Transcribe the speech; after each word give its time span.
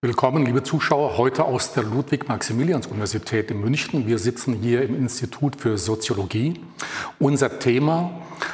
Willkommen, 0.00 0.46
liebe 0.46 0.62
Zuschauer, 0.62 1.18
heute 1.18 1.44
aus 1.44 1.72
der 1.72 1.82
Ludwig-Maximilians-Universität 1.82 3.50
in 3.50 3.60
München. 3.60 4.06
Wir 4.06 4.20
sitzen 4.20 4.54
hier 4.54 4.82
im 4.82 4.94
Institut 4.94 5.56
für 5.56 5.76
Soziologie. 5.76 6.60
Unser 7.18 7.58
Thema 7.58 8.12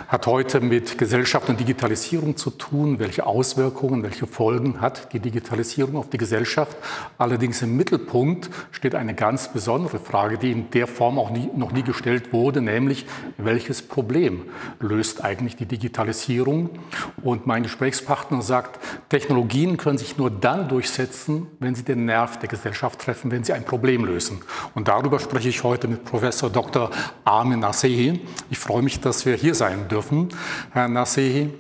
hat 0.09 0.27
heute 0.27 0.61
mit 0.61 0.96
Gesellschaft 0.96 1.51
und 1.51 1.61
Digitalisierung 1.61 2.38
zu 2.38 2.49
tun. 2.49 2.99
Welche 2.99 3.27
Auswirkungen, 3.27 4.03
welche 4.03 4.27
Folgen 4.27 4.80
hat 4.80 5.12
die 5.12 5.21
Digitalisierung 5.21 5.96
auf 5.96 6.09
die 6.09 6.17
Gesellschaft? 6.17 6.79
Allerdings 7.19 7.61
im 7.61 7.76
Mittelpunkt 7.76 8.49
steht 8.71 8.95
eine 8.95 9.15
ganz 9.15 9.53
besondere 9.53 9.99
Frage, 9.99 10.38
die 10.38 10.51
in 10.51 10.71
der 10.71 10.87
Form 10.87 11.19
auch 11.19 11.31
nie, 11.31 11.51
noch 11.54 11.72
nie 11.72 11.83
gestellt 11.83 12.33
wurde, 12.33 12.63
nämlich 12.63 13.04
welches 13.37 13.83
Problem 13.83 14.45
löst 14.81 15.22
eigentlich 15.22 15.56
die 15.56 15.67
Digitalisierung? 15.67 16.70
Und 17.23 17.47
mein 17.47 17.65
Gesprächspartner 17.65 18.41
sagt, 18.41 18.79
Technologien 19.11 19.77
können 19.77 19.98
sich 19.98 20.16
nur 20.16 20.30
dann 20.30 20.69
durchsetzen, 20.69 21.34
lösen, 21.34 21.46
wenn 21.59 21.74
sie 21.74 21.84
den 21.84 22.05
Nerv 22.05 22.38
der 22.38 22.48
Gesellschaft 22.48 23.01
treffen, 23.01 23.30
wenn 23.30 23.45
sie 23.45 23.52
ein 23.52 23.65
Problem 23.65 24.05
lösen. 24.05 24.41
Und 24.75 24.88
darüber 24.88 25.19
spreche 25.19 25.48
ich 25.48 25.62
heute 25.62 25.88
mit 25.88 26.05
Professor 26.05 26.51
Dr. 26.51 26.91
Armin 27.25 27.61
Nasehi. 27.61 28.20
Ich 28.51 28.59
freue 28.59 28.83
mich, 28.83 29.01
dass 29.01 29.27
wir 29.27 29.34
hier 29.37 29.55
sein 29.55 29.89
dürfen, 29.89 30.28
Herr 30.73 30.89
Nasehi. 30.89 31.51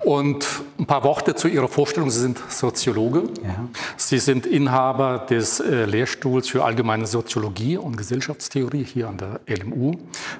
Und 0.00 0.46
ein 0.78 0.86
paar 0.86 1.02
Worte 1.04 1.34
zu 1.34 1.48
Ihrer 1.48 1.68
Vorstellung. 1.68 2.10
Sie 2.10 2.20
sind 2.20 2.38
Soziologe. 2.48 3.24
Ja. 3.42 3.68
Sie 3.96 4.18
sind 4.18 4.46
Inhaber 4.46 5.18
des 5.18 5.60
äh, 5.60 5.86
Lehrstuhls 5.86 6.48
für 6.48 6.64
allgemeine 6.64 7.06
Soziologie 7.06 7.76
und 7.76 7.96
Gesellschaftstheorie 7.96 8.84
hier 8.84 9.08
an 9.08 9.16
der 9.16 9.40
LMU, 9.46 9.92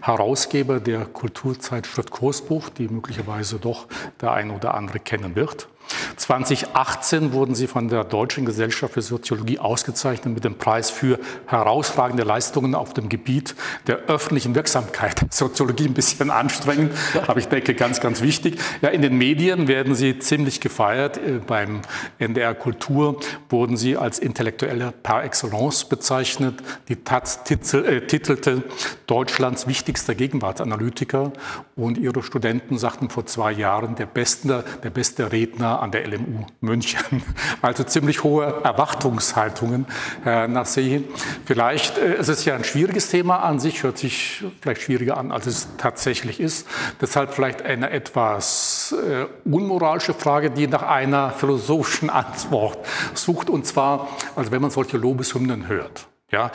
Herausgeber 0.02 0.80
der 0.80 1.06
Kulturzeitschrift 1.06 2.10
Kursbuch, 2.10 2.68
die 2.68 2.88
möglicherweise 2.88 3.58
doch 3.58 3.86
der 4.20 4.32
ein 4.32 4.50
oder 4.50 4.74
andere 4.74 4.98
kennen 4.98 5.34
wird. 5.34 5.68
2018 6.16 7.32
wurden 7.32 7.54
sie 7.54 7.66
von 7.66 7.88
der 7.88 8.04
Deutschen 8.04 8.44
Gesellschaft 8.44 8.94
für 8.94 9.02
Soziologie 9.02 9.58
ausgezeichnet 9.58 10.34
mit 10.34 10.44
dem 10.44 10.56
Preis 10.56 10.90
für 10.90 11.18
herausragende 11.46 12.22
Leistungen 12.22 12.74
auf 12.74 12.94
dem 12.94 13.08
Gebiet 13.08 13.54
der 13.86 13.96
öffentlichen 14.06 14.54
Wirksamkeit. 14.54 15.26
Soziologie 15.30 15.86
ein 15.86 15.94
bisschen 15.94 16.30
anstrengend, 16.30 16.92
aber 17.26 17.38
ich 17.38 17.48
denke 17.48 17.74
ganz, 17.74 18.00
ganz 18.00 18.20
wichtig. 18.20 18.58
Ja, 18.82 18.88
in 18.88 19.02
den 19.02 19.18
Medien 19.18 19.68
werden 19.68 19.94
sie 19.94 20.18
ziemlich 20.18 20.60
gefeiert. 20.60 21.18
Äh, 21.18 21.41
beim 21.46 21.82
NDR 22.19 22.54
Kultur 22.54 23.20
wurden 23.48 23.76
sie 23.76 23.96
als 23.96 24.19
Intellektuelle 24.19 24.92
par 25.02 25.24
excellence 25.24 25.84
bezeichnet. 25.84 26.62
Die 26.88 26.96
Taz 26.96 27.41
äh, 27.50 28.00
titelte 28.02 28.62
Deutschlands 29.06 29.66
wichtigster 29.66 30.14
Gegenwartsanalytiker 30.14 31.32
und 31.76 31.98
ihre 31.98 32.22
Studenten 32.22 32.78
sagten 32.78 33.10
vor 33.10 33.26
zwei 33.26 33.52
Jahren, 33.52 33.96
der 33.96 34.06
beste, 34.06 34.64
der 34.82 34.91
beste 34.91 35.32
Redner 35.32 35.73
an 35.80 35.91
der 35.91 36.06
LMU 36.06 36.47
München. 36.61 37.22
Also 37.62 37.83
ziemlich 37.84 38.22
hohe 38.22 38.61
Erwartungshaltungen, 38.62 39.86
Herr 40.22 40.48
Nassehi. 40.48 41.05
Vielleicht 41.47 41.97
äh, 41.97 42.14
es 42.14 42.28
ist 42.28 42.41
es 42.41 42.44
ja 42.44 42.55
ein 42.55 42.64
schwieriges 42.64 43.08
Thema 43.08 43.39
an 43.39 43.58
sich, 43.58 43.83
hört 43.83 43.98
sich 43.98 44.44
vielleicht 44.61 44.83
schwieriger 44.83 45.16
an, 45.16 45.33
als 45.33 45.47
es 45.47 45.69
tatsächlich 45.78 46.41
ist. 46.41 46.66
Deshalb 47.00 47.33
vielleicht 47.33 47.62
eine 47.62 47.91
etwas 47.91 48.94
äh, 49.08 49.27
unmoralische 49.48 50.14
Frage, 50.14 50.50
die 50.50 50.66
nach 50.66 50.83
einer 50.83 51.31
philosophischen 51.31 52.11
Antwort 52.11 52.78
sucht. 53.14 53.48
Und 53.50 53.66
zwar, 53.66 54.09
also 54.36 54.50
wenn 54.50 54.61
man 54.61 54.70
solche 54.70 54.97
Lobeshymnen 54.97 55.69
hört. 55.69 56.06
Ja, 56.31 56.50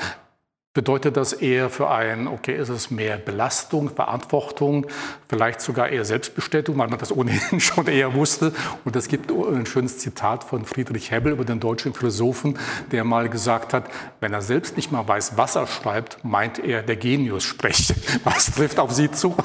Bedeutet 0.75 1.17
das 1.17 1.33
eher 1.33 1.71
für 1.71 1.89
einen, 1.89 2.27
okay, 2.27 2.55
ist 2.55 2.69
es 2.69 2.91
mehr 2.91 3.17
Belastung, 3.17 3.89
Verantwortung, 3.89 4.85
vielleicht 5.27 5.61
sogar 5.61 5.89
eher 5.89 6.05
Selbstbestätigung, 6.05 6.79
weil 6.79 6.89
man 6.89 6.99
das 6.99 7.11
ohnehin 7.11 7.59
schon 7.59 7.87
eher 7.87 8.13
wusste? 8.13 8.53
Und 8.85 8.95
es 8.95 9.07
gibt 9.07 9.31
ein 9.31 9.65
schönes 9.65 9.97
Zitat 9.97 10.43
von 10.43 10.65
Friedrich 10.65 11.09
Hebbel 11.09 11.31
über 11.31 11.43
den 11.43 11.59
deutschen 11.59 11.95
Philosophen, 11.95 12.59
der 12.91 13.03
mal 13.03 13.29
gesagt 13.29 13.73
hat, 13.73 13.85
wenn 14.19 14.31
er 14.31 14.43
selbst 14.43 14.77
nicht 14.77 14.91
mal 14.91 15.07
weiß, 15.07 15.37
was 15.37 15.55
er 15.55 15.65
schreibt, 15.65 16.23
meint 16.23 16.59
er, 16.59 16.83
der 16.83 16.97
Genius 16.97 17.45
spreche. 17.45 17.95
Was 18.23 18.53
trifft 18.53 18.77
auf 18.77 18.91
Sie 18.91 19.09
zu? 19.09 19.35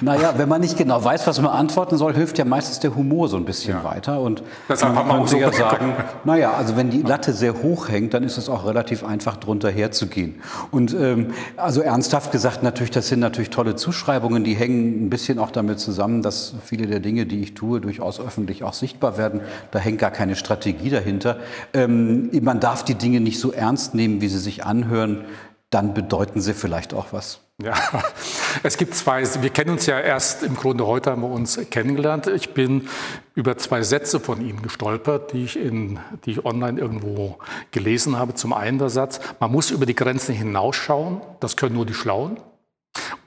Naja, 0.00 0.34
wenn 0.36 0.48
man 0.48 0.60
nicht 0.60 0.76
genau 0.76 1.02
weiß, 1.02 1.26
was 1.26 1.40
man 1.40 1.50
antworten 1.50 1.96
soll, 1.96 2.14
hilft 2.14 2.38
ja 2.38 2.44
meistens 2.44 2.78
der 2.80 2.94
Humor 2.94 3.28
so 3.28 3.36
ein 3.36 3.44
bisschen 3.44 3.74
ja. 3.74 3.84
weiter. 3.84 4.20
Und 4.20 4.42
Deshalb 4.68 4.94
man 4.94 5.26
so 5.26 5.36
ja 5.36 5.52
sagen, 5.52 5.94
naja, 6.24 6.52
also 6.52 6.76
wenn 6.76 6.90
die 6.90 7.02
Latte 7.02 7.32
sehr 7.32 7.62
hoch 7.62 7.88
hängt, 7.88 8.14
dann 8.14 8.22
ist 8.22 8.36
es 8.36 8.48
auch 8.48 8.66
relativ 8.66 9.04
einfach, 9.04 9.36
drunter 9.36 9.70
herzugehen. 9.70 10.40
Und 10.70 10.94
ähm, 10.94 11.34
also 11.56 11.80
ernsthaft 11.80 12.32
gesagt, 12.32 12.62
natürlich, 12.62 12.90
das 12.90 13.08
sind 13.08 13.20
natürlich 13.20 13.50
tolle 13.50 13.76
Zuschreibungen, 13.76 14.44
die 14.44 14.54
hängen 14.54 15.06
ein 15.06 15.10
bisschen 15.10 15.38
auch 15.38 15.50
damit 15.50 15.80
zusammen, 15.80 16.22
dass 16.22 16.54
viele 16.64 16.86
der 16.86 17.00
Dinge, 17.00 17.26
die 17.26 17.40
ich 17.40 17.54
tue, 17.54 17.80
durchaus 17.80 18.20
öffentlich 18.20 18.62
auch 18.62 18.74
sichtbar 18.74 19.18
werden. 19.18 19.40
Da 19.70 19.78
hängt 19.78 19.98
gar 19.98 20.10
keine 20.10 20.36
Strategie 20.36 20.90
dahinter. 20.90 21.38
Ähm, 21.74 22.30
man 22.42 22.60
darf 22.60 22.84
die 22.84 22.94
Dinge 22.94 23.20
nicht 23.20 23.40
so 23.40 23.52
ernst 23.52 23.94
nehmen, 23.94 24.20
wie 24.20 24.28
sie 24.28 24.38
sich 24.38 24.64
anhören. 24.64 25.24
Dann 25.70 25.94
bedeuten 25.94 26.40
sie 26.40 26.54
vielleicht 26.54 26.94
auch 26.94 27.06
was. 27.12 27.40
Ja, 27.60 27.74
es 28.62 28.76
gibt 28.76 28.94
zwei, 28.94 29.24
wir 29.42 29.50
kennen 29.50 29.70
uns 29.70 29.86
ja 29.86 29.98
erst 29.98 30.44
im 30.44 30.54
Grunde 30.54 30.86
heute 30.86 31.10
haben 31.10 31.22
wir 31.22 31.30
uns 31.30 31.58
kennengelernt. 31.70 32.28
Ich 32.28 32.54
bin 32.54 32.88
über 33.34 33.58
zwei 33.58 33.82
Sätze 33.82 34.20
von 34.20 34.40
Ihnen 34.40 34.62
gestolpert, 34.62 35.32
die 35.32 35.42
ich, 35.42 35.58
in, 35.58 35.98
die 36.24 36.30
ich 36.32 36.44
online 36.44 36.78
irgendwo 36.78 37.38
gelesen 37.72 38.16
habe. 38.16 38.34
Zum 38.34 38.52
einen 38.52 38.78
der 38.78 38.90
Satz, 38.90 39.18
man 39.40 39.50
muss 39.50 39.72
über 39.72 39.86
die 39.86 39.96
Grenzen 39.96 40.36
hinausschauen, 40.36 41.20
das 41.40 41.56
können 41.56 41.74
nur 41.74 41.84
die 41.84 41.94
Schlauen. 41.94 42.38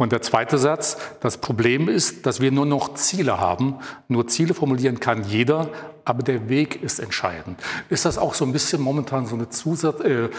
Und 0.02 0.12
der 0.12 0.24
zweite 0.24 0.58
Satz, 0.58 0.98
das 1.20 1.38
Problem 1.38 1.88
ist, 1.88 2.26
dass 2.26 2.42
wir 2.42 2.52
nur 2.52 2.66
noch 2.66 2.96
Ziele 2.96 3.40
haben. 3.40 3.76
Nur 4.08 4.28
Ziele 4.28 4.56
formulieren 4.56 5.00
kann 5.00 5.24
jeder, 5.26 5.70
aber 6.06 6.24
der 6.24 6.50
Weg 6.50 6.82
ist 6.82 6.98
entscheidend. 6.98 7.60
Ist 7.88 8.06
das 8.06 8.18
auch 8.18 8.34
so 8.34 8.44
ein 8.44 8.52
bisschen 8.52 8.82
momentan 8.82 9.28
so 9.28 9.36
eine 9.36 9.50
Zusatz, 9.50 10.00
äh, 10.00 10.24
äh 10.24 10.30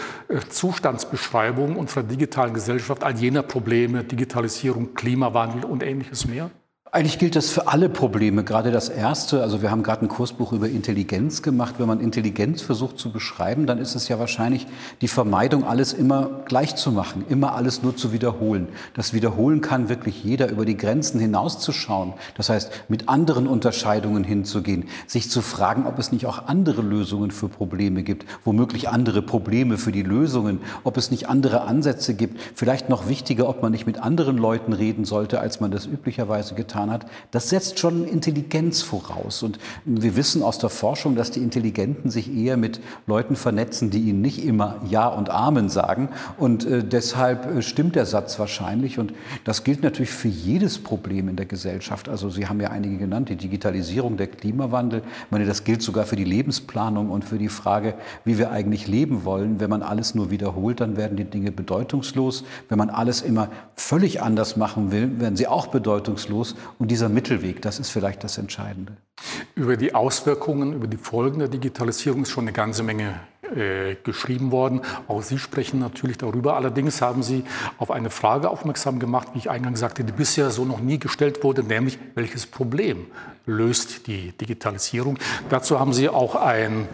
Zustandsbeschreibung 0.49 1.77
unserer 1.77 2.03
digitalen 2.03 2.53
Gesellschaft, 2.53 3.05
all 3.05 3.15
jener 3.15 3.41
Probleme, 3.41 4.03
Digitalisierung, 4.03 4.95
Klimawandel 4.95 5.63
und 5.63 5.81
ähnliches 5.81 6.27
mehr? 6.27 6.51
Eigentlich 6.95 7.17
gilt 7.17 7.35
das 7.35 7.49
für 7.49 7.67
alle 7.67 7.89
Probleme, 7.89 8.43
gerade 8.43 8.69
das 8.69 8.87
erste. 8.87 9.41
Also 9.41 9.63
wir 9.63 9.71
haben 9.71 9.81
gerade 9.81 10.05
ein 10.05 10.09
Kursbuch 10.09 10.53
über 10.53 10.69
Intelligenz 10.69 11.41
gemacht. 11.41 11.73
Wenn 11.79 11.87
man 11.87 11.99
Intelligenz 11.99 12.61
versucht 12.61 12.99
zu 12.99 13.11
beschreiben, 13.11 13.65
dann 13.65 13.79
ist 13.79 13.95
es 13.95 14.09
ja 14.09 14.19
wahrscheinlich 14.19 14.67
die 15.01 15.07
Vermeidung, 15.07 15.63
alles 15.63 15.91
immer 15.91 16.43
gleich 16.45 16.75
zu 16.75 16.91
machen, 16.91 17.25
immer 17.29 17.55
alles 17.55 17.81
nur 17.81 17.95
zu 17.95 18.13
wiederholen. 18.13 18.67
Das 18.93 19.11
Wiederholen 19.11 19.59
kann 19.61 19.89
wirklich 19.89 20.23
jeder, 20.23 20.51
über 20.51 20.65
die 20.65 20.77
Grenzen 20.77 21.19
hinauszuschauen. 21.19 22.13
Das 22.37 22.49
heißt, 22.49 22.69
mit 22.89 23.09
anderen 23.09 23.47
Unterscheidungen 23.47 24.23
hinzugehen, 24.23 24.85
sich 25.07 25.31
zu 25.31 25.41
fragen, 25.41 25.87
ob 25.87 25.97
es 25.97 26.11
nicht 26.11 26.27
auch 26.27 26.45
andere 26.45 26.83
Lösungen 26.83 27.31
für 27.31 27.49
Probleme 27.49 28.03
gibt, 28.03 28.27
womöglich 28.45 28.89
andere 28.89 29.23
Probleme 29.23 29.79
für 29.79 29.91
die 29.91 30.03
Lösungen, 30.03 30.61
ob 30.83 30.97
es 30.97 31.09
nicht 31.09 31.27
andere 31.27 31.61
Ansätze 31.61 32.13
gibt. 32.13 32.39
Vielleicht 32.53 32.87
noch 32.87 33.07
wichtiger, 33.07 33.49
ob 33.49 33.63
man 33.63 33.71
nicht 33.71 33.87
mit 33.87 33.97
anderen 33.97 34.37
Leuten 34.37 34.73
reden 34.73 35.05
sollte, 35.05 35.39
als 35.39 35.59
man 35.59 35.71
das 35.71 35.87
üblicherweise 35.87 36.53
getan 36.53 36.82
getan 36.83 36.91
hat, 36.91 37.05
das 37.31 37.49
setzt 37.49 37.79
schon 37.79 38.05
Intelligenz 38.07 38.81
voraus. 38.81 39.43
Und 39.43 39.59
wir 39.85 40.15
wissen 40.15 40.43
aus 40.43 40.57
der 40.57 40.69
Forschung, 40.69 41.15
dass 41.15 41.31
die 41.31 41.41
Intelligenten 41.41 42.09
sich 42.09 42.33
eher 42.33 42.57
mit 42.57 42.79
Leuten 43.07 43.35
vernetzen, 43.35 43.89
die 43.89 44.01
ihnen 44.01 44.21
nicht 44.21 44.45
immer 44.45 44.81
Ja 44.89 45.07
und 45.07 45.29
Amen 45.29 45.69
sagen. 45.69 46.09
Und 46.37 46.65
äh, 46.65 46.83
deshalb 46.83 47.45
äh, 47.45 47.61
stimmt 47.61 47.95
der 47.95 48.05
Satz 48.05 48.39
wahrscheinlich. 48.39 48.99
Und 48.99 49.13
das 49.43 49.63
gilt 49.63 49.83
natürlich 49.83 50.11
für 50.11 50.27
jedes 50.27 50.79
Problem 50.79 51.29
in 51.29 51.35
der 51.35 51.45
Gesellschaft. 51.45 52.09
Also 52.09 52.29
Sie 52.29 52.47
haben 52.47 52.59
ja 52.59 52.69
einige 52.69 52.97
genannt, 52.97 53.29
die 53.29 53.35
Digitalisierung, 53.35 54.17
der 54.17 54.27
Klimawandel. 54.27 55.01
Ich 55.25 55.31
meine, 55.31 55.45
das 55.45 55.63
gilt 55.63 55.81
sogar 55.81 56.05
für 56.05 56.15
die 56.15 56.23
Lebensplanung 56.23 57.09
und 57.09 57.25
für 57.25 57.37
die 57.37 57.49
Frage, 57.49 57.95
wie 58.25 58.37
wir 58.37 58.51
eigentlich 58.51 58.87
leben 58.87 59.25
wollen. 59.25 59.59
Wenn 59.59 59.69
man 59.69 59.81
alles 59.81 60.15
nur 60.15 60.31
wiederholt, 60.31 60.79
dann 60.79 60.97
werden 60.97 61.17
die 61.17 61.25
Dinge 61.25 61.51
bedeutungslos. 61.51 62.43
Wenn 62.69 62.77
man 62.77 62.89
alles 62.89 63.21
immer 63.21 63.49
völlig 63.75 64.21
anders 64.21 64.57
machen 64.57 64.91
will, 64.91 65.19
werden 65.19 65.35
sie 65.35 65.47
auch 65.47 65.67
bedeutungslos. 65.67 66.55
Und 66.79 66.89
dieser 66.91 67.09
Mittelweg, 67.09 67.61
das 67.61 67.79
ist 67.79 67.89
vielleicht 67.89 68.23
das 68.23 68.37
Entscheidende. 68.37 68.97
Über 69.55 69.77
die 69.77 69.93
Auswirkungen, 69.93 70.73
über 70.73 70.87
die 70.87 70.97
Folgen 70.97 71.39
der 71.39 71.47
Digitalisierung 71.47 72.23
ist 72.23 72.31
schon 72.31 72.45
eine 72.45 72.53
ganze 72.53 72.83
Menge 72.83 73.19
äh, 73.55 73.95
geschrieben 74.03 74.51
worden. 74.51 74.81
Auch 75.07 75.21
Sie 75.21 75.37
sprechen 75.37 75.79
natürlich 75.79 76.17
darüber. 76.17 76.55
Allerdings 76.55 77.01
haben 77.01 77.21
Sie 77.23 77.43
auf 77.77 77.91
eine 77.91 78.09
Frage 78.09 78.49
aufmerksam 78.49 78.99
gemacht, 78.99 79.29
wie 79.33 79.39
ich 79.39 79.49
eingangs 79.49 79.79
sagte, 79.79 80.03
die 80.03 80.11
bisher 80.11 80.49
so 80.49 80.65
noch 80.65 80.79
nie 80.79 80.97
gestellt 80.97 81.43
wurde, 81.43 81.63
nämlich 81.63 81.99
welches 82.15 82.47
Problem 82.47 83.05
löst 83.45 84.07
die 84.07 84.31
Digitalisierung. 84.31 85.19
Dazu 85.49 85.79
haben 85.79 85.93
Sie 85.93 86.09
auch 86.09 86.35
ein 86.35 86.87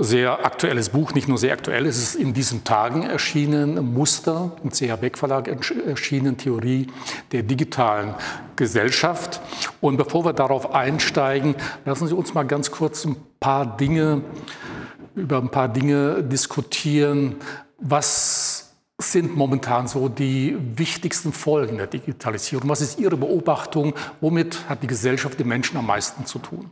sehr 0.00 0.44
aktuelles 0.44 0.88
Buch, 0.88 1.12
nicht 1.14 1.28
nur 1.28 1.38
sehr 1.38 1.52
aktuell, 1.52 1.86
es 1.86 1.98
ist 1.98 2.14
in 2.14 2.32
diesen 2.32 2.64
Tagen 2.64 3.02
erschienen, 3.02 3.94
Muster, 3.94 4.52
im 4.62 4.70
CH 4.70 4.96
Beck 5.00 5.18
Verlag 5.18 5.48
erschienen, 5.48 6.36
Theorie 6.36 6.86
der 7.32 7.42
digitalen 7.42 8.14
Gesellschaft. 8.56 9.40
Und 9.80 9.96
bevor 9.96 10.24
wir 10.24 10.32
darauf 10.32 10.74
einsteigen, 10.74 11.54
lassen 11.84 12.06
Sie 12.06 12.14
uns 12.14 12.34
mal 12.34 12.44
ganz 12.44 12.70
kurz 12.70 13.04
ein 13.04 13.16
paar 13.40 13.76
Dinge, 13.76 14.22
über 15.14 15.38
ein 15.38 15.50
paar 15.50 15.68
Dinge 15.68 16.22
diskutieren. 16.22 17.36
Was 17.78 18.74
sind 18.98 19.36
momentan 19.36 19.88
so 19.88 20.08
die 20.08 20.56
wichtigsten 20.76 21.32
Folgen 21.32 21.78
der 21.78 21.88
Digitalisierung? 21.88 22.68
Was 22.68 22.80
ist 22.80 22.98
Ihre 22.98 23.16
Beobachtung? 23.16 23.94
Womit 24.20 24.68
hat 24.68 24.82
die 24.82 24.86
Gesellschaft, 24.86 25.38
die 25.38 25.44
Menschen 25.44 25.76
am 25.76 25.86
meisten 25.86 26.24
zu 26.24 26.38
tun? 26.38 26.70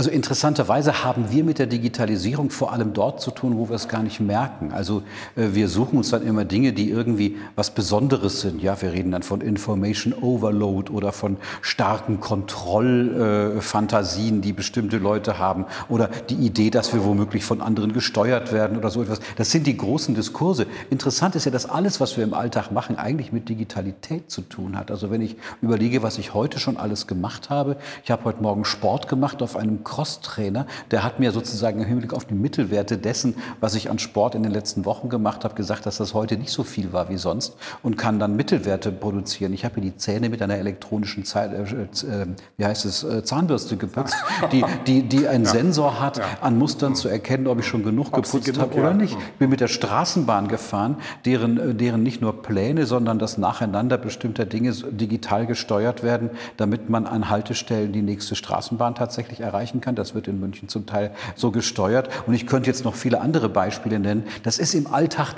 Also 0.00 0.10
interessanterweise 0.10 1.04
haben 1.04 1.30
wir 1.30 1.44
mit 1.44 1.58
der 1.58 1.66
Digitalisierung 1.66 2.48
vor 2.48 2.72
allem 2.72 2.94
dort 2.94 3.20
zu 3.20 3.30
tun, 3.30 3.58
wo 3.58 3.68
wir 3.68 3.76
es 3.76 3.86
gar 3.86 4.02
nicht 4.02 4.18
merken. 4.18 4.72
Also 4.72 5.02
äh, 5.36 5.48
wir 5.52 5.68
suchen 5.68 5.98
uns 5.98 6.08
dann 6.08 6.26
immer 6.26 6.46
Dinge, 6.46 6.72
die 6.72 6.88
irgendwie 6.88 7.36
was 7.54 7.72
Besonderes 7.72 8.40
sind. 8.40 8.62
Ja, 8.62 8.80
wir 8.80 8.94
reden 8.94 9.10
dann 9.10 9.22
von 9.22 9.42
Information 9.42 10.14
Overload 10.14 10.90
oder 10.90 11.12
von 11.12 11.36
starken 11.60 12.18
Kontrollfantasien, 12.18 14.38
äh, 14.38 14.40
die 14.40 14.54
bestimmte 14.54 14.96
Leute 14.96 15.38
haben 15.38 15.66
oder 15.90 16.08
die 16.30 16.36
Idee, 16.36 16.70
dass 16.70 16.94
wir 16.94 17.04
womöglich 17.04 17.44
von 17.44 17.60
anderen 17.60 17.92
gesteuert 17.92 18.52
werden 18.52 18.78
oder 18.78 18.88
so 18.88 19.02
etwas. 19.02 19.20
Das 19.36 19.50
sind 19.50 19.66
die 19.66 19.76
großen 19.76 20.14
Diskurse. 20.14 20.66
Interessant 20.88 21.36
ist 21.36 21.44
ja, 21.44 21.50
dass 21.50 21.68
alles, 21.68 22.00
was 22.00 22.16
wir 22.16 22.24
im 22.24 22.32
Alltag 22.32 22.70
machen, 22.70 22.96
eigentlich 22.96 23.32
mit 23.32 23.50
Digitalität 23.50 24.30
zu 24.30 24.40
tun 24.40 24.78
hat. 24.78 24.90
Also 24.90 25.10
wenn 25.10 25.20
ich 25.20 25.36
überlege, 25.60 26.02
was 26.02 26.16
ich 26.16 26.32
heute 26.32 26.58
schon 26.58 26.78
alles 26.78 27.06
gemacht 27.06 27.50
habe. 27.50 27.76
Ich 28.02 28.10
habe 28.10 28.24
heute 28.24 28.42
Morgen 28.42 28.64
Sport 28.64 29.06
gemacht 29.06 29.42
auf 29.42 29.56
einem 29.56 29.84
Crosstrainer. 29.90 30.66
Der 30.92 31.02
hat 31.02 31.18
mir 31.18 31.32
sozusagen 31.32 31.80
im 31.80 31.86
Hinblick 31.86 32.14
auf 32.14 32.24
die 32.24 32.34
Mittelwerte 32.34 32.96
dessen, 32.96 33.34
was 33.58 33.74
ich 33.74 33.90
an 33.90 33.98
Sport 33.98 34.36
in 34.36 34.44
den 34.44 34.52
letzten 34.52 34.84
Wochen 34.84 35.08
gemacht 35.08 35.42
habe, 35.42 35.54
gesagt, 35.54 35.84
dass 35.84 35.96
das 35.96 36.14
heute 36.14 36.36
nicht 36.36 36.52
so 36.52 36.62
viel 36.62 36.92
war 36.92 37.08
wie 37.08 37.18
sonst 37.18 37.56
und 37.82 37.98
kann 37.98 38.20
dann 38.20 38.36
Mittelwerte 38.36 38.92
produzieren. 38.92 39.52
Ich 39.52 39.64
habe 39.64 39.80
mir 39.80 39.90
die 39.90 39.96
Zähne 39.96 40.28
mit 40.28 40.42
einer 40.42 40.56
elektronischen 40.56 41.24
Zeit, 41.24 41.52
äh, 41.52 41.62
äh, 41.62 42.26
wie 42.56 42.64
heißt 42.64 42.84
es, 42.84 43.02
äh, 43.02 43.24
Zahnbürste 43.24 43.76
geputzt, 43.76 44.14
die, 44.52 44.64
die, 44.86 45.02
die 45.02 45.26
einen 45.26 45.44
ja. 45.44 45.50
Sensor 45.50 46.00
hat, 46.00 46.18
ja. 46.18 46.24
an 46.40 46.56
Mustern 46.56 46.94
zu 46.94 47.08
erkennen, 47.08 47.48
ob 47.48 47.58
ich 47.58 47.66
schon 47.66 47.82
genug 47.82 48.16
ob 48.16 48.22
geputzt 48.22 48.60
habe 48.60 48.74
oder 48.76 48.94
nicht. 48.94 49.18
Ich 49.18 49.38
bin 49.38 49.50
mit 49.50 49.60
der 49.60 49.68
Straßenbahn 49.68 50.46
gefahren, 50.46 50.98
deren, 51.24 51.58
äh, 51.58 51.74
deren 51.74 52.04
nicht 52.04 52.20
nur 52.20 52.42
Pläne, 52.42 52.86
sondern 52.86 53.18
das 53.18 53.38
Nacheinander 53.38 53.98
bestimmter 53.98 54.46
Dinge 54.46 54.72
digital 54.72 55.46
gesteuert 55.46 56.04
werden, 56.04 56.30
damit 56.56 56.88
man 56.88 57.06
an 57.08 57.28
Haltestellen 57.28 57.92
die 57.92 58.02
nächste 58.02 58.36
Straßenbahn 58.36 58.94
tatsächlich 58.94 59.40
erreichen 59.70 59.80
kann. 59.80 59.94
Das 59.94 60.14
wird 60.14 60.28
in 60.28 60.40
München 60.40 60.68
zum 60.68 60.86
Teil 60.86 61.12
so 61.34 61.50
gesteuert. 61.50 62.08
Und 62.26 62.34
ich 62.34 62.46
könnte 62.46 62.68
jetzt 62.68 62.84
noch 62.84 62.94
viele 62.94 63.20
andere 63.20 63.48
Beispiele 63.48 63.98
nennen. 63.98 64.24
Das 64.42 64.58
ist 64.58 64.74
im 64.74 64.86
Alltag 64.86 65.34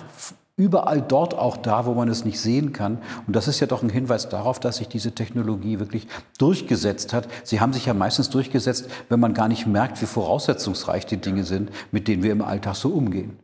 überall 0.56 1.00
dort 1.00 1.34
auch 1.34 1.56
da, 1.56 1.86
wo 1.86 1.94
man 1.94 2.08
es 2.08 2.24
nicht 2.24 2.38
sehen 2.38 2.72
kann. 2.72 2.98
Und 3.26 3.34
das 3.34 3.48
ist 3.48 3.60
ja 3.60 3.66
doch 3.66 3.82
ein 3.82 3.88
Hinweis 3.88 4.28
darauf, 4.28 4.60
dass 4.60 4.76
sich 4.76 4.88
diese 4.88 5.12
Technologie 5.12 5.78
wirklich 5.78 6.06
durchgesetzt 6.38 7.12
hat. 7.12 7.26
Sie 7.42 7.60
haben 7.60 7.72
sich 7.72 7.86
ja 7.86 7.94
meistens 7.94 8.30
durchgesetzt, 8.30 8.88
wenn 9.08 9.20
man 9.20 9.34
gar 9.34 9.48
nicht 9.48 9.66
merkt, 9.66 10.00
wie 10.02 10.06
voraussetzungsreich 10.06 11.06
die 11.06 11.16
Dinge 11.16 11.44
sind, 11.44 11.70
mit 11.90 12.06
denen 12.06 12.22
wir 12.22 12.32
im 12.32 12.42
Alltag 12.42 12.76
so 12.76 12.90
umgehen. 12.90 13.38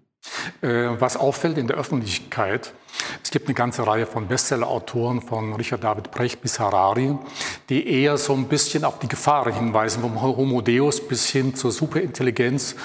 Äh, 0.61 1.01
was 1.01 1.17
auffällt 1.17 1.59
in 1.59 1.67
der 1.67 1.77
Öffentlichkeit, 1.77 2.75
es 3.23 3.31
gibt 3.31 3.47
eine 3.47 3.55
ganze 3.55 3.87
Reihe 3.87 4.07
von 4.07 4.27
Bestseller-Autoren, 4.27 5.21
von 5.21 5.55
Richard 5.55 5.85
David 5.85 6.11
Brecht 6.11 6.41
bis 6.41 6.59
Harari, 6.59 7.17
die 7.69 7.87
eher 7.87 8.17
so 8.17 8.33
ein 8.33 8.49
bisschen 8.49 8.85
auf 8.85 8.99
die 8.99 9.09
Gefahren 9.09 9.53
hinweisen, 9.53 10.03
vom 10.03 10.21
Homo 10.23 10.63
Deus 10.63 11.07
bis 11.07 11.29
hin 11.29 11.55
zur 11.55 11.73
Superintelligenz, 11.73 12.77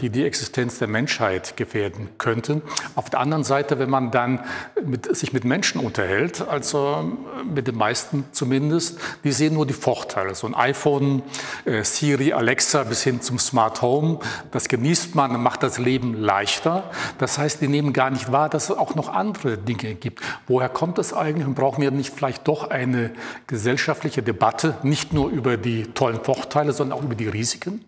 die 0.00 0.10
die 0.10 0.24
Existenz 0.24 0.78
der 0.78 0.88
Menschheit 0.88 1.56
gefährden 1.56 2.08
könnte. 2.18 2.62
Auf 2.94 3.10
der 3.10 3.20
anderen 3.20 3.44
Seite, 3.44 3.78
wenn 3.78 3.90
man 3.90 4.10
dann 4.10 4.40
mit, 4.84 5.14
sich 5.16 5.32
mit 5.32 5.44
Menschen 5.44 5.80
unterhält, 5.80 6.46
also 6.46 7.12
mit 7.44 7.68
den 7.68 7.76
meisten 7.76 8.24
zumindest, 8.32 8.98
die 9.22 9.32
sehen 9.32 9.54
nur 9.54 9.66
die 9.66 9.74
Vorteile. 9.74 10.34
So 10.34 10.46
ein 10.46 10.54
iPhone, 10.54 11.22
äh, 11.64 11.84
Siri, 11.84 12.32
Alexa 12.32 12.82
bis 12.84 13.02
hin 13.02 13.20
zum 13.20 13.38
Smart 13.38 13.82
Home, 13.82 14.18
das 14.50 14.68
genießt 14.68 15.14
man, 15.14 15.40
macht 15.42 15.62
das 15.62 15.78
Leben 15.78 16.14
leichter. 16.14 16.90
Das 17.18 17.38
heißt, 17.38 17.60
die 17.60 17.68
nehmen 17.68 17.92
gar 17.92 18.10
nicht 18.10 18.32
wahr, 18.32 18.48
dass 18.48 18.70
es 18.70 18.76
auch 18.76 18.94
noch 18.94 19.08
andere 19.08 19.43
Dinge 19.44 19.94
gibt. 19.94 20.20
Woher 20.46 20.68
kommt 20.68 20.98
es 20.98 21.12
eigentlich 21.12 21.46
und 21.46 21.54
brauchen 21.54 21.82
wir 21.82 21.90
nicht 21.90 22.14
vielleicht 22.14 22.48
doch 22.48 22.70
eine 22.70 23.10
gesellschaftliche 23.46 24.22
Debatte, 24.22 24.76
nicht 24.82 25.12
nur 25.12 25.30
über 25.30 25.56
die 25.56 25.84
tollen 25.84 26.20
Vorteile, 26.22 26.72
sondern 26.72 26.98
auch 26.98 27.02
über 27.02 27.14
die 27.14 27.28
Risiken? 27.28 27.84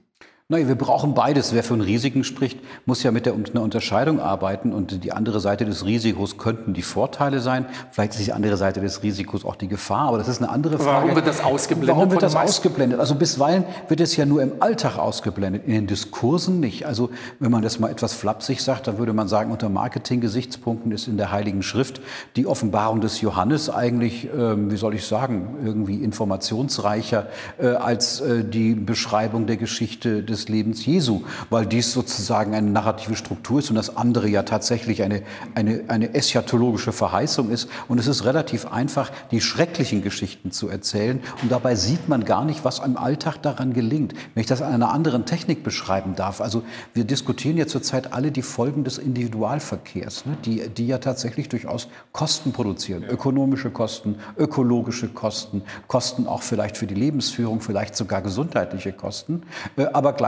Nein, 0.48 0.68
wir 0.68 0.76
brauchen 0.76 1.14
beides. 1.14 1.52
Wer 1.54 1.64
von 1.64 1.80
Risiken 1.80 2.22
spricht, 2.22 2.60
muss 2.84 3.02
ja 3.02 3.10
mit 3.10 3.26
der, 3.26 3.34
einer 3.34 3.62
Unterscheidung 3.62 4.20
arbeiten. 4.20 4.72
Und 4.72 5.02
die 5.02 5.10
andere 5.10 5.40
Seite 5.40 5.64
des 5.64 5.84
Risikos 5.84 6.38
könnten 6.38 6.72
die 6.72 6.82
Vorteile 6.82 7.40
sein. 7.40 7.66
Vielleicht 7.90 8.14
ist 8.14 8.24
die 8.24 8.32
andere 8.32 8.56
Seite 8.56 8.80
des 8.80 9.02
Risikos 9.02 9.44
auch 9.44 9.56
die 9.56 9.66
Gefahr. 9.66 10.06
Aber 10.06 10.18
das 10.18 10.28
ist 10.28 10.40
eine 10.40 10.48
andere 10.48 10.78
Frage. 10.78 11.02
Warum 11.02 11.16
wird 11.16 11.26
das 11.26 11.42
ausgeblendet? 11.42 11.96
Warum 11.96 12.12
wird 12.12 12.22
das 12.22 12.36
ausgeblendet? 12.36 13.00
Also 13.00 13.16
bisweilen 13.16 13.64
wird 13.88 13.98
es 13.98 14.14
ja 14.14 14.24
nur 14.24 14.40
im 14.40 14.52
Alltag 14.62 14.98
ausgeblendet, 14.98 15.64
in 15.66 15.72
den 15.72 15.88
Diskursen 15.88 16.60
nicht. 16.60 16.86
Also 16.86 17.10
wenn 17.40 17.50
man 17.50 17.62
das 17.62 17.80
mal 17.80 17.90
etwas 17.90 18.12
flapsig 18.12 18.60
sagt, 18.60 18.86
dann 18.86 18.98
würde 18.98 19.14
man 19.14 19.26
sagen, 19.26 19.50
unter 19.50 19.68
Marketing-Gesichtspunkten 19.68 20.92
ist 20.92 21.08
in 21.08 21.16
der 21.16 21.32
Heiligen 21.32 21.64
Schrift 21.64 22.00
die 22.36 22.46
Offenbarung 22.46 23.00
des 23.00 23.20
Johannes 23.20 23.68
eigentlich, 23.68 24.26
äh, 24.26 24.70
wie 24.70 24.76
soll 24.76 24.94
ich 24.94 25.06
sagen, 25.06 25.56
irgendwie 25.64 26.04
informationsreicher 26.04 27.26
äh, 27.58 27.66
als 27.66 28.20
äh, 28.20 28.44
die 28.44 28.76
Beschreibung 28.76 29.48
der 29.48 29.56
Geschichte 29.56 30.22
des 30.22 30.35
des 30.36 30.48
Lebens 30.48 30.84
Jesu, 30.84 31.22
weil 31.50 31.66
dies 31.66 31.92
sozusagen 31.92 32.54
eine 32.54 32.70
narrative 32.70 33.16
Struktur 33.16 33.58
ist 33.58 33.70
und 33.70 33.76
das 33.76 33.96
andere 33.96 34.28
ja 34.28 34.42
tatsächlich 34.42 35.02
eine, 35.02 35.22
eine, 35.54 35.84
eine 35.88 36.14
eschatologische 36.14 36.92
Verheißung 36.92 37.50
ist. 37.50 37.68
Und 37.88 37.98
es 37.98 38.06
ist 38.06 38.24
relativ 38.24 38.66
einfach, 38.66 39.10
die 39.30 39.40
schrecklichen 39.40 40.02
Geschichten 40.02 40.52
zu 40.52 40.68
erzählen. 40.68 41.20
Und 41.42 41.50
dabei 41.50 41.74
sieht 41.74 42.08
man 42.08 42.24
gar 42.24 42.44
nicht, 42.44 42.64
was 42.64 42.80
im 42.80 42.96
Alltag 42.96 43.42
daran 43.42 43.72
gelingt. 43.72 44.14
Wenn 44.34 44.40
ich 44.40 44.46
das 44.46 44.62
an 44.62 44.72
einer 44.72 44.92
anderen 44.92 45.24
Technik 45.24 45.62
beschreiben 45.62 46.14
darf. 46.14 46.40
Also 46.40 46.62
wir 46.94 47.04
diskutieren 47.04 47.56
ja 47.56 47.66
zurzeit 47.66 48.12
alle 48.12 48.30
die 48.30 48.42
Folgen 48.42 48.84
des 48.84 48.98
Individualverkehrs, 48.98 50.26
ne, 50.26 50.36
die, 50.44 50.68
die 50.68 50.86
ja 50.86 50.98
tatsächlich 50.98 51.48
durchaus 51.48 51.88
Kosten 52.12 52.52
produzieren. 52.52 53.04
Ökonomische 53.04 53.70
Kosten, 53.70 54.16
ökologische 54.36 55.08
Kosten, 55.08 55.62
Kosten 55.86 56.26
auch 56.26 56.42
vielleicht 56.42 56.76
für 56.76 56.86
die 56.86 56.94
Lebensführung, 56.94 57.60
vielleicht 57.60 57.96
sogar 57.96 58.22
gesundheitliche 58.22 58.92
Kosten. 58.92 59.42
Äh, 59.76 59.86
aber 59.92 60.12
gleichzeitig 60.12 60.25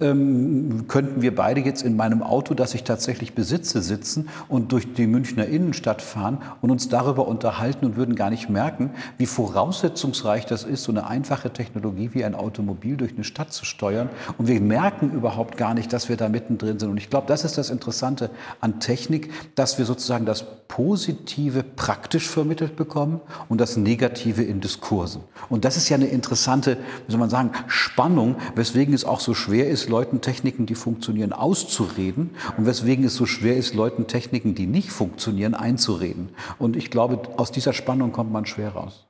ähm, 0.00 0.86
könnten 0.88 1.22
wir 1.22 1.34
beide 1.34 1.60
jetzt 1.60 1.82
in 1.82 1.96
meinem 1.96 2.22
Auto, 2.22 2.54
das 2.54 2.74
ich 2.74 2.84
tatsächlich 2.84 3.34
besitze, 3.34 3.82
sitzen 3.82 4.28
und 4.48 4.72
durch 4.72 4.92
die 4.94 5.06
Münchner 5.06 5.46
Innenstadt 5.46 6.02
fahren 6.02 6.38
und 6.60 6.70
uns 6.70 6.88
darüber 6.88 7.28
unterhalten 7.28 7.86
und 7.86 7.96
würden 7.96 8.14
gar 8.14 8.30
nicht 8.30 8.48
merken, 8.48 8.90
wie 9.18 9.26
voraussetzungsreich 9.26 10.46
das 10.46 10.64
ist, 10.64 10.84
so 10.84 10.92
eine 10.92 11.06
einfache 11.06 11.50
Technologie 11.50 12.10
wie 12.12 12.24
ein 12.24 12.34
Automobil 12.34 12.96
durch 12.96 13.14
eine 13.14 13.24
Stadt 13.24 13.52
zu 13.52 13.64
steuern. 13.64 14.08
Und 14.38 14.48
wir 14.48 14.60
merken 14.60 15.12
überhaupt 15.12 15.56
gar 15.56 15.74
nicht, 15.74 15.92
dass 15.92 16.08
wir 16.08 16.16
da 16.16 16.28
mittendrin 16.28 16.78
sind. 16.78 16.90
Und 16.90 16.96
ich 16.96 17.10
glaube, 17.10 17.26
das 17.26 17.44
ist 17.44 17.58
das 17.58 17.70
Interessante 17.70 18.30
an 18.60 18.80
Technik, 18.80 19.30
dass 19.54 19.78
wir 19.78 19.84
sozusagen 19.84 20.26
das 20.26 20.44
Positive 20.68 21.62
praktisch 21.62 22.28
vermittelt 22.28 22.74
bekommen 22.76 23.20
und 23.48 23.60
das 23.60 23.76
Negative 23.76 24.42
in 24.42 24.60
Diskursen. 24.60 25.22
Und 25.48 25.64
das 25.64 25.76
ist 25.76 25.88
ja 25.88 25.96
eine 25.96 26.06
interessante, 26.06 26.78
wie 27.06 27.12
soll 27.12 27.20
man 27.20 27.30
sagen, 27.30 27.52
Spannung, 27.68 28.36
weswegen 28.56 28.94
es 28.94 29.03
auch 29.04 29.20
so 29.20 29.34
schwer 29.34 29.68
ist, 29.68 29.88
Leuten 29.88 30.20
Techniken, 30.20 30.66
die 30.66 30.74
funktionieren, 30.74 31.32
auszureden 31.32 32.30
und 32.56 32.66
weswegen 32.66 33.04
es 33.04 33.14
so 33.14 33.26
schwer 33.26 33.56
ist, 33.56 33.74
Leuten 33.74 34.06
Techniken, 34.06 34.54
die 34.54 34.66
nicht 34.66 34.90
funktionieren, 34.90 35.54
einzureden. 35.54 36.30
Und 36.58 36.76
ich 36.76 36.90
glaube, 36.90 37.20
aus 37.36 37.52
dieser 37.52 37.72
Spannung 37.72 38.12
kommt 38.12 38.32
man 38.32 38.46
schwer 38.46 38.70
raus. 38.70 39.06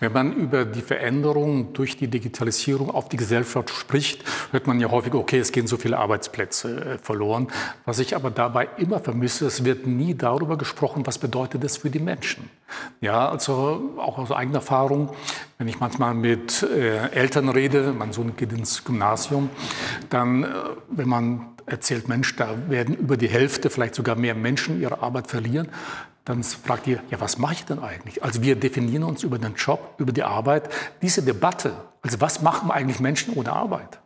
Wenn 0.00 0.12
man 0.12 0.32
über 0.32 0.64
die 0.64 0.82
Veränderung 0.82 1.72
durch 1.72 1.96
die 1.96 2.08
Digitalisierung 2.08 2.90
auf 2.90 3.08
die 3.08 3.16
Gesellschaft 3.16 3.70
spricht, 3.70 4.24
hört 4.50 4.66
man 4.66 4.80
ja 4.80 4.90
häufig, 4.90 5.14
okay, 5.14 5.38
es 5.38 5.52
gehen 5.52 5.66
so 5.66 5.76
viele 5.76 5.98
Arbeitsplätze 5.98 6.94
äh, 6.94 6.98
verloren. 6.98 7.48
Was 7.84 7.98
ich 7.98 8.16
aber 8.16 8.30
dabei 8.30 8.68
immer 8.78 9.00
vermisse, 9.00 9.46
es 9.46 9.64
wird 9.64 9.86
nie 9.86 10.14
darüber 10.14 10.56
gesprochen, 10.58 11.06
was 11.06 11.18
bedeutet 11.18 11.62
das 11.62 11.76
für 11.76 11.90
die 11.90 12.00
Menschen. 12.00 12.50
Ja, 13.00 13.28
also 13.28 13.90
auch 13.98 14.18
aus 14.18 14.30
eigener 14.30 14.58
Erfahrung, 14.58 15.10
wenn 15.62 15.68
ich 15.68 15.78
manchmal 15.78 16.12
mit 16.12 16.64
äh, 16.64 17.08
Eltern 17.12 17.48
rede, 17.48 17.94
mein 17.96 18.12
Sohn 18.12 18.34
geht 18.34 18.52
ins 18.52 18.82
Gymnasium, 18.82 19.48
dann, 20.10 20.42
äh, 20.42 20.48
wenn 20.88 21.08
man 21.08 21.50
erzählt, 21.66 22.08
Mensch, 22.08 22.34
da 22.34 22.48
werden 22.68 22.96
über 22.96 23.16
die 23.16 23.28
Hälfte, 23.28 23.70
vielleicht 23.70 23.94
sogar 23.94 24.16
mehr 24.16 24.34
Menschen 24.34 24.80
ihre 24.80 25.02
Arbeit 25.02 25.28
verlieren, 25.28 25.68
dann 26.24 26.42
fragt 26.42 26.88
ihr, 26.88 27.00
ja, 27.10 27.20
was 27.20 27.38
mache 27.38 27.52
ich 27.54 27.64
denn 27.64 27.78
eigentlich? 27.78 28.24
Also 28.24 28.42
wir 28.42 28.56
definieren 28.56 29.04
uns 29.04 29.22
über 29.22 29.38
den 29.38 29.54
Job, 29.54 29.94
über 29.98 30.10
die 30.10 30.24
Arbeit. 30.24 30.68
Diese 31.00 31.22
Debatte, 31.22 31.74
also 32.02 32.20
was 32.20 32.42
machen 32.42 32.72
eigentlich 32.72 32.98
Menschen 32.98 33.34
ohne 33.34 33.52
Arbeit? 33.52 34.01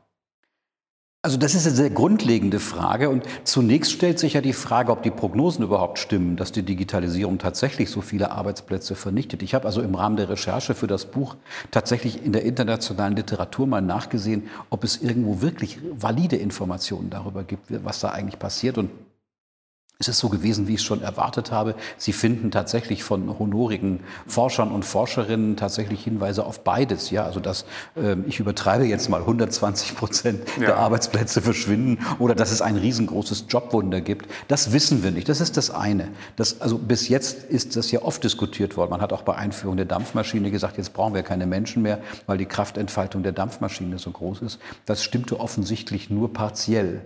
Also 1.27 1.39
das 1.39 1.57
ist 1.57 1.67
eine 1.67 1.75
sehr 1.75 1.91
grundlegende 1.91 2.61
Frage 2.61 3.11
und 3.11 3.25
zunächst 3.43 3.91
stellt 3.91 4.21
sich 4.21 4.35
ja 4.35 4.41
die 4.41 4.53
Frage, 4.53 4.93
ob 4.93 5.03
die 5.03 5.11
Prognosen 5.11 5.65
überhaupt 5.65 5.99
stimmen, 5.99 6.37
dass 6.37 6.53
die 6.53 6.63
Digitalisierung 6.63 7.39
tatsächlich 7.39 7.91
so 7.91 8.01
viele 8.01 8.31
Arbeitsplätze 8.31 8.95
vernichtet. 8.95 9.43
Ich 9.43 9.53
habe 9.53 9.67
also 9.67 9.83
im 9.83 9.97
Rahmen 9.97 10.17
der 10.17 10.29
Recherche 10.29 10.77
für 10.77 10.87
das 10.87 11.07
Buch 11.07 11.35
tatsächlich 11.73 12.25
in 12.25 12.33
der 12.33 12.45
internationalen 12.45 13.17
Literatur 13.17 13.67
mal 13.67 13.83
nachgesehen, 13.83 14.45
ob 14.71 14.85
es 14.85 14.99
irgendwo 15.03 15.41
wirklich 15.41 15.81
valide 15.99 16.37
Informationen 16.37 17.11
darüber 17.11 17.43
gibt, 17.43 17.65
was 17.85 17.99
da 17.99 18.11
eigentlich 18.11 18.39
passiert 18.39 18.79
und 18.79 18.91
es 19.99 20.09
ist 20.09 20.19
so 20.19 20.29
gewesen, 20.29 20.69
wie 20.69 20.75
ich 20.75 20.81
es 20.81 20.85
schon 20.85 21.01
erwartet 21.01 21.53
habe. 21.53 21.75
Sie 21.97 22.13
finden 22.13 22.51
tatsächlich 22.51 23.03
von 23.03 23.39
honorigen 23.39 24.01
Forschern 24.27 24.71
und 24.71 24.85
Forscherinnen 24.85 25.57
tatsächlich 25.57 26.05
Hinweise 26.05 26.45
auf 26.45 26.65
beides. 26.65 27.09
Ja, 27.11 27.25
also 27.25 27.41
dass 27.41 27.65
äh, 27.97 28.15
ich 28.27 28.39
übertreibe 28.39 28.85
jetzt 28.85 29.09
mal 29.09 29.23
120 29.23 29.97
Prozent 29.97 30.43
ja. 30.61 30.67
der 30.67 30.77
Arbeitsplätze 30.77 31.41
verschwinden 31.41 32.05
oder 32.19 32.35
dass 32.35 32.53
es 32.53 32.61
ein 32.61 32.77
riesengroßes 32.77 33.47
Jobwunder 33.49 34.03
gibt. 34.03 34.31
Das 34.49 34.73
wissen 34.73 35.03
wir 35.03 35.13
nicht. 35.13 35.31
Das 35.31 35.41
ist 35.41 35.57
das 35.57 35.71
eine. 35.71 36.09
Das, 36.37 36.61
also 36.61 36.77
bis 36.77 37.09
jetzt 37.09 37.45
ist 37.45 37.75
das 37.77 37.91
ja 37.91 38.03
oft 38.03 38.23
diskutiert 38.23 38.77
worden. 38.77 38.91
Man 38.91 39.01
hat 39.01 39.15
auch 39.15 39.23
bei 39.23 39.35
Einführung 39.35 39.79
der 39.79 39.87
Dampfmaschine 39.87 40.51
gesagt, 40.51 40.77
jetzt 40.77 40.93
brauchen 40.93 41.15
wir 41.15 41.23
keine 41.23 41.47
Menschen 41.47 41.81
mehr, 41.81 42.01
weil 42.27 42.37
die 42.37 42.45
Kraftentfaltung 42.45 43.23
der 43.23 43.33
Dampfmaschine 43.33 43.99
so 43.99 44.11
groß 44.11 44.43
ist. 44.43 44.59
Das 44.85 45.03
stimmte 45.03 45.41
offensichtlich 45.41 46.11
nur 46.11 46.35
partiell. 46.35 47.01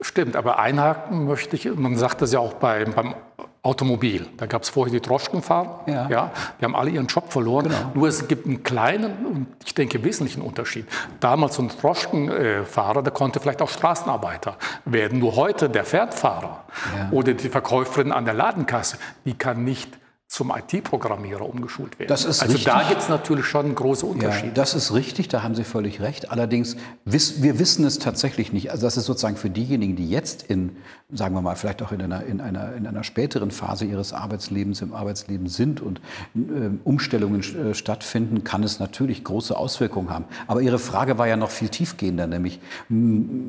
Stimmt, 0.00 0.36
aber 0.36 0.58
einhaken 0.58 1.26
möchte 1.26 1.56
ich, 1.56 1.74
man 1.74 1.96
sagt 1.96 2.22
das 2.22 2.32
ja 2.32 2.38
auch 2.38 2.54
bei, 2.54 2.84
beim 2.84 3.14
Automobil. 3.62 4.26
Da 4.36 4.46
gab 4.46 4.62
es 4.62 4.68
vorher 4.68 4.92
die 4.92 5.00
Droschkenfahrer, 5.00 5.80
ja. 5.86 6.08
ja. 6.08 6.30
die 6.60 6.64
haben 6.64 6.76
alle 6.76 6.90
ihren 6.90 7.08
Job 7.08 7.32
verloren. 7.32 7.64
Genau. 7.64 7.90
Nur 7.94 8.08
es 8.08 8.28
gibt 8.28 8.46
einen 8.46 8.62
kleinen 8.62 9.26
und 9.26 9.46
ich 9.66 9.74
denke 9.74 10.02
wesentlichen 10.04 10.42
Unterschied. 10.42 10.86
Damals 11.18 11.56
so 11.56 11.62
ein 11.62 11.68
Droschkenfahrer, 11.68 13.02
der 13.02 13.12
konnte 13.12 13.40
vielleicht 13.40 13.60
auch 13.60 13.68
Straßenarbeiter 13.68 14.56
werden. 14.84 15.18
Nur 15.18 15.34
heute 15.34 15.68
der 15.68 15.84
Fährtfahrer 15.84 16.64
ja. 16.96 17.08
oder 17.10 17.34
die 17.34 17.48
Verkäuferin 17.48 18.12
an 18.12 18.24
der 18.24 18.34
Ladenkasse, 18.34 18.98
die 19.24 19.34
kann 19.34 19.64
nicht 19.64 19.98
zum 20.28 20.52
IT-Programmierer 20.54 21.48
umgeschult 21.48 21.98
werden. 21.98 22.10
Das 22.10 22.26
ist 22.26 22.42
also 22.42 22.52
richtig. 22.52 22.70
da 22.70 22.86
gibt 22.86 23.00
es 23.00 23.08
natürlich 23.08 23.46
schon 23.46 23.74
große 23.74 24.04
Unterschiede. 24.04 24.48
Ja, 24.48 24.52
das 24.52 24.74
ist 24.74 24.92
richtig, 24.92 25.28
da 25.28 25.42
haben 25.42 25.54
Sie 25.54 25.64
völlig 25.64 26.02
recht. 26.02 26.30
Allerdings, 26.30 26.76
wir 27.06 27.58
wissen 27.58 27.86
es 27.86 27.98
tatsächlich 27.98 28.52
nicht. 28.52 28.70
Also 28.70 28.86
das 28.86 28.98
ist 28.98 29.06
sozusagen 29.06 29.36
für 29.36 29.48
diejenigen, 29.48 29.96
die 29.96 30.10
jetzt 30.10 30.42
in, 30.42 30.76
sagen 31.10 31.34
wir 31.34 31.40
mal, 31.40 31.56
vielleicht 31.56 31.80
auch 31.80 31.92
in 31.92 32.02
einer, 32.02 32.24
in 32.24 32.42
einer, 32.42 32.74
in 32.74 32.86
einer 32.86 33.04
späteren 33.04 33.50
Phase 33.50 33.86
ihres 33.86 34.12
Arbeitslebens 34.12 34.82
im 34.82 34.92
Arbeitsleben 34.92 35.48
sind 35.48 35.80
und 35.80 36.02
äh, 36.34 36.68
Umstellungen 36.84 37.40
äh, 37.40 37.72
stattfinden, 37.72 38.44
kann 38.44 38.62
es 38.62 38.80
natürlich 38.80 39.24
große 39.24 39.56
Auswirkungen 39.56 40.10
haben. 40.10 40.26
Aber 40.46 40.60
Ihre 40.60 40.78
Frage 40.78 41.16
war 41.16 41.26
ja 41.26 41.38
noch 41.38 41.50
viel 41.50 41.70
tiefgehender, 41.70 42.26
nämlich 42.26 42.60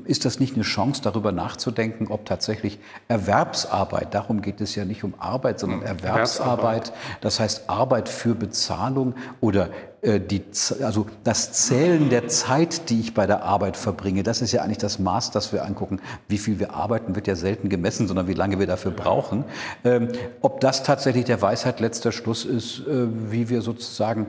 ist 0.05 0.23
das 0.23 0.39
nicht 0.39 0.55
eine 0.55 0.63
Chance, 0.63 1.01
darüber 1.03 1.33
nachzudenken, 1.33 2.07
ob 2.07 2.25
tatsächlich 2.25 2.79
Erwerbsarbeit, 3.09 4.13
darum 4.13 4.41
geht 4.41 4.61
es 4.61 4.75
ja 4.75 4.85
nicht 4.85 5.03
um 5.03 5.13
Arbeit, 5.19 5.59
sondern 5.59 5.81
hm, 5.81 5.87
Erwerbsarbeit, 5.87 6.68
Arbeit, 6.69 6.93
das 7.21 7.39
heißt 7.39 7.63
Arbeit 7.67 8.09
für 8.09 8.35
Bezahlung 8.35 9.15
oder 9.41 9.69
äh, 10.01 10.19
die, 10.19 10.43
also 10.83 11.07
das 11.23 11.51
Zählen 11.51 12.09
der 12.09 12.27
Zeit, 12.27 12.89
die 12.89 12.99
ich 12.99 13.13
bei 13.13 13.25
der 13.25 13.43
Arbeit 13.43 13.75
verbringe, 13.75 14.21
das 14.23 14.41
ist 14.41 14.51
ja 14.51 14.61
eigentlich 14.61 14.77
das 14.77 14.99
Maß, 14.99 15.31
das 15.31 15.51
wir 15.51 15.65
angucken. 15.65 15.99
Wie 16.27 16.37
viel 16.37 16.59
wir 16.59 16.73
arbeiten, 16.73 17.15
wird 17.15 17.27
ja 17.27 17.35
selten 17.35 17.69
gemessen, 17.69 18.07
sondern 18.07 18.27
wie 18.27 18.33
lange 18.33 18.59
wir 18.59 18.67
dafür 18.67 18.91
brauchen. 18.91 19.45
Ähm, 19.83 20.09
ob 20.41 20.61
das 20.61 20.83
tatsächlich 20.83 21.25
der 21.25 21.41
Weisheit 21.41 21.79
letzter 21.79 22.11
Schluss 22.11 22.45
ist, 22.45 22.81
äh, 22.81 23.07
wie 23.31 23.49
wir 23.49 23.61
sozusagen 23.61 24.27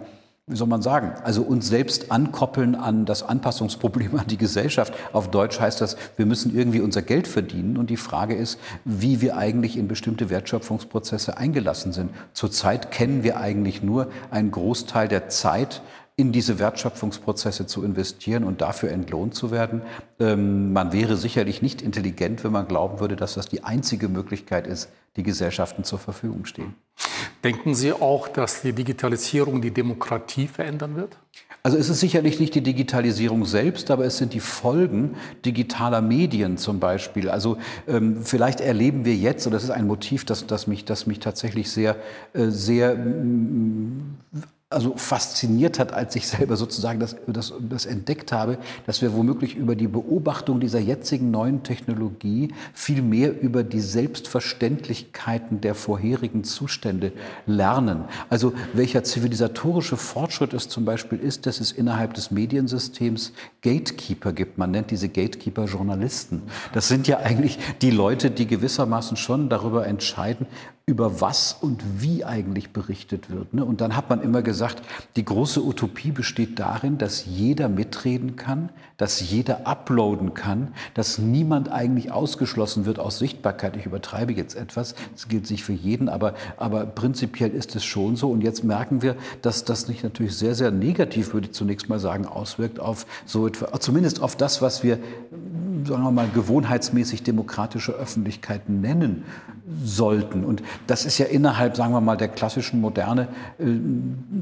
wie 0.50 0.57
soll 0.57 0.66
man 0.66 0.83
sagen, 0.83 1.12
also 1.23 1.42
uns 1.42 1.69
selbst 1.69 2.11
ankoppeln 2.11 2.75
an 2.75 3.07
das 3.07 3.23
Anpassungsproblem 3.23 4.14
an 4.19 4.26
die 4.26 4.37
Gesellschaft. 4.37 4.92
Auf 5.12 5.30
Deutsch 5.30 5.61
heißt 5.61 5.80
das, 5.80 5.97
wir 6.16 6.26
müssen 6.26 6.57
irgendwie 6.57 6.80
unser 6.80 7.02
Geld 7.02 7.28
verdienen. 7.28 7.76
Und 7.76 7.90
die 7.90 7.97
Frage 7.97 8.35
ist, 8.35 8.59
wie 8.85 9.21
wir 9.21 9.37
eigentlich 9.37 9.76
in 9.76 9.88
bestimmte 9.88 10.28
Wertschöpfungsprozesse 10.28 11.37
eingelassen 11.37 11.92
sind. 11.92 12.11
Zurzeit 12.33 12.90
kennen 12.90 13.23
wir 13.23 13.38
eigentlich 13.38 13.83
nur 13.83 14.09
einen 14.30 14.50
Großteil 14.50 15.09
der 15.09 15.28
Zeit, 15.28 15.83
in 16.16 16.33
diese 16.33 16.59
Wertschöpfungsprozesse 16.59 17.66
zu 17.66 17.83
investieren 17.83 18.45
und 18.45 18.61
dafür 18.61 18.90
entlohnt 18.90 19.35
zu 19.35 19.50
werden. 19.50 19.80
Ähm, 20.19 20.73
man 20.75 20.92
wäre 20.92 21.16
sicherlich 21.16 21.62
nicht 21.62 21.80
intelligent, 21.80 22.45
wenn 22.45 22.52
man 22.52 22.69
glauben 22.69 23.00
würde, 23.00 23.16
dass 23.16 23.35
das 23.35 23.49
die 23.49 23.64
einzige 23.64 24.09
Möglichkeit 24.09 24.66
ist, 24.66 24.90
die 25.16 25.22
Gesellschaften 25.22 25.84
zur 25.84 25.98
Verfügung 25.98 26.44
stehen. 26.44 26.74
Denken 27.42 27.74
Sie 27.74 27.92
auch, 27.92 28.28
dass 28.28 28.62
die 28.62 28.72
Digitalisierung 28.72 29.62
die 29.62 29.70
Demokratie 29.70 30.46
verändern 30.46 30.96
wird? 30.96 31.16
Also 31.62 31.76
es 31.76 31.90
ist 31.90 32.00
sicherlich 32.00 32.40
nicht 32.40 32.54
die 32.54 32.62
Digitalisierung 32.62 33.44
selbst, 33.44 33.90
aber 33.90 34.06
es 34.06 34.16
sind 34.16 34.32
die 34.32 34.40
Folgen 34.40 35.16
digitaler 35.44 36.00
Medien 36.00 36.56
zum 36.56 36.80
Beispiel. 36.80 37.28
Also 37.28 37.58
ähm, 37.86 38.22
vielleicht 38.22 38.60
erleben 38.60 39.04
wir 39.04 39.14
jetzt, 39.14 39.46
und 39.46 39.52
das 39.52 39.64
ist 39.64 39.70
ein 39.70 39.86
Motiv, 39.86 40.24
das, 40.24 40.46
das, 40.46 40.66
mich, 40.66 40.86
das 40.86 41.06
mich 41.06 41.20
tatsächlich 41.20 41.70
sehr, 41.70 41.96
äh, 42.32 42.48
sehr 42.48 42.96
also 44.72 44.96
fasziniert 44.96 45.80
hat, 45.80 45.92
als 45.92 46.14
ich 46.14 46.28
selber 46.28 46.56
sozusagen 46.56 47.00
das, 47.00 47.16
das, 47.26 47.52
das, 47.58 47.86
entdeckt 47.86 48.30
habe, 48.30 48.56
dass 48.86 49.02
wir 49.02 49.14
womöglich 49.14 49.56
über 49.56 49.74
die 49.74 49.88
Beobachtung 49.88 50.60
dieser 50.60 50.78
jetzigen 50.78 51.32
neuen 51.32 51.64
Technologie 51.64 52.54
viel 52.72 53.02
mehr 53.02 53.42
über 53.42 53.64
die 53.64 53.80
Selbstverständlichkeiten 53.80 55.60
der 55.60 55.74
vorherigen 55.74 56.44
Zustände 56.44 57.10
lernen. 57.46 58.04
Also 58.28 58.52
welcher 58.72 59.02
zivilisatorische 59.02 59.96
Fortschritt 59.96 60.54
es 60.54 60.68
zum 60.68 60.84
Beispiel 60.84 61.18
ist, 61.18 61.46
dass 61.46 61.58
es 61.58 61.72
innerhalb 61.72 62.14
des 62.14 62.30
Mediensystems 62.30 63.32
Gatekeeper 63.62 64.32
gibt. 64.32 64.56
Man 64.56 64.70
nennt 64.70 64.92
diese 64.92 65.08
Gatekeeper 65.08 65.64
Journalisten. 65.64 66.42
Das 66.72 66.86
sind 66.86 67.08
ja 67.08 67.18
eigentlich 67.18 67.58
die 67.82 67.90
Leute, 67.90 68.30
die 68.30 68.46
gewissermaßen 68.46 69.16
schon 69.16 69.48
darüber 69.48 69.88
entscheiden, 69.88 70.46
über 70.90 71.20
was 71.20 71.56
und 71.61 71.85
wie 72.02 72.25
eigentlich 72.25 72.73
berichtet 72.73 73.30
wird. 73.30 73.54
Ne? 73.54 73.64
Und 73.64 73.80
dann 73.80 73.97
hat 73.97 74.11
man 74.11 74.20
immer 74.23 74.42
gesagt, 74.42 74.82
die 75.14 75.25
große 75.25 75.64
Utopie 75.64 76.11
besteht 76.11 76.59
darin, 76.59 76.99
dass 76.99 77.26
jeder 77.26 77.68
mitreden 77.68 78.35
kann, 78.35 78.70
dass 78.97 79.30
jeder 79.30 79.68
uploaden 79.68 80.35
kann, 80.35 80.75
dass 80.94 81.18
niemand 81.18 81.70
eigentlich 81.70 82.11
ausgeschlossen 82.11 82.87
wird 82.87 82.99
aus 82.99 83.20
Sichtbarkeit. 83.20 83.76
Ich 83.76 83.87
übertreibe 83.87 84.32
jetzt 84.32 84.56
etwas, 84.56 84.97
das 85.12 85.28
gilt 85.28 85.49
nicht 85.49 85.62
für 85.62 85.73
jeden, 85.73 86.09
aber, 86.09 86.35
aber 86.56 86.87
prinzipiell 86.87 87.50
ist 87.50 87.76
es 87.76 87.85
schon 87.85 88.16
so. 88.16 88.28
Und 88.28 88.42
jetzt 88.42 88.64
merken 88.64 89.00
wir, 89.00 89.14
dass 89.42 89.64
das 89.64 89.82
sich 89.82 90.02
natürlich 90.02 90.37
sehr, 90.37 90.56
sehr 90.56 90.73
negativ, 90.73 91.32
würde 91.32 91.47
ich 91.47 91.54
zunächst 91.54 91.88
mal 91.88 92.00
sagen, 92.00 92.26
auswirkt 92.26 92.80
auf 92.80 93.06
so 93.26 93.47
etwa, 93.47 93.78
zumindest 93.78 94.20
auf 94.20 94.35
das, 94.35 94.61
was 94.61 94.82
wir, 94.82 94.99
sagen 95.87 96.02
wir 96.02 96.11
mal, 96.11 96.28
gewohnheitsmäßig 96.28 97.23
demokratische 97.23 97.92
Öffentlichkeiten 97.92 98.80
nennen 98.80 99.23
sollten. 99.85 100.44
Und 100.44 100.62
das 100.87 101.04
ist 101.04 101.18
ja 101.18 101.26
innerhalb, 101.26 101.76
sagen 101.76 101.92
wir 101.92 102.00
mal, 102.00 102.16
der 102.16 102.28
klassischen 102.28 102.80
Moderne 102.80 103.28
äh, 103.58 103.64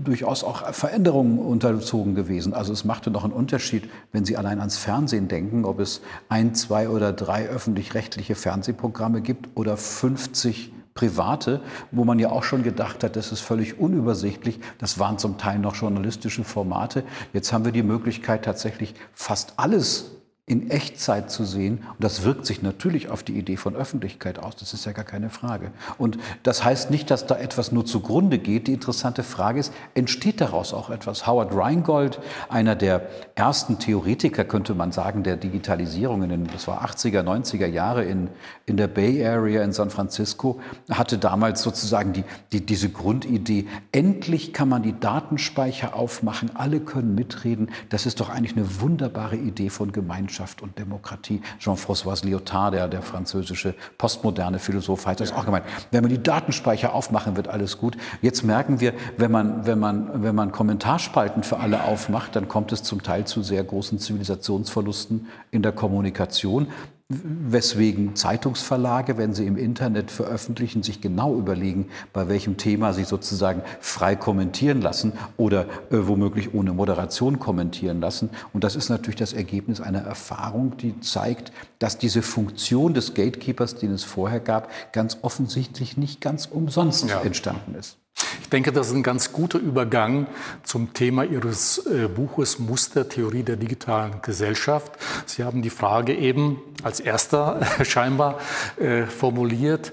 durchaus 0.05 0.45
auch 0.45 0.73
Veränderungen 0.73 1.39
unterzogen 1.39 2.15
gewesen. 2.15 2.55
Also 2.55 2.73
es 2.73 2.85
machte 2.85 3.11
noch 3.11 3.25
einen 3.25 3.33
Unterschied, 3.33 3.89
wenn 4.13 4.25
Sie 4.25 4.37
allein 4.37 4.59
ans 4.59 4.77
Fernsehen 4.77 5.29
denken, 5.29 5.65
ob 5.65 5.81
es 5.81 6.01
ein, 6.29 6.55
zwei 6.55 6.89
oder 6.89 7.13
drei 7.13 7.47
öffentlich-rechtliche 7.47 8.35
Fernsehprogramme 8.35 9.21
gibt 9.21 9.49
oder 9.57 9.77
50 9.77 10.73
private, 10.99 11.61
wo 11.93 12.05
man 12.05 12.19
ja 12.19 12.31
auch 12.31 12.43
schon 12.43 12.65
gedacht 12.65 13.05
hat, 13.05 13.15
das 13.15 13.31
ist 13.31 13.41
völlig 13.41 13.79
unübersichtlich. 13.79 14.59
Das 14.79 14.99
waren 14.99 15.17
zum 15.17 15.39
Teil 15.39 15.61
noch 15.61 15.77
journalistische 15.77 16.43
Formate. 16.43 17.05
Jetzt 17.33 17.53
haben 17.53 17.65
wir 17.65 17.71
die 17.71 17.85
Möglichkeit, 17.85 18.45
tatsächlich 18.45 18.95
fast 19.15 19.55
alles 19.59 20.18
in 20.49 20.71
Echtzeit 20.71 21.31
zu 21.31 21.45
sehen. 21.45 21.85
Und 21.91 22.03
das 22.03 22.25
wirkt 22.25 22.47
sich 22.47 22.63
natürlich 22.63 23.11
auf 23.11 23.23
die 23.23 23.39
Idee 23.39 23.57
von 23.57 23.77
Öffentlichkeit 23.77 24.39
aus. 24.39 24.57
Das 24.57 24.73
ist 24.73 24.87
ja 24.87 24.93
gar 24.93 25.05
keine 25.05 25.29
Frage. 25.29 25.71
Und 25.99 26.19
das 26.43 26.65
heißt 26.65 26.91
nicht, 26.91 27.11
dass 27.11 27.27
da 27.27 27.37
etwas 27.37 27.71
nur 27.71 27.85
zugrunde 27.85 28.39
geht. 28.39 28.67
Die 28.67 28.73
interessante 28.73 29.23
Frage 29.23 29.61
ist, 29.61 29.73
entsteht 29.95 30.41
daraus 30.41 30.73
auch 30.73 30.89
etwas? 30.89 31.27
Howard 31.27 31.55
Rheingold, 31.55 32.19
einer 32.49 32.75
der 32.75 33.09
ersten 33.35 33.79
Theoretiker, 33.79 34.45
könnte 34.45 34.75
man 34.75 34.91
sagen, 34.91 35.23
der 35.23 35.37
Digitalisierung 35.37 36.23
in 36.23 36.31
den, 36.31 36.47
das 36.47 36.67
war 36.67 36.83
80er, 36.83 37.23
90er 37.23 37.67
Jahre 37.67 38.05
in, 38.05 38.31
in 38.65 38.79
der 38.79 38.89
Bay 38.89 39.25
Area 39.25 39.63
in 39.63 39.73
San 39.73 39.91
Francisco, 39.91 40.61
hatte 40.91 41.19
damals 41.19 41.63
sozusagen 41.63 42.15
die, 42.15 42.25
die, 42.53 42.65
diese 42.65 42.89
Grundidee, 42.89 43.67
endlich 43.93 44.55
kann 44.55 44.71
man 44.71 44.83
die 44.83 44.99
Datenspeicher 44.99 45.95
aufmachen, 45.95 46.57
alle 46.57 46.81
können 46.81 47.15
mitreden. 47.15 47.71
Das 47.91 48.07
ist 48.07 48.21
doch 48.21 48.31
eigentlich 48.31 48.57
eine 48.57 48.81
wunderbare 48.81 49.37
Idee 49.37 49.69
von 49.69 49.93
Gemeinschaft. 49.93 50.38
Gesellschaft 50.39 50.63
und 50.63 50.79
Demokratie. 50.79 51.43
Jean-François 51.59 52.25
Lyotard, 52.25 52.75
der, 52.75 52.89
der 52.89 53.03
französische 53.03 53.75
postmoderne 53.97 54.59
Philosoph, 54.61 55.07
hat 55.07 55.21
das 55.21 55.33
auch 55.33 55.45
gemeint. 55.45 55.65
Wenn 55.91 56.03
man 56.03 56.11
die 56.11 56.23
Datenspeicher 56.23 56.95
aufmachen, 56.95 57.37
wird 57.37 57.49
alles 57.49 57.79
gut. 57.79 57.97
Jetzt 58.23 58.45
merken 58.45 58.79
wir, 58.79 58.95
wenn 59.17 59.33
man, 59.33 59.67
wenn 59.67 59.81
man, 59.81 60.23
wenn 60.23 60.35
man 60.35 60.53
Kommentarspalten 60.53 61.43
für 61.43 61.59
alle 61.59 61.83
aufmacht, 61.85 62.37
dann 62.37 62.47
kommt 62.47 62.71
es 62.73 62.85
zum 62.85 63.03
Teil 63.03 63.25
zu 63.27 63.43
sehr 63.43 63.65
großen 63.65 63.99
Zivilisationsverlusten 63.99 65.27
in 65.51 65.63
der 65.63 65.73
Kommunikation 65.73 66.69
weswegen 67.11 68.17
Zeitungsverlage, 68.17 69.17
wenn 69.17 69.33
sie 69.33 69.47
im 69.47 69.57
Internet 69.57 70.11
veröffentlichen, 70.11 70.83
sich 70.83 71.01
genau 71.01 71.35
überlegen, 71.39 71.89
bei 72.13 72.29
welchem 72.29 72.59
Thema 72.59 72.93
sie 72.93 73.05
sozusagen 73.05 73.63
frei 73.81 74.15
kommentieren 74.15 74.83
lassen 74.83 75.15
oder 75.39 75.63
äh, 75.91 76.07
womöglich 76.07 76.53
ohne 76.53 76.75
Moderation 76.75 77.39
kommentieren 77.39 78.03
lassen. 78.03 78.29
Und 78.53 78.63
das 78.63 78.77
ist 78.77 78.91
natürlich 78.91 79.17
das 79.17 79.33
Ergebnis 79.33 79.81
einer 79.81 80.01
Erfahrung, 80.01 80.77
die 80.77 81.01
zeigt, 81.01 81.51
dass 81.79 81.97
diese 81.97 82.21
Funktion 82.21 82.93
des 82.93 83.15
Gatekeepers, 83.15 83.77
den 83.77 83.93
es 83.93 84.05
vorher 84.05 84.41
gab, 84.41 84.71
ganz 84.93 85.17
offensichtlich 85.23 85.97
nicht 85.97 86.21
ganz 86.21 86.45
umsonst 86.45 87.09
ja. 87.09 87.23
entstanden 87.23 87.75
ist. 87.75 87.97
Ich 88.43 88.49
denke, 88.49 88.73
das 88.73 88.89
ist 88.89 88.95
ein 88.95 89.03
ganz 89.03 89.33
guter 89.33 89.59
Übergang 89.59 90.27
zum 90.63 90.95
Thema 90.95 91.25
Ihres 91.25 91.87
äh, 91.87 92.09
Buches 92.09 92.59
Mustertheorie 92.59 93.43
der 93.43 93.57
digitalen 93.57 94.23
Gesellschaft. 94.23 94.93
Sie 95.27 95.45
haben 95.45 95.61
die 95.61 95.71
Frage 95.71 96.15
eben 96.15 96.59
als 96.83 97.01
erster 97.01 97.61
scheinbar 97.85 98.39
äh, 98.79 99.05
formuliert, 99.05 99.93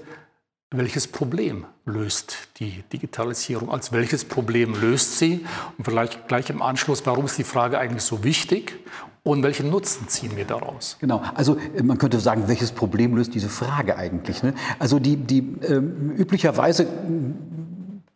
welches 0.70 1.06
Problem 1.06 1.66
löst 1.84 2.48
die 2.58 2.82
Digitalisierung? 2.92 3.70
Als 3.70 3.92
welches 3.92 4.24
Problem 4.24 4.74
löst 4.80 5.18
sie? 5.18 5.46
Und 5.78 5.84
vielleicht 5.84 6.26
gleich 6.26 6.50
im 6.50 6.60
Anschluss, 6.60 7.06
warum 7.06 7.26
ist 7.26 7.38
die 7.38 7.44
Frage 7.44 7.78
eigentlich 7.78 8.02
so 8.02 8.24
wichtig? 8.24 8.74
Und 9.22 9.42
welchen 9.42 9.70
Nutzen 9.70 10.08
ziehen 10.08 10.36
wir 10.36 10.44
daraus? 10.44 10.96
Genau, 11.00 11.22
also 11.34 11.56
äh, 11.76 11.82
man 11.82 11.98
könnte 11.98 12.20
sagen, 12.20 12.48
welches 12.48 12.72
Problem 12.72 13.16
löst 13.16 13.34
diese 13.34 13.48
Frage 13.48 13.96
eigentlich? 13.96 14.42
Ne? 14.42 14.54
Also 14.78 14.98
die, 14.98 15.16
die 15.16 15.40
äh, 15.60 15.74
üblicherweise 15.74 16.86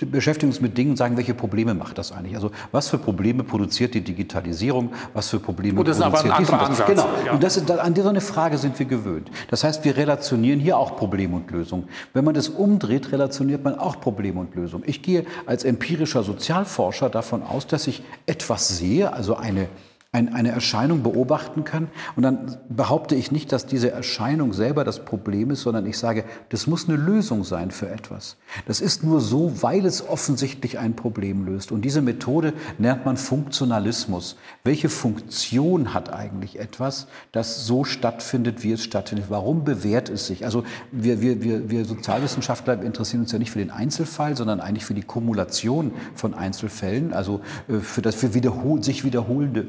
beschäftigen 0.07 0.51
uns 0.51 0.61
mit 0.61 0.77
Dingen 0.77 0.91
und 0.91 0.97
sagen, 0.97 1.17
welche 1.17 1.35
Probleme 1.35 1.75
macht 1.75 1.99
das 1.99 2.13
eigentlich? 2.13 2.35
Also 2.35 2.51
was 2.73 2.89
für 2.89 2.99
Probleme 2.99 3.45
produziert 3.45 3.95
die 3.95 4.01
Digitalisierung? 4.01 4.93
Was 5.13 5.29
für 5.29 5.39
Probleme 5.39 5.81
oh, 5.81 5.83
das 5.83 5.99
produziert 5.99 6.23
ist 6.23 6.31
aber 6.31 6.35
ein 6.35 6.39
anderer 6.39 6.69
Ansatz. 6.69 6.87
Genau. 6.87 7.09
Ja. 7.25 7.33
Und 7.33 7.43
das, 7.43 7.71
an 7.71 7.95
so 7.95 8.09
eine 8.09 8.21
Frage 8.21 8.59
sind 8.59 8.79
wir 8.79 8.87
gewöhnt. 8.87 9.31
Das 9.49 9.65
heißt, 9.65 9.85
wir 9.85 9.97
relationieren 9.97 10.61
hier 10.61 10.79
auch 10.79 10.97
Problem 10.97 11.35
und 11.35 11.51
Lösung. 11.51 11.85
Wenn 12.13 12.25
man 12.25 12.35
das 12.35 12.49
umdreht, 12.49 13.13
relationiert 13.13 13.65
man 13.65 13.79
auch 13.79 14.01
Problem 14.01 14.39
und 14.39 14.55
Lösung. 14.55 14.83
Ich 14.87 15.03
gehe 15.03 15.25
als 15.47 15.65
empirischer 15.65 16.23
Sozialforscher 16.23 17.11
davon 17.11 17.43
aus, 17.43 17.67
dass 17.67 17.87
ich 17.87 18.03
etwas 18.27 18.69
sehe, 18.69 19.13
also 19.13 19.37
eine 19.37 19.69
ein, 20.13 20.35
eine 20.35 20.51
Erscheinung 20.51 21.05
beobachten 21.05 21.63
kann. 21.63 21.89
Und 22.17 22.25
dann 22.25 22.57
behaupte 22.69 23.15
ich 23.15 23.31
nicht, 23.31 23.53
dass 23.53 23.67
diese 23.67 23.93
Erscheinung 23.93 24.53
selber 24.53 24.83
das 24.83 25.05
Problem 25.05 25.53
ist, 25.53 25.63
sondern 25.63 25.87
ich 25.87 25.99
sage, 25.99 26.25
das 26.49 26.67
muss 26.67 26.89
eine 26.89 26.99
Lösung 26.99 27.45
sein 27.45 27.71
für 27.71 27.89
etwas. 27.89 28.37
Das 28.67 28.81
ist 28.81 29.05
nur 29.05 29.21
so, 29.21 29.63
weil 29.63 29.87
es 29.87 30.09
offensichtlich 30.09 30.81
ein 30.81 30.97
Problem 30.97 31.47
löst. 31.47 31.71
Und 31.71 31.83
diese 31.83 32.03
Methode 32.03 32.55
nennt 32.79 33.05
man 33.05 33.17
Funktionalismus. 33.17 34.37
Welche 34.65 34.89
Funktion 34.89 35.95
hat 35.95 36.13
eigentlich 36.13 36.59
etwas, 36.59 37.07
das 37.31 37.65
so 37.67 37.85
stattfindet, 37.85 38.65
wie 38.65 38.73
es 38.73 38.83
stattfindet? 38.83 39.27
Warum 39.29 39.63
bewährt 39.63 40.09
es 40.09 40.27
sich? 40.27 40.45
Also 40.45 40.65
wir, 40.91 41.23
wir, 41.23 41.45
wir, 41.45 41.71
wir 41.71 41.85
Sozialwissenschaftler 41.85 42.83
interessieren 42.83 43.23
uns 43.23 43.31
ja 43.31 43.39
nicht 43.39 43.53
für 43.53 43.61
den 43.61 43.71
Einzelfall, 43.71 44.37
sondern 44.37 44.59
eigentlich 44.59 44.85
für 44.85 44.95
die 44.95 45.03
Kumulation 45.03 45.93
von 46.17 46.35
Einzelfällen, 46.35 47.13
also 47.13 47.43
äh, 47.69 47.79
für 47.79 48.03
das 48.03 48.17
für 48.17 48.35
wiederhol 48.35 48.83
sich 48.83 49.05
wiederholende 49.05 49.69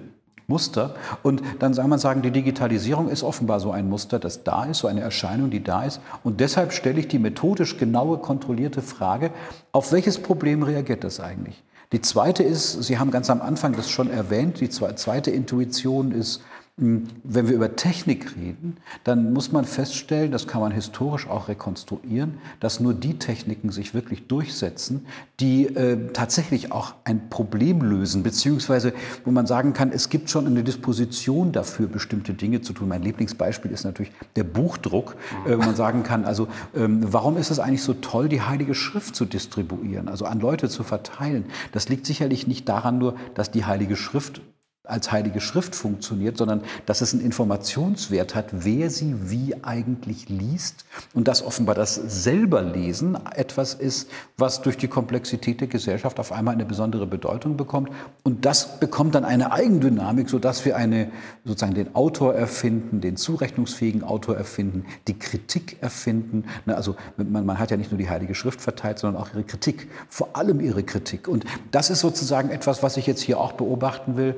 Muster. 0.51 0.93
Und 1.23 1.41
dann 1.59 1.73
soll 1.73 1.87
man 1.87 1.97
sagen, 1.97 2.21
die 2.21 2.31
Digitalisierung 2.31 3.07
ist 3.07 3.23
offenbar 3.23 3.59
so 3.59 3.71
ein 3.71 3.89
Muster, 3.89 4.19
das 4.19 4.43
da 4.43 4.65
ist, 4.65 4.79
so 4.79 4.87
eine 4.87 5.01
Erscheinung, 5.01 5.49
die 5.49 5.63
da 5.63 5.83
ist. 5.83 6.01
Und 6.23 6.41
deshalb 6.41 6.73
stelle 6.73 6.99
ich 6.99 7.07
die 7.07 7.19
methodisch 7.19 7.77
genaue, 7.77 8.17
kontrollierte 8.17 8.81
Frage, 8.81 9.31
auf 9.71 9.91
welches 9.91 10.19
Problem 10.19 10.63
reagiert 10.63 11.03
das 11.03 11.19
eigentlich? 11.19 11.63
Die 11.93 12.01
zweite 12.01 12.43
ist, 12.43 12.83
Sie 12.83 12.99
haben 12.99 13.11
ganz 13.11 13.29
am 13.29 13.41
Anfang 13.41 13.73
das 13.73 13.89
schon 13.89 14.09
erwähnt, 14.09 14.61
die 14.61 14.69
zweite 14.69 15.31
Intuition 15.31 16.11
ist, 16.11 16.41
wenn 16.77 17.47
wir 17.47 17.53
über 17.53 17.75
Technik 17.75 18.35
reden, 18.35 18.77
dann 19.03 19.33
muss 19.33 19.51
man 19.51 19.65
feststellen, 19.65 20.31
das 20.31 20.47
kann 20.47 20.61
man 20.61 20.71
historisch 20.71 21.27
auch 21.27 21.47
rekonstruieren, 21.47 22.39
dass 22.59 22.79
nur 22.79 22.95
die 22.95 23.19
Techniken 23.19 23.71
sich 23.71 23.93
wirklich 23.93 24.27
durchsetzen, 24.27 25.05
die 25.39 25.67
äh, 25.67 26.11
tatsächlich 26.13 26.71
auch 26.71 26.95
ein 27.03 27.29
Problem 27.29 27.81
lösen, 27.81 28.23
beziehungsweise 28.23 28.93
wo 29.25 29.31
man 29.31 29.45
sagen 29.45 29.73
kann, 29.73 29.91
es 29.91 30.09
gibt 30.09 30.29
schon 30.29 30.47
eine 30.47 30.63
Disposition 30.63 31.51
dafür, 31.51 31.87
bestimmte 31.87 32.33
Dinge 32.33 32.61
zu 32.61 32.73
tun. 32.73 32.87
Mein 32.87 33.03
Lieblingsbeispiel 33.03 33.71
ist 33.71 33.83
natürlich 33.83 34.11
der 34.35 34.43
Buchdruck, 34.43 35.15
äh, 35.45 35.57
wo 35.57 35.61
man 35.61 35.75
sagen 35.75 36.01
kann, 36.01 36.25
also 36.25 36.47
ähm, 36.75 37.01
warum 37.03 37.37
ist 37.37 37.51
es 37.51 37.59
eigentlich 37.59 37.83
so 37.83 37.93
toll, 37.93 38.27
die 38.27 38.41
Heilige 38.41 38.73
Schrift 38.73 39.15
zu 39.15 39.25
distribuieren, 39.25 40.07
also 40.07 40.25
an 40.25 40.39
Leute 40.39 40.67
zu 40.67 40.83
verteilen? 40.83 41.45
Das 41.73 41.89
liegt 41.89 42.07
sicherlich 42.07 42.47
nicht 42.47 42.67
daran 42.67 42.97
nur, 42.97 43.15
dass 43.35 43.51
die 43.51 43.65
Heilige 43.65 43.95
Schrift 43.95 44.41
als 44.83 45.11
Heilige 45.11 45.41
Schrift 45.41 45.75
funktioniert, 45.75 46.37
sondern 46.37 46.63
dass 46.87 47.01
es 47.01 47.13
einen 47.13 47.23
Informationswert 47.23 48.33
hat, 48.33 48.47
wer 48.51 48.89
sie 48.89 49.29
wie 49.29 49.63
eigentlich 49.63 50.27
liest 50.27 50.85
und 51.13 51.27
dass 51.27 51.43
offenbar 51.43 51.75
das 51.75 51.93
selber 51.95 52.63
Lesen 52.63 53.15
etwas 53.35 53.75
ist, 53.75 54.09
was 54.37 54.63
durch 54.63 54.77
die 54.77 54.87
Komplexität 54.87 55.61
der 55.61 55.67
Gesellschaft 55.67 56.19
auf 56.19 56.31
einmal 56.31 56.55
eine 56.55 56.65
besondere 56.65 57.05
Bedeutung 57.05 57.57
bekommt. 57.57 57.91
Und 58.23 58.43
das 58.45 58.79
bekommt 58.79 59.13
dann 59.13 59.23
eine 59.23 59.51
Eigendynamik, 59.51 60.29
sodass 60.29 60.65
wir 60.65 60.75
eine, 60.75 61.11
sozusagen 61.45 61.75
den 61.75 61.93
Autor 61.95 62.33
erfinden, 62.33 63.01
den 63.01 63.17
zurechnungsfähigen 63.17 64.03
Autor 64.03 64.35
erfinden, 64.35 64.85
die 65.07 65.17
Kritik 65.17 65.77
erfinden. 65.81 66.45
Also 66.65 66.95
man, 67.17 67.45
man 67.45 67.59
hat 67.59 67.69
ja 67.69 67.77
nicht 67.77 67.91
nur 67.91 67.99
die 67.99 68.09
Heilige 68.09 68.33
Schrift 68.33 68.61
verteilt, 68.61 68.97
sondern 68.97 69.21
auch 69.21 69.29
ihre 69.31 69.43
Kritik, 69.43 69.89
vor 70.09 70.35
allem 70.35 70.59
ihre 70.59 70.81
Kritik. 70.81 71.27
Und 71.27 71.45
das 71.69 71.91
ist 71.91 71.99
sozusagen 71.99 72.49
etwas, 72.49 72.81
was 72.81 72.97
ich 72.97 73.05
jetzt 73.05 73.21
hier 73.21 73.39
auch 73.39 73.51
beobachten 73.51 74.17
will. 74.17 74.35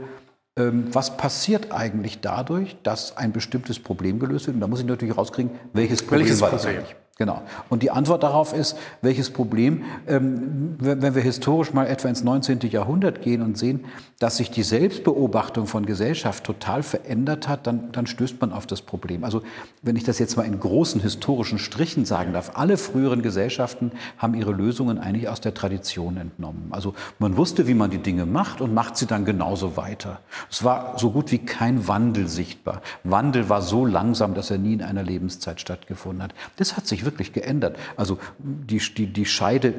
Ähm, 0.55 0.93
was 0.93 1.17
passiert 1.17 1.71
eigentlich 1.71 2.21
dadurch, 2.21 2.77
dass 2.83 3.17
ein 3.17 3.31
bestimmtes 3.31 3.79
Problem 3.79 4.19
gelöst 4.19 4.45
wird? 4.45 4.55
Und 4.55 4.61
da 4.61 4.67
muss 4.67 4.81
ich 4.81 4.85
natürlich 4.85 5.17
rauskriegen, 5.17 5.51
welches 5.73 6.03
Problem 6.03 6.21
welches 6.21 6.41
war 6.41 6.51
das 6.51 6.65
eigentlich? 6.65 6.95
Genau. 7.15 7.43
Und 7.69 7.83
die 7.83 7.91
Antwort 7.91 8.23
darauf 8.23 8.53
ist, 8.53 8.75
welches 9.03 9.29
Problem, 9.29 9.83
ähm, 10.07 10.75
wenn 10.79 11.13
wir 11.13 11.21
historisch 11.21 11.71
mal 11.71 11.85
etwa 11.85 12.09
ins 12.09 12.23
19. 12.23 12.61
Jahrhundert 12.71 13.21
gehen 13.21 13.43
und 13.43 13.55
sehen, 13.55 13.85
dass 14.17 14.37
sich 14.37 14.49
die 14.49 14.63
Selbstbeobachtung 14.63 15.67
von 15.67 15.85
Gesellschaft 15.85 16.43
total 16.43 16.81
verändert 16.81 17.47
hat, 17.47 17.67
dann, 17.67 17.91
dann 17.91 18.07
stößt 18.07 18.41
man 18.41 18.51
auf 18.51 18.65
das 18.65 18.81
Problem. 18.81 19.23
Also 19.23 19.43
wenn 19.83 19.95
ich 19.95 20.03
das 20.03 20.17
jetzt 20.17 20.37
mal 20.37 20.43
in 20.43 20.59
großen 20.59 21.01
historischen 21.01 21.59
Strichen 21.59 22.05
sagen 22.05 22.33
darf, 22.33 22.53
alle 22.55 22.77
früheren 22.77 23.21
Gesellschaften 23.21 23.91
haben 24.17 24.33
ihre 24.33 24.51
Lösungen 24.51 24.97
eigentlich 24.97 25.29
aus 25.29 25.39
der 25.39 25.53
Tradition 25.53 26.17
entnommen. 26.17 26.69
Also 26.71 26.95
man 27.19 27.37
wusste, 27.37 27.67
wie 27.67 27.75
man 27.75 27.91
die 27.91 27.99
Dinge 27.99 28.25
macht 28.25 28.59
und 28.59 28.73
macht 28.73 28.97
sie 28.97 29.05
dann 29.05 29.23
genauso 29.23 29.77
weiter. 29.77 30.21
Es 30.49 30.63
war 30.63 30.97
so 30.97 31.11
gut 31.11 31.31
wie 31.31 31.39
kein 31.39 31.87
Wandel 31.87 32.27
sichtbar. 32.27 32.81
Wandel 33.03 33.49
war 33.49 33.61
so 33.61 33.85
langsam, 33.85 34.33
dass 34.33 34.49
er 34.49 34.57
nie 34.57 34.73
in 34.73 34.81
einer 34.81 35.03
Lebenszeit 35.03 35.61
stattgefunden 35.61 36.23
hat. 36.23 36.33
Das 36.55 36.75
hat 36.75 36.87
sich 36.87 37.02
wirklich 37.05 37.33
geändert. 37.33 37.77
Also 37.95 38.19
die, 38.39 38.79
die, 38.79 39.07
die 39.07 39.25
Scheide 39.25 39.73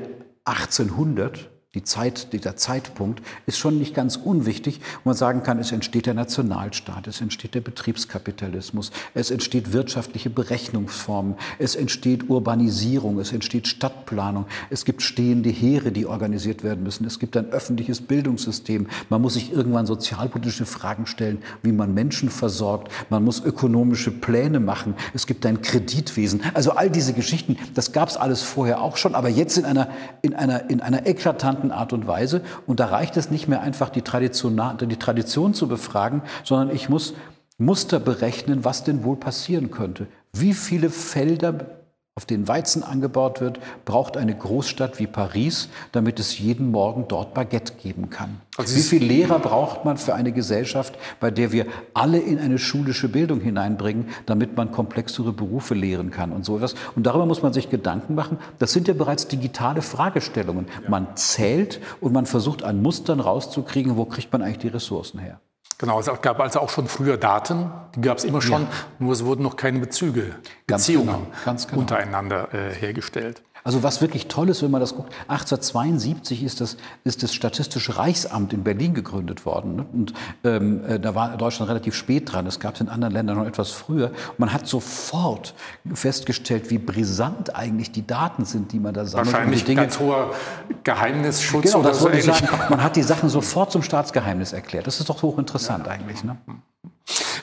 1800 0.45 1.51
die 1.75 1.83
Zeit, 1.83 2.33
der 2.33 2.57
Zeitpunkt 2.57 3.21
ist 3.47 3.59
schon 3.59 3.79
nicht 3.79 3.95
ganz 3.95 4.17
unwichtig, 4.17 4.81
wo 5.03 5.11
man 5.11 5.17
sagen 5.17 5.43
kann, 5.43 5.59
es 5.59 5.73
entsteht 5.73 6.07
der 6.07 6.15
Nationalstaat, 6.15 7.09
es 7.09 7.21
entsteht 7.21 7.55
der 7.55 7.61
Betriebskapitalismus, 7.61 8.93
es 9.13 9.31
entsteht 9.31 9.73
wirtschaftliche 9.73 10.31
Berechnungsformen, 10.31 11.35
es 11.59 11.75
entsteht 11.75 12.31
Urbanisierung, 12.31 13.19
es 13.19 13.33
entsteht 13.33 13.67
Stadtplanung, 13.67 14.47
es 14.71 14.85
gibt 14.85 15.03
stehende 15.03 15.51
Heere, 15.51 15.91
die 15.91 16.07
organisiert 16.07 16.63
werden 16.63 16.85
müssen, 16.85 17.05
es 17.07 17.19
gibt 17.19 17.37
ein 17.37 17.51
öffentliches 17.51 18.01
Bildungssystem, 18.01 18.87
man 19.09 19.21
muss 19.21 19.35
sich 19.35 19.53
irgendwann 19.53 19.87
sozialpolitische 19.87 20.67
Fragen 20.67 21.07
stellen, 21.07 21.43
wie 21.63 21.73
man 21.73 21.93
Menschen 21.93 22.31
versorgt, 22.31 22.91
man 23.11 23.25
muss 23.25 23.45
ökonomische 23.45 24.13
Pläne 24.13 24.61
machen, 24.61 24.95
es 25.13 25.27
gibt 25.27 25.45
ein 25.45 25.61
Kreditwesen. 25.61 26.41
Also 26.55 26.71
all 26.73 26.89
diese 26.89 27.15
Geschichten, 27.15 27.57
das 27.75 27.91
gab 27.93 28.09
es 28.09 28.17
alles 28.17 28.43
vorher 28.43 28.81
auch 28.81 28.97
schon, 28.97 29.17
aber 29.17 29.29
jetzt 29.29 29.59
in 29.59 29.65
einer, 29.65 29.89
in 30.23 30.35
einer, 30.35 30.71
in 30.71 30.81
einer 30.81 31.07
eklatanten 31.07 31.64
interessanten 31.65 31.71
Art 31.73 31.93
und 31.93 32.07
Weise. 32.07 32.43
Und 32.67 32.81
da 32.81 32.87
reicht 32.87 33.17
es 33.17 33.31
nicht 33.31 33.49
mehr 33.49 33.61
einfach, 33.61 33.91
die 33.91 34.03
Tradition, 34.03 34.61
die 34.81 34.97
Tradition 34.97 35.55
zu 35.55 35.69
befragen, 35.69 36.23
sondern 36.45 36.75
ich 36.75 36.89
muss 36.89 37.15
Muster 37.59 38.01
berechnen, 38.01 38.65
was 38.65 38.85
denn 38.85 39.05
wohl 39.05 39.17
passieren 39.17 39.71
könnte. 39.71 40.07
Wie 40.33 40.55
viele 40.55 40.91
Felder 40.91 41.84
auf 42.17 42.27
denen 42.27 42.47
Weizen 42.47 42.85
angebaut 42.85 43.41
wird, 43.41 43.59
braucht 43.85 44.17
eine 44.17 44.37
Großstadt 44.37 45.01
wie 45.01 45.09
Paris, 45.09 45.69
damit 45.91 46.21
es 46.21 46.39
jeden 46.39 46.71
Morgen 46.71 47.07
dort 47.09 47.35
Baguette 47.35 47.73
geben 47.75 48.09
kann. 48.09 48.41
Also 48.57 48.77
wie 48.77 48.83
viele 48.83 49.07
Lehrer 49.07 49.41
braucht 49.41 49.85
man 49.85 49.97
für 49.97 50.15
eine 50.15 50.31
Gesellschaft, 50.31 50.97
bei 51.19 51.33
der 51.33 51.51
wir 51.51 51.67
alle 51.93 52.21
in 52.21 52.39
eine 52.39 52.59
schulische 52.59 53.09
Bildung 53.09 53.41
hineinbringen, 53.41 54.11
damit 54.27 54.57
man 54.57 54.71
komplexere 54.71 55.33
Berufe 55.33 55.75
lehren 55.75 56.13
kann 56.13 56.31
und 56.31 56.45
so 56.45 56.55
etwas. 56.59 56.77
Und 56.95 57.05
darüber 57.05 57.27
muss 57.27 57.43
man 57.43 57.53
sich 57.53 57.69
Gedanken 57.69 58.15
machen. 58.15 58.39
Das 58.61 58.73
sind 58.73 58.87
ja 58.87 58.95
bereits 58.95 59.27
digitale 59.27 59.83
Fragestellungen. 59.83 60.67
Man 60.89 61.17
zählt 61.17 61.81
und 62.01 62.13
man 62.13 62.27
versucht 62.27 62.63
an 62.63 62.81
Mustern 62.81 63.19
rauszukriegen, 63.19 63.97
wo 63.97 64.05
kriegt 64.05 64.33
man 64.33 64.41
eigentlich 64.41 64.59
die 64.59 64.69
Ressourcen 64.69 65.19
her. 65.19 65.41
Genau, 65.79 66.01
es 66.01 66.11
gab 66.23 66.41
also 66.41 66.61
auch 66.61 66.71
schon 66.71 66.89
früher 66.89 67.17
Daten, 67.17 67.71
die 67.95 68.01
gab 68.01 68.19
es 68.19 68.25
immer 68.25 68.41
schon, 68.41 68.63
ja. 68.63 68.69
nur 68.99 69.13
es 69.13 69.25
wurden 69.25 69.43
noch 69.43 69.57
keine 69.57 69.81
Bezüge, 69.81 70.37
ganz 70.67 70.87
Beziehungen 70.87 71.07
genau, 71.07 71.27
ganz 71.45 71.67
genau. 71.67 71.81
untereinander 71.81 72.53
äh, 72.55 72.75
hergestellt. 72.75 73.43
Also 73.67 73.83
was 73.83 74.03
wirklich 74.03 74.29
toll 74.29 74.51
ist, 74.51 74.63
wenn 74.63 74.71
man 74.71 74.83
das 74.83 74.95
guckt, 74.95 75.11
1872 75.29 76.43
ist 76.43 76.61
das, 76.61 76.77
ist 77.03 77.23
das 77.23 77.33
Statistische 77.33 77.97
Reichsamt 77.97 78.53
in 78.53 78.63
Berlin 78.63 78.93
gegründet 78.93 79.47
worden. 79.47 79.77
Ne? 79.77 79.87
Und 79.91 80.13
ähm, 80.45 80.85
äh, 80.85 81.01
da 81.01 81.15
war 81.15 81.35
Deutschland 81.39 81.71
relativ 81.71 81.95
spät 81.95 82.31
dran. 82.31 82.45
Das 82.45 82.61
gab 82.61 82.75
es 82.75 82.83
in 82.83 82.91
anderen 82.91 83.15
Ländern 83.15 83.39
noch 83.39 83.47
etwas 83.47 83.71
früher. 83.71 84.09
Und 84.33 84.39
man 84.39 84.53
hat 84.53 84.67
sofort 84.67 85.55
festgestellt, 85.95 86.69
wie 86.69 86.77
brisant 86.77 87.57
eigentlich 87.57 87.91
die 87.91 88.07
Daten 88.07 88.45
sind, 88.45 88.71
die 88.73 88.79
man 88.79 88.93
da 88.93 89.07
sammelt. 89.07 89.33
Wahrscheinlich 89.33 89.65
Dinge, 89.65 89.81
ganz 89.81 89.99
hoher 89.99 90.35
Geheimnisschutz 90.83 91.73
genau, 91.73 91.83
das 91.83 92.01
so 92.01 92.11
ich 92.11 92.23
sagen. 92.23 92.47
Man 92.69 92.83
hat 92.83 92.97
die 92.97 93.03
Sachen 93.03 93.31
sofort 93.31 93.73
zum 93.73 93.83
Staatsgeheimnis 93.83 94.53
erklärt. 94.53 94.87
Das 94.87 95.01
ist 95.01 95.09
doch 95.09 95.23
hochinteressant 95.23 95.87
ja. 95.87 95.93
eigentlich. 95.93 96.23
Ne? 96.23 96.37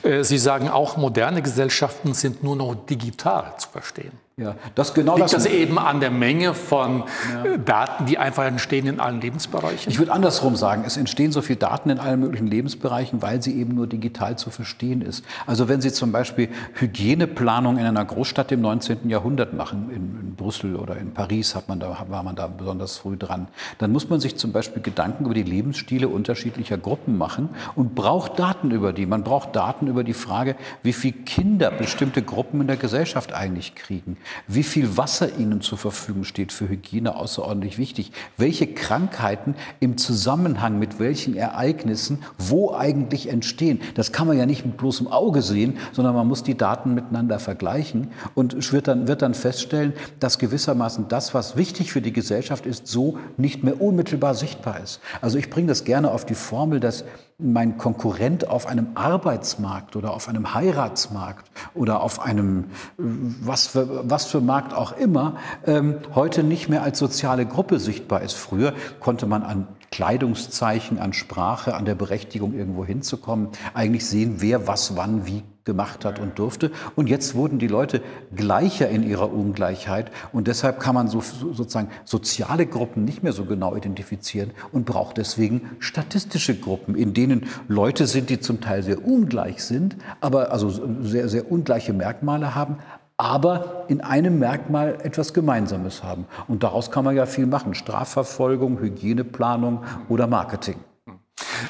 Äh, 0.04 0.22
Sie 0.22 0.38
sagen 0.38 0.68
auch, 0.68 0.96
moderne 0.96 1.42
Gesellschaften 1.42 2.14
sind 2.14 2.44
nur 2.44 2.54
noch 2.54 2.74
digital 2.74 3.54
zu 3.58 3.68
verstehen. 3.70 4.12
Ja, 4.38 4.54
das 4.74 4.94
genau 4.94 5.16
Liegt 5.16 5.26
das, 5.26 5.44
das 5.44 5.46
eben 5.46 5.78
an 5.78 6.00
der 6.00 6.10
Menge 6.10 6.54
von 6.54 7.04
ja. 7.34 7.44
Äh, 7.44 7.58
Daten, 7.58 8.06
die 8.06 8.16
einfach 8.16 8.44
entstehen 8.44 8.86
in 8.86 8.98
allen 8.98 9.20
Lebensbereichen? 9.20 9.92
Ich 9.92 9.98
würde 9.98 10.10
andersrum 10.10 10.56
sagen, 10.56 10.84
es 10.86 10.96
entstehen 10.96 11.32
so 11.32 11.42
viele 11.42 11.58
Daten 11.58 11.90
in 11.90 11.98
allen 11.98 12.18
möglichen 12.18 12.46
Lebensbereichen, 12.46 13.20
weil 13.20 13.42
sie 13.42 13.60
eben 13.60 13.74
nur 13.74 13.86
digital 13.86 14.38
zu 14.38 14.48
verstehen 14.48 15.02
ist. 15.02 15.22
Also 15.46 15.68
wenn 15.68 15.82
Sie 15.82 15.92
zum 15.92 16.12
Beispiel 16.12 16.48
Hygieneplanung 16.76 17.76
in 17.76 17.84
einer 17.84 18.02
Großstadt 18.06 18.50
im 18.52 18.62
19. 18.62 19.10
Jahrhundert 19.10 19.52
machen, 19.52 19.90
in, 19.90 20.18
in 20.18 20.34
Brüssel 20.34 20.76
oder 20.76 20.96
in 20.96 21.12
Paris 21.12 21.54
hat 21.54 21.68
man 21.68 21.78
da, 21.78 22.06
war 22.08 22.22
man 22.22 22.34
da 22.34 22.46
besonders 22.46 22.96
früh 22.96 23.18
dran, 23.18 23.48
dann 23.76 23.92
muss 23.92 24.08
man 24.08 24.18
sich 24.18 24.36
zum 24.36 24.50
Beispiel 24.50 24.80
Gedanken 24.80 25.26
über 25.26 25.34
die 25.34 25.42
Lebensstile 25.42 26.08
unterschiedlicher 26.08 26.78
Gruppen 26.78 27.18
machen 27.18 27.50
und 27.74 27.94
braucht 27.94 28.38
Daten 28.38 28.70
über 28.70 28.94
die. 28.94 29.04
Man 29.04 29.24
braucht 29.24 29.54
Daten 29.54 29.88
über 29.88 30.04
die 30.04 30.14
Frage, 30.14 30.56
wie 30.82 30.94
viele 30.94 31.18
Kinder 31.18 31.70
bestimmte 31.70 32.22
Gruppen 32.22 32.62
in 32.62 32.66
der 32.66 32.78
Gesellschaft 32.78 33.34
eigentlich 33.34 33.74
kriegen 33.74 34.16
wie 34.46 34.62
viel 34.62 34.96
Wasser 34.96 35.36
ihnen 35.38 35.60
zur 35.60 35.78
Verfügung 35.78 36.24
steht 36.24 36.52
für 36.52 36.68
Hygiene, 36.68 37.16
außerordentlich 37.16 37.78
wichtig. 37.78 38.12
Welche 38.36 38.66
Krankheiten 38.66 39.54
im 39.80 39.98
Zusammenhang 39.98 40.78
mit 40.78 40.98
welchen 40.98 41.36
Ereignissen 41.36 42.18
wo 42.38 42.74
eigentlich 42.74 43.28
entstehen. 43.28 43.80
Das 43.94 44.12
kann 44.12 44.26
man 44.26 44.38
ja 44.38 44.46
nicht 44.46 44.64
mit 44.64 44.76
bloßem 44.76 45.08
Auge 45.08 45.42
sehen, 45.42 45.78
sondern 45.92 46.14
man 46.14 46.26
muss 46.26 46.42
die 46.42 46.56
Daten 46.56 46.94
miteinander 46.94 47.38
vergleichen 47.38 48.08
und 48.34 48.72
wird 48.72 48.88
dann, 48.88 49.08
wird 49.08 49.22
dann 49.22 49.34
feststellen, 49.34 49.92
dass 50.20 50.38
gewissermaßen 50.38 51.08
das, 51.08 51.34
was 51.34 51.56
wichtig 51.56 51.92
für 51.92 52.00
die 52.00 52.12
Gesellschaft 52.12 52.66
ist, 52.66 52.86
so 52.86 53.18
nicht 53.36 53.62
mehr 53.64 53.80
unmittelbar 53.80 54.34
sichtbar 54.34 54.80
ist. 54.80 55.00
Also 55.20 55.38
ich 55.38 55.50
bringe 55.50 55.68
das 55.68 55.84
gerne 55.84 56.10
auf 56.10 56.24
die 56.24 56.34
Formel, 56.34 56.80
dass 56.80 57.04
mein 57.42 57.76
Konkurrent 57.78 58.48
auf 58.48 58.66
einem 58.66 58.88
Arbeitsmarkt 58.94 59.96
oder 59.96 60.14
auf 60.14 60.28
einem 60.28 60.54
Heiratsmarkt 60.54 61.50
oder 61.74 62.02
auf 62.02 62.20
einem 62.20 62.66
was 62.96 63.66
für, 63.68 64.08
was 64.08 64.26
für 64.26 64.40
Markt 64.40 64.74
auch 64.74 64.96
immer 64.96 65.36
ähm, 65.66 65.96
heute 66.14 66.42
nicht 66.42 66.68
mehr 66.68 66.82
als 66.82 66.98
soziale 66.98 67.46
Gruppe 67.46 67.78
sichtbar 67.78 68.22
ist. 68.22 68.34
Früher 68.34 68.74
konnte 69.00 69.26
man 69.26 69.42
an 69.42 69.66
Kleidungszeichen, 69.90 70.98
an 70.98 71.12
Sprache, 71.12 71.74
an 71.74 71.84
der 71.84 71.94
Berechtigung 71.94 72.54
irgendwo 72.54 72.84
hinzukommen, 72.84 73.48
eigentlich 73.74 74.06
sehen, 74.06 74.36
wer 74.38 74.66
was 74.66 74.96
wann 74.96 75.26
wie 75.26 75.42
gemacht 75.64 76.04
hat 76.04 76.18
und 76.18 76.38
durfte. 76.38 76.70
Und 76.96 77.08
jetzt 77.08 77.34
wurden 77.34 77.58
die 77.58 77.68
Leute 77.68 78.02
gleicher 78.34 78.88
in 78.88 79.02
ihrer 79.02 79.32
Ungleichheit 79.32 80.10
und 80.32 80.48
deshalb 80.48 80.80
kann 80.80 80.94
man 80.94 81.08
so, 81.08 81.20
sozusagen 81.20 81.88
soziale 82.04 82.66
Gruppen 82.66 83.04
nicht 83.04 83.22
mehr 83.22 83.32
so 83.32 83.44
genau 83.44 83.76
identifizieren 83.76 84.50
und 84.72 84.86
braucht 84.86 85.18
deswegen 85.18 85.70
statistische 85.78 86.58
Gruppen, 86.58 86.94
in 86.94 87.14
denen 87.14 87.46
Leute 87.68 88.06
sind, 88.06 88.30
die 88.30 88.40
zum 88.40 88.60
Teil 88.60 88.82
sehr 88.82 89.04
ungleich 89.04 89.62
sind, 89.62 89.96
aber 90.20 90.52
also 90.52 90.70
sehr, 91.02 91.28
sehr 91.28 91.50
ungleiche 91.50 91.92
Merkmale 91.92 92.54
haben, 92.54 92.78
aber 93.16 93.84
in 93.88 94.00
einem 94.00 94.40
Merkmal 94.40 94.98
etwas 95.02 95.32
Gemeinsames 95.32 96.02
haben. 96.02 96.26
Und 96.48 96.64
daraus 96.64 96.90
kann 96.90 97.04
man 97.04 97.14
ja 97.14 97.26
viel 97.26 97.46
machen. 97.46 97.74
Strafverfolgung, 97.74 98.80
Hygieneplanung 98.80 99.84
oder 100.08 100.26
Marketing. 100.26 100.76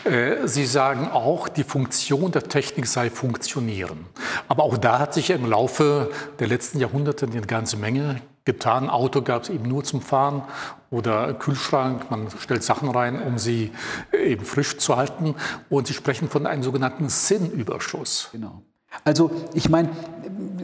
Äh, 0.04 0.46
Sie 0.46 0.66
sagen 0.66 1.08
auch, 1.08 1.48
die 1.48 1.64
Funktion 1.64 2.32
der 2.32 2.44
Technik 2.44 2.86
sei 2.86 3.10
funktionieren. 3.10 4.06
Aber 4.48 4.64
auch 4.64 4.76
da 4.76 4.98
hat 4.98 5.14
sich 5.14 5.30
im 5.30 5.48
Laufe 5.48 6.10
der 6.38 6.48
letzten 6.48 6.78
Jahrhunderte 6.78 7.26
eine 7.26 7.40
ganze 7.42 7.76
Menge 7.76 8.20
getan. 8.44 8.90
Auto 8.90 9.22
gab 9.22 9.44
es 9.44 9.48
eben 9.48 9.68
nur 9.68 9.84
zum 9.84 10.00
Fahren 10.00 10.42
oder 10.90 11.34
Kühlschrank. 11.34 12.10
Man 12.10 12.28
stellt 12.38 12.62
Sachen 12.62 12.88
rein, 12.88 13.22
um 13.22 13.38
sie 13.38 13.72
eben 14.12 14.44
frisch 14.44 14.78
zu 14.78 14.96
halten. 14.96 15.34
Und 15.70 15.86
Sie 15.86 15.94
sprechen 15.94 16.28
von 16.28 16.46
einem 16.46 16.62
sogenannten 16.62 17.08
Sinnüberschuss. 17.08 18.30
Genau. 18.32 18.62
Also 19.04 19.30
ich 19.54 19.68
meine, 19.68 19.88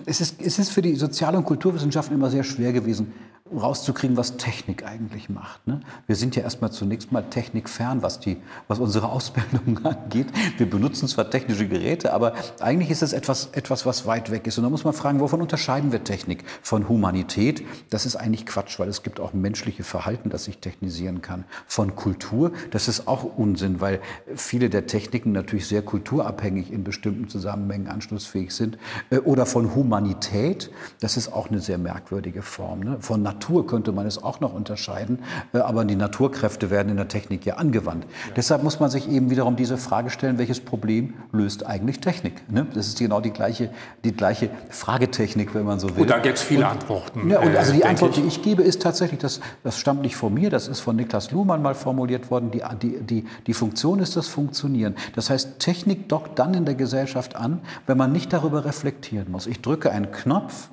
es 0.05 0.21
ist, 0.21 0.41
es 0.41 0.59
ist 0.59 0.71
für 0.71 0.83
die 0.83 0.95
Sozial- 0.97 1.35
und 1.35 1.45
Kulturwissenschaften 1.45 2.15
immer 2.15 2.31
sehr 2.31 2.45
schwer 2.45 2.73
gewesen, 2.73 3.13
rauszukriegen, 3.55 4.17
was 4.17 4.37
Technik 4.37 4.85
eigentlich 4.85 5.29
macht. 5.29 5.67
Ne? 5.67 5.81
Wir 6.07 6.17
sind 6.17 6.37
ja 6.37 6.43
erstmal 6.43 6.71
zunächst 6.71 7.13
mal 7.13 7.23
technikfern, 7.23 8.03
was, 8.03 8.21
die, 8.21 8.37
was 8.69 8.79
unsere 8.79 9.09
Ausbildung 9.09 9.79
angeht. 9.85 10.27
Wir 10.57 10.69
benutzen 10.69 11.09
zwar 11.09 11.31
technische 11.31 11.67
Geräte, 11.67 12.13
aber 12.13 12.35
eigentlich 12.61 12.91
ist 12.91 13.03
es 13.03 13.13
etwas, 13.13 13.51
etwas, 13.53 13.87
was 13.87 14.07
weit 14.07 14.31
weg 14.31 14.47
ist. 14.47 14.59
Und 14.59 14.65
da 14.65 14.71
muss 14.71 14.85
man 14.85 14.93
fragen, 14.93 15.21
wovon 15.21 15.41
unterscheiden 15.41 15.93
wir 15.93 16.05
Technik 16.05 16.45
von 16.63 16.89
Humanität? 16.89 17.65
Das 17.91 18.07
ist 18.07 18.17
eigentlich 18.17 18.47
Quatsch, 18.47 18.79
weil 18.79 18.89
es 18.89 19.03
gibt 19.03 19.21
auch 19.21 19.33
menschliche 19.33 19.83
Verhalten, 19.83 20.31
das 20.31 20.45
sich 20.45 20.59
technisieren 20.59 21.23
kann. 21.23 21.45
Von 21.67 21.97
Kultur, 21.97 22.53
das 22.71 22.89
ist 22.89 23.09
auch 23.09 23.25
Unsinn, 23.25 23.81
weil 23.81 24.01
viele 24.35 24.71
der 24.71 24.87
Techniken 24.87 25.33
natürlich 25.33 25.67
sehr 25.67 25.83
kulturabhängig 25.83 26.73
in 26.73 26.85
bestimmten 26.85 27.29
Zusammenhängen 27.29 27.89
anschlussfähig 27.89 28.55
sind. 28.55 28.79
Äh, 29.11 29.19
oder 29.19 29.47
von 29.47 29.75
Humanität, 29.75 30.71
das 31.01 31.17
ist 31.17 31.33
auch 31.33 31.49
eine 31.49 31.61
sehr 31.61 31.79
merkwürdige 31.79 32.43
Form. 32.43 32.81
Ne? 32.81 32.97
Von 33.01 33.23
Natur 33.23 33.38
Natur 33.39 33.67
könnte 33.69 33.93
man 33.93 34.05
es 34.05 34.21
auch 34.21 34.41
noch 34.41 34.53
unterscheiden, 34.53 35.21
äh, 35.55 35.59
aber 35.59 35.85
die 35.85 35.95
Naturkräfte 35.95 36.71
werden 36.71 36.89
in 36.89 36.97
der 36.97 37.07
Technik 37.07 37.47
ja 37.47 37.55
angewandt. 37.55 38.05
Ja. 38.05 38.35
Deshalb 38.35 38.65
muss 38.65 38.81
man 38.81 38.91
sich 38.91 39.09
eben 39.09 39.31
wiederum 39.31 39.55
diese 39.55 39.77
Frage 39.77 40.11
stellen, 40.11 40.39
welches 40.39 40.61
Problem 40.61 41.15
löst 41.31 41.65
eigentlich 41.65 42.01
Technik? 42.01 42.43
Ne? 42.51 42.67
Das 42.75 42.89
ist 42.89 42.99
genau 42.99 43.21
die 43.21 43.31
gleiche, 43.31 43.71
die 44.05 44.13
gleiche 44.13 44.51
Fragetechnik, 44.71 45.55
wenn 45.55 45.65
man 45.65 45.79
so 45.79 45.95
will. 45.95 46.03
Und 46.03 46.11
da 46.11 46.19
gibt 46.19 46.39
es 46.39 46.43
viele 46.43 46.65
und, 46.65 46.73
Antworten. 46.73 47.31
Ja, 47.31 47.39
und 47.39 47.57
also 47.57 47.73
die 47.73 47.83
äh, 47.83 47.87
Antwort, 47.87 48.17
ich. 48.17 48.23
die 48.23 48.29
ich 48.29 48.43
gebe, 48.43 48.63
ist 48.63 48.83
tatsächlich, 48.83 49.21
das, 49.21 49.41
das 49.63 49.79
stammt 49.79 50.03
nicht 50.03 50.17
von 50.17 50.35
mir, 50.35 50.51
das 50.51 50.67
ist 50.67 50.81
von 50.81 50.97
Niklas 50.97 51.31
Luhmann 51.31 51.63
mal 51.63 51.77
formuliert 51.77 52.33
worden, 52.33 52.51
die, 52.51 52.63
die, 52.83 53.01
die, 53.01 53.25
die 53.47 53.55
Funktion 53.55 54.01
ist 54.01 54.17
das 54.17 54.27
Funktionieren. 54.27 54.97
Das 55.15 55.31
heißt, 55.31 55.61
Technik 55.61 56.09
dockt 56.09 56.41
dann 56.41 56.55
in 56.55 56.65
der 56.65 56.75
Gesellschaft 56.75 57.37
an, 57.37 57.61
wenn 57.87 57.97
man 57.97 58.11
nicht 58.11 58.33
darüber 58.33 58.65
reflektieren 58.65 59.31
muss. 59.31 59.47
Ich 59.47 59.63
drücke 59.63 59.93
einen 59.93 60.11
Knopf 60.11 60.71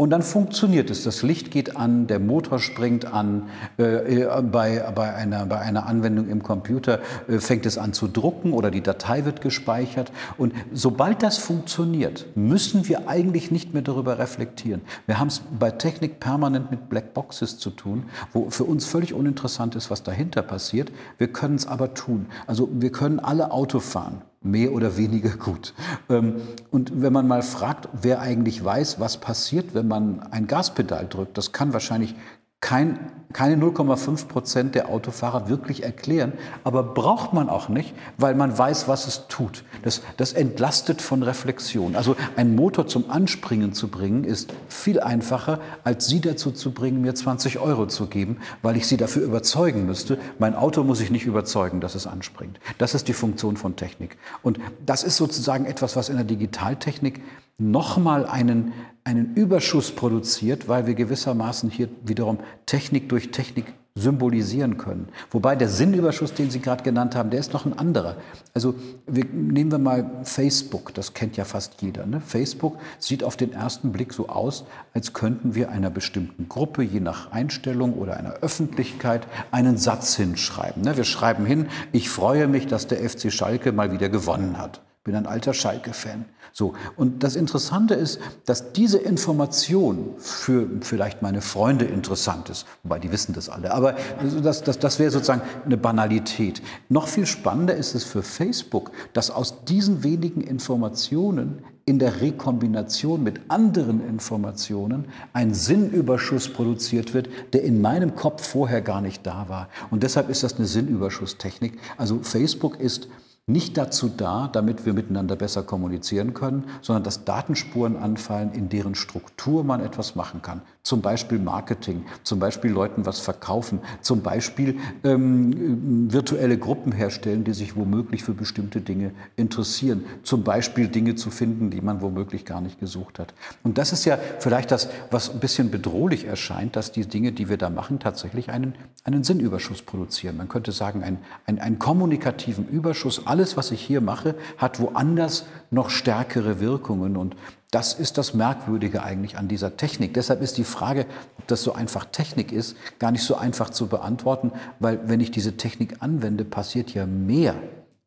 und 0.00 0.08
dann 0.08 0.22
funktioniert 0.22 0.88
es. 0.88 1.04
Das 1.04 1.22
Licht 1.22 1.50
geht 1.50 1.76
an, 1.76 2.06
der 2.06 2.20
Motor 2.20 2.58
springt 2.58 3.04
an. 3.04 3.50
Äh, 3.78 4.22
äh, 4.22 4.42
bei, 4.42 4.82
bei, 4.94 5.14
einer, 5.14 5.44
bei 5.44 5.58
einer 5.58 5.86
Anwendung 5.86 6.30
im 6.30 6.42
Computer 6.42 7.00
äh, 7.28 7.38
fängt 7.38 7.66
es 7.66 7.76
an 7.76 7.92
zu 7.92 8.08
drucken 8.08 8.54
oder 8.54 8.70
die 8.70 8.80
Datei 8.80 9.26
wird 9.26 9.42
gespeichert. 9.42 10.10
Und 10.38 10.54
sobald 10.72 11.22
das 11.22 11.36
funktioniert, 11.36 12.34
müssen 12.34 12.88
wir 12.88 13.10
eigentlich 13.10 13.50
nicht 13.50 13.74
mehr 13.74 13.82
darüber 13.82 14.18
reflektieren. 14.18 14.80
Wir 15.04 15.20
haben 15.20 15.28
es 15.28 15.42
bei 15.58 15.70
Technik 15.70 16.18
permanent 16.18 16.70
mit 16.70 16.88
Blackboxes 16.88 17.58
zu 17.58 17.68
tun, 17.68 18.04
wo 18.32 18.48
für 18.48 18.64
uns 18.64 18.86
völlig 18.86 19.12
uninteressant 19.12 19.74
ist, 19.74 19.90
was 19.90 20.02
dahinter 20.02 20.40
passiert. 20.40 20.90
Wir 21.18 21.30
können 21.30 21.56
es 21.56 21.66
aber 21.66 21.92
tun. 21.92 22.24
Also 22.46 22.70
wir 22.72 22.90
können 22.90 23.20
alle 23.20 23.50
Auto 23.52 23.80
fahren 23.80 24.22
mehr 24.42 24.72
oder 24.72 24.96
weniger 24.96 25.36
gut. 25.36 25.74
Ähm, 26.08 26.40
und 26.70 27.02
wenn 27.02 27.12
man 27.12 27.28
mal 27.28 27.42
fragt, 27.42 27.88
wer 27.92 28.20
eigentlich 28.20 28.64
weiß, 28.64 28.98
was 28.98 29.18
passiert, 29.18 29.74
wenn 29.74 29.88
man 29.88 30.20
ein 30.30 30.46
Gaspedal 30.46 31.06
drückt, 31.06 31.36
das 31.36 31.52
kann 31.52 31.72
wahrscheinlich 31.72 32.14
kein, 32.60 33.10
keine 33.32 33.56
0,5 33.56 34.26
Prozent 34.26 34.74
der 34.74 34.90
Autofahrer 34.90 35.48
wirklich 35.48 35.82
erklären, 35.82 36.34
aber 36.62 36.82
braucht 36.82 37.32
man 37.32 37.48
auch 37.48 37.70
nicht, 37.70 37.94
weil 38.18 38.34
man 38.34 38.56
weiß, 38.56 38.86
was 38.86 39.06
es 39.06 39.28
tut. 39.28 39.64
Das, 39.82 40.02
das 40.18 40.34
entlastet 40.34 41.00
von 41.00 41.22
Reflexion. 41.22 41.96
Also 41.96 42.16
einen 42.36 42.54
Motor 42.54 42.86
zum 42.86 43.10
Anspringen 43.10 43.72
zu 43.72 43.88
bringen, 43.88 44.24
ist 44.24 44.52
viel 44.68 45.00
einfacher, 45.00 45.58
als 45.84 46.06
Sie 46.06 46.20
dazu 46.20 46.50
zu 46.50 46.72
bringen, 46.72 47.00
mir 47.00 47.14
20 47.14 47.60
Euro 47.60 47.86
zu 47.86 48.06
geben, 48.08 48.38
weil 48.60 48.76
ich 48.76 48.86
Sie 48.86 48.98
dafür 48.98 49.22
überzeugen 49.22 49.86
müsste. 49.86 50.18
Mein 50.38 50.54
Auto 50.54 50.84
muss 50.84 51.00
ich 51.00 51.10
nicht 51.10 51.24
überzeugen, 51.24 51.80
dass 51.80 51.94
es 51.94 52.06
anspringt. 52.06 52.60
Das 52.76 52.94
ist 52.94 53.08
die 53.08 53.14
Funktion 53.14 53.56
von 53.56 53.76
Technik. 53.76 54.18
Und 54.42 54.60
das 54.84 55.02
ist 55.02 55.16
sozusagen 55.16 55.64
etwas, 55.64 55.96
was 55.96 56.10
in 56.10 56.16
der 56.16 56.26
Digitaltechnik 56.26 57.22
nochmal 57.60 58.26
einen, 58.26 58.72
einen 59.04 59.34
Überschuss 59.34 59.92
produziert, 59.92 60.68
weil 60.68 60.86
wir 60.86 60.94
gewissermaßen 60.94 61.70
hier 61.70 61.88
wiederum 62.04 62.38
Technik 62.66 63.08
durch 63.08 63.30
Technik 63.30 63.72
symbolisieren 63.96 64.78
können. 64.78 65.08
Wobei 65.30 65.56
der 65.56 65.68
Sinnüberschuss, 65.68 66.32
den 66.32 66.50
Sie 66.50 66.60
gerade 66.60 66.84
genannt 66.84 67.16
haben, 67.16 67.30
der 67.30 67.40
ist 67.40 67.52
noch 67.52 67.66
ein 67.66 67.76
anderer. 67.76 68.16
Also 68.54 68.74
wir, 69.06 69.24
nehmen 69.24 69.72
wir 69.72 69.78
mal 69.78 70.20
Facebook, 70.22 70.94
das 70.94 71.12
kennt 71.12 71.36
ja 71.36 71.44
fast 71.44 71.82
jeder. 71.82 72.06
Ne? 72.06 72.20
Facebook 72.20 72.78
sieht 72.98 73.24
auf 73.24 73.36
den 73.36 73.52
ersten 73.52 73.90
Blick 73.90 74.12
so 74.12 74.28
aus, 74.28 74.64
als 74.94 75.12
könnten 75.12 75.54
wir 75.54 75.70
einer 75.70 75.90
bestimmten 75.90 76.48
Gruppe, 76.48 76.82
je 76.82 77.00
nach 77.00 77.32
Einstellung 77.32 77.94
oder 77.94 78.16
einer 78.16 78.34
Öffentlichkeit, 78.34 79.26
einen 79.50 79.76
Satz 79.76 80.14
hinschreiben. 80.16 80.82
Ne? 80.82 80.96
Wir 80.96 81.04
schreiben 81.04 81.44
hin, 81.44 81.66
ich 81.92 82.08
freue 82.08 82.46
mich, 82.46 82.68
dass 82.68 82.86
der 82.86 82.98
FC 83.08 83.32
Schalke 83.32 83.72
mal 83.72 83.92
wieder 83.92 84.08
gewonnen 84.08 84.56
hat 84.58 84.80
bin 85.04 85.16
ein 85.16 85.26
alter 85.26 85.54
Schalke-Fan. 85.54 86.26
So. 86.52 86.74
Und 86.96 87.22
das 87.22 87.36
Interessante 87.36 87.94
ist, 87.94 88.20
dass 88.46 88.72
diese 88.72 88.98
Information 88.98 90.14
für 90.18 90.68
vielleicht 90.80 91.22
meine 91.22 91.40
Freunde 91.40 91.84
interessant 91.84 92.48
ist, 92.50 92.66
wobei 92.82 92.98
die 92.98 93.12
wissen 93.12 93.34
das 93.34 93.48
alle, 93.48 93.72
aber 93.72 93.96
das, 94.42 94.62
das, 94.62 94.78
das 94.78 94.98
wäre 94.98 95.10
sozusagen 95.10 95.42
eine 95.64 95.76
Banalität. 95.76 96.62
Noch 96.88 97.08
viel 97.08 97.26
spannender 97.26 97.74
ist 97.74 97.94
es 97.94 98.04
für 98.04 98.22
Facebook, 98.22 98.90
dass 99.12 99.30
aus 99.30 99.64
diesen 99.64 100.02
wenigen 100.02 100.40
Informationen 100.40 101.62
in 101.86 101.98
der 101.98 102.20
Rekombination 102.20 103.22
mit 103.22 103.40
anderen 103.48 104.06
Informationen 104.06 105.06
ein 105.32 105.54
Sinnüberschuss 105.54 106.48
produziert 106.48 107.14
wird, 107.14 107.28
der 107.52 107.64
in 107.64 107.80
meinem 107.80 108.14
Kopf 108.14 108.46
vorher 108.46 108.80
gar 108.80 109.00
nicht 109.00 109.26
da 109.26 109.48
war. 109.48 109.68
Und 109.90 110.04
deshalb 110.04 110.28
ist 110.28 110.44
das 110.44 110.56
eine 110.56 110.66
Sinnüberschusstechnik. 110.66 111.78
Also 111.96 112.20
Facebook 112.22 112.78
ist 112.78 113.08
nicht 113.52 113.76
dazu 113.76 114.08
da, 114.08 114.48
damit 114.48 114.86
wir 114.86 114.92
miteinander 114.92 115.36
besser 115.36 115.62
kommunizieren 115.62 116.34
können, 116.34 116.64
sondern 116.82 117.04
dass 117.04 117.24
Datenspuren 117.24 117.96
anfallen, 117.96 118.52
in 118.52 118.68
deren 118.68 118.94
Struktur 118.94 119.64
man 119.64 119.80
etwas 119.80 120.14
machen 120.14 120.42
kann. 120.42 120.62
Zum 120.82 121.02
Beispiel 121.02 121.38
Marketing, 121.38 122.04
zum 122.22 122.38
Beispiel 122.38 122.70
Leuten 122.70 123.04
was 123.06 123.20
verkaufen, 123.20 123.80
zum 124.00 124.22
Beispiel 124.22 124.78
ähm, 125.04 126.10
virtuelle 126.12 126.56
Gruppen 126.56 126.92
herstellen, 126.92 127.44
die 127.44 127.52
sich 127.52 127.76
womöglich 127.76 128.24
für 128.24 128.32
bestimmte 128.32 128.80
Dinge 128.80 129.12
interessieren, 129.36 130.04
zum 130.22 130.42
Beispiel 130.42 130.88
Dinge 130.88 131.16
zu 131.16 131.30
finden, 131.30 131.70
die 131.70 131.80
man 131.80 132.00
womöglich 132.00 132.44
gar 132.44 132.60
nicht 132.60 132.80
gesucht 132.80 133.18
hat. 133.18 133.34
Und 133.62 133.78
das 133.78 133.92
ist 133.92 134.04
ja 134.04 134.18
vielleicht 134.38 134.70
das, 134.70 134.88
was 135.10 135.30
ein 135.30 135.40
bisschen 135.40 135.70
bedrohlich 135.70 136.24
erscheint, 136.24 136.76
dass 136.76 136.92
die 136.92 137.06
Dinge, 137.06 137.32
die 137.32 137.48
wir 137.48 137.58
da 137.58 137.70
machen, 137.70 137.98
tatsächlich 137.98 138.50
einen, 138.50 138.74
einen 139.04 139.22
Sinnüberschuss 139.22 139.82
produzieren. 139.82 140.36
Man 140.36 140.48
könnte 140.48 140.72
sagen, 140.72 141.02
einen, 141.02 141.18
einen, 141.46 141.58
einen 141.58 141.78
kommunikativen 141.78 142.66
Überschuss. 142.68 143.26
Alles, 143.26 143.56
was 143.56 143.70
ich 143.70 143.82
hier 143.82 144.00
mache, 144.00 144.34
hat 144.56 144.80
woanders 144.80 145.44
noch 145.70 145.90
stärkere 145.90 146.60
Wirkungen. 146.60 147.16
Und 147.16 147.36
das 147.70 147.94
ist 147.94 148.18
das 148.18 148.34
Merkwürdige 148.34 149.02
eigentlich 149.02 149.36
an 149.36 149.46
dieser 149.46 149.76
Technik. 149.76 150.14
Deshalb 150.14 150.42
ist 150.42 150.58
die 150.58 150.64
Frage, 150.64 151.06
ob 151.38 151.46
das 151.46 151.62
so 151.62 151.72
einfach 151.72 152.04
Technik 152.06 152.52
ist, 152.52 152.76
gar 152.98 153.12
nicht 153.12 153.22
so 153.22 153.36
einfach 153.36 153.70
zu 153.70 153.86
beantworten, 153.86 154.52
weil 154.80 155.08
wenn 155.08 155.20
ich 155.20 155.30
diese 155.30 155.56
Technik 155.56 155.96
anwende, 156.00 156.44
passiert 156.44 156.92
ja 156.94 157.06
mehr 157.06 157.54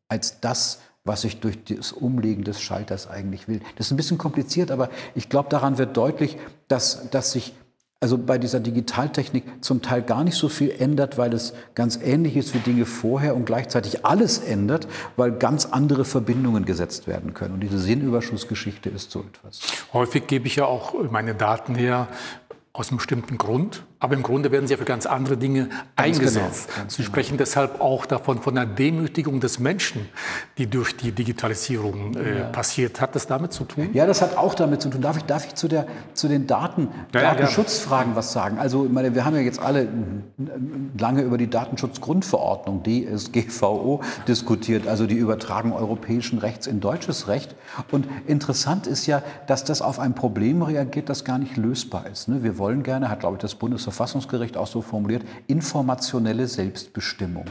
als 0.08 0.40
das, 0.40 0.80
was 1.04 1.24
ich 1.24 1.40
durch 1.40 1.62
das 1.64 1.92
Umlegen 1.92 2.44
des 2.44 2.60
Schalters 2.60 3.08
eigentlich 3.08 3.48
will. 3.48 3.60
Das 3.76 3.86
ist 3.86 3.92
ein 3.92 3.96
bisschen 3.96 4.18
kompliziert, 4.18 4.70
aber 4.70 4.90
ich 5.14 5.28
glaube, 5.28 5.48
daran 5.50 5.78
wird 5.78 5.96
deutlich, 5.96 6.38
dass, 6.68 7.10
dass 7.10 7.32
sich 7.32 7.54
also 8.00 8.18
bei 8.18 8.36
dieser 8.36 8.60
Digitaltechnik 8.60 9.44
zum 9.62 9.80
Teil 9.80 10.02
gar 10.02 10.24
nicht 10.24 10.36
so 10.36 10.50
viel 10.50 10.70
ändert, 10.70 11.16
weil 11.16 11.32
es 11.32 11.54
ganz 11.74 11.98
ähnlich 12.02 12.36
ist 12.36 12.54
wie 12.54 12.58
Dinge 12.58 12.84
vorher 12.84 13.34
und 13.34 13.46
gleichzeitig 13.46 14.04
alles 14.04 14.38
ändert, 14.38 14.86
weil 15.16 15.32
ganz 15.32 15.64
andere 15.66 16.04
Verbindungen 16.04 16.66
gesetzt 16.66 17.06
werden 17.06 17.32
können. 17.32 17.54
Und 17.54 17.60
diese 17.60 17.78
Sinnüberschussgeschichte 17.78 18.90
ist 18.90 19.10
so 19.10 19.20
etwas. 19.20 19.60
Häufig 19.94 20.26
gebe 20.26 20.46
ich 20.46 20.56
ja 20.56 20.66
auch 20.66 20.94
meine 21.10 21.34
Daten 21.34 21.74
her 21.74 22.08
aus 22.74 22.90
einem 22.90 22.98
bestimmten 22.98 23.38
Grund. 23.38 23.84
Aber 24.00 24.14
im 24.14 24.22
Grunde 24.22 24.52
werden 24.52 24.66
sie 24.66 24.74
ja 24.74 24.78
für 24.78 24.84
ganz 24.84 25.06
andere 25.06 25.36
Dinge 25.36 25.68
ganz 25.96 26.18
eingesetzt. 26.18 26.68
Genau, 26.74 26.88
sie 26.88 26.96
genau. 26.98 27.06
sprechen 27.06 27.38
deshalb 27.38 27.80
auch 27.80 28.04
davon, 28.04 28.40
von 28.42 28.56
einer 28.56 28.70
Demütigung 28.70 29.40
des 29.40 29.58
Menschen, 29.58 30.08
die 30.58 30.66
durch 30.66 30.94
die 30.96 31.12
Digitalisierung 31.12 32.14
äh, 32.14 32.40
ja. 32.40 32.44
passiert. 32.46 33.00
Hat 33.00 33.14
das 33.14 33.26
damit 33.26 33.52
zu 33.52 33.64
tun? 33.64 33.90
Ja, 33.94 34.06
das 34.06 34.20
hat 34.20 34.36
auch 34.36 34.54
damit 34.54 34.82
zu 34.82 34.90
tun. 34.90 35.00
Darf 35.00 35.16
ich, 35.16 35.24
darf 35.24 35.46
ich 35.46 35.54
zu, 35.54 35.68
der, 35.68 35.86
zu 36.12 36.28
den 36.28 36.46
Daten, 36.46 36.88
ja, 37.14 37.22
Datenschutzfragen 37.22 38.12
ja. 38.12 38.16
was 38.16 38.32
sagen? 38.32 38.58
Also, 38.58 38.84
meine, 38.84 39.14
wir 39.14 39.24
haben 39.24 39.36
ja 39.36 39.40
jetzt 39.40 39.58
alle 39.58 39.88
lange 40.98 41.22
über 41.22 41.38
die 41.38 41.48
Datenschutzgrundverordnung, 41.48 42.82
DSGVO, 42.82 44.02
diskutiert, 44.28 44.86
also 44.86 45.06
die 45.06 45.16
Übertragung 45.16 45.72
europäischen 45.72 46.38
Rechts 46.38 46.66
in 46.66 46.80
deutsches 46.80 47.28
Recht. 47.28 47.54
Und 47.90 48.06
interessant 48.26 48.86
ist 48.86 49.06
ja, 49.06 49.22
dass 49.46 49.64
das 49.64 49.80
auf 49.80 49.98
ein 49.98 50.14
Problem 50.14 50.62
reagiert, 50.62 51.08
das 51.08 51.24
gar 51.24 51.38
nicht 51.38 51.56
lösbar 51.56 52.06
ist. 52.12 52.28
Ne? 52.28 52.42
Wir 52.42 52.58
wollen 52.58 52.82
gerne, 52.82 53.08
hat, 53.08 53.20
glaube 53.20 53.36
ich, 53.36 53.40
das 53.40 53.54
Bundesverfassungsgericht 53.54 53.93
Verfassungsgericht 53.94 54.56
auch 54.56 54.66
so 54.66 54.82
formuliert, 54.82 55.22
informationelle 55.46 56.48
Selbstbestimmung. 56.48 57.44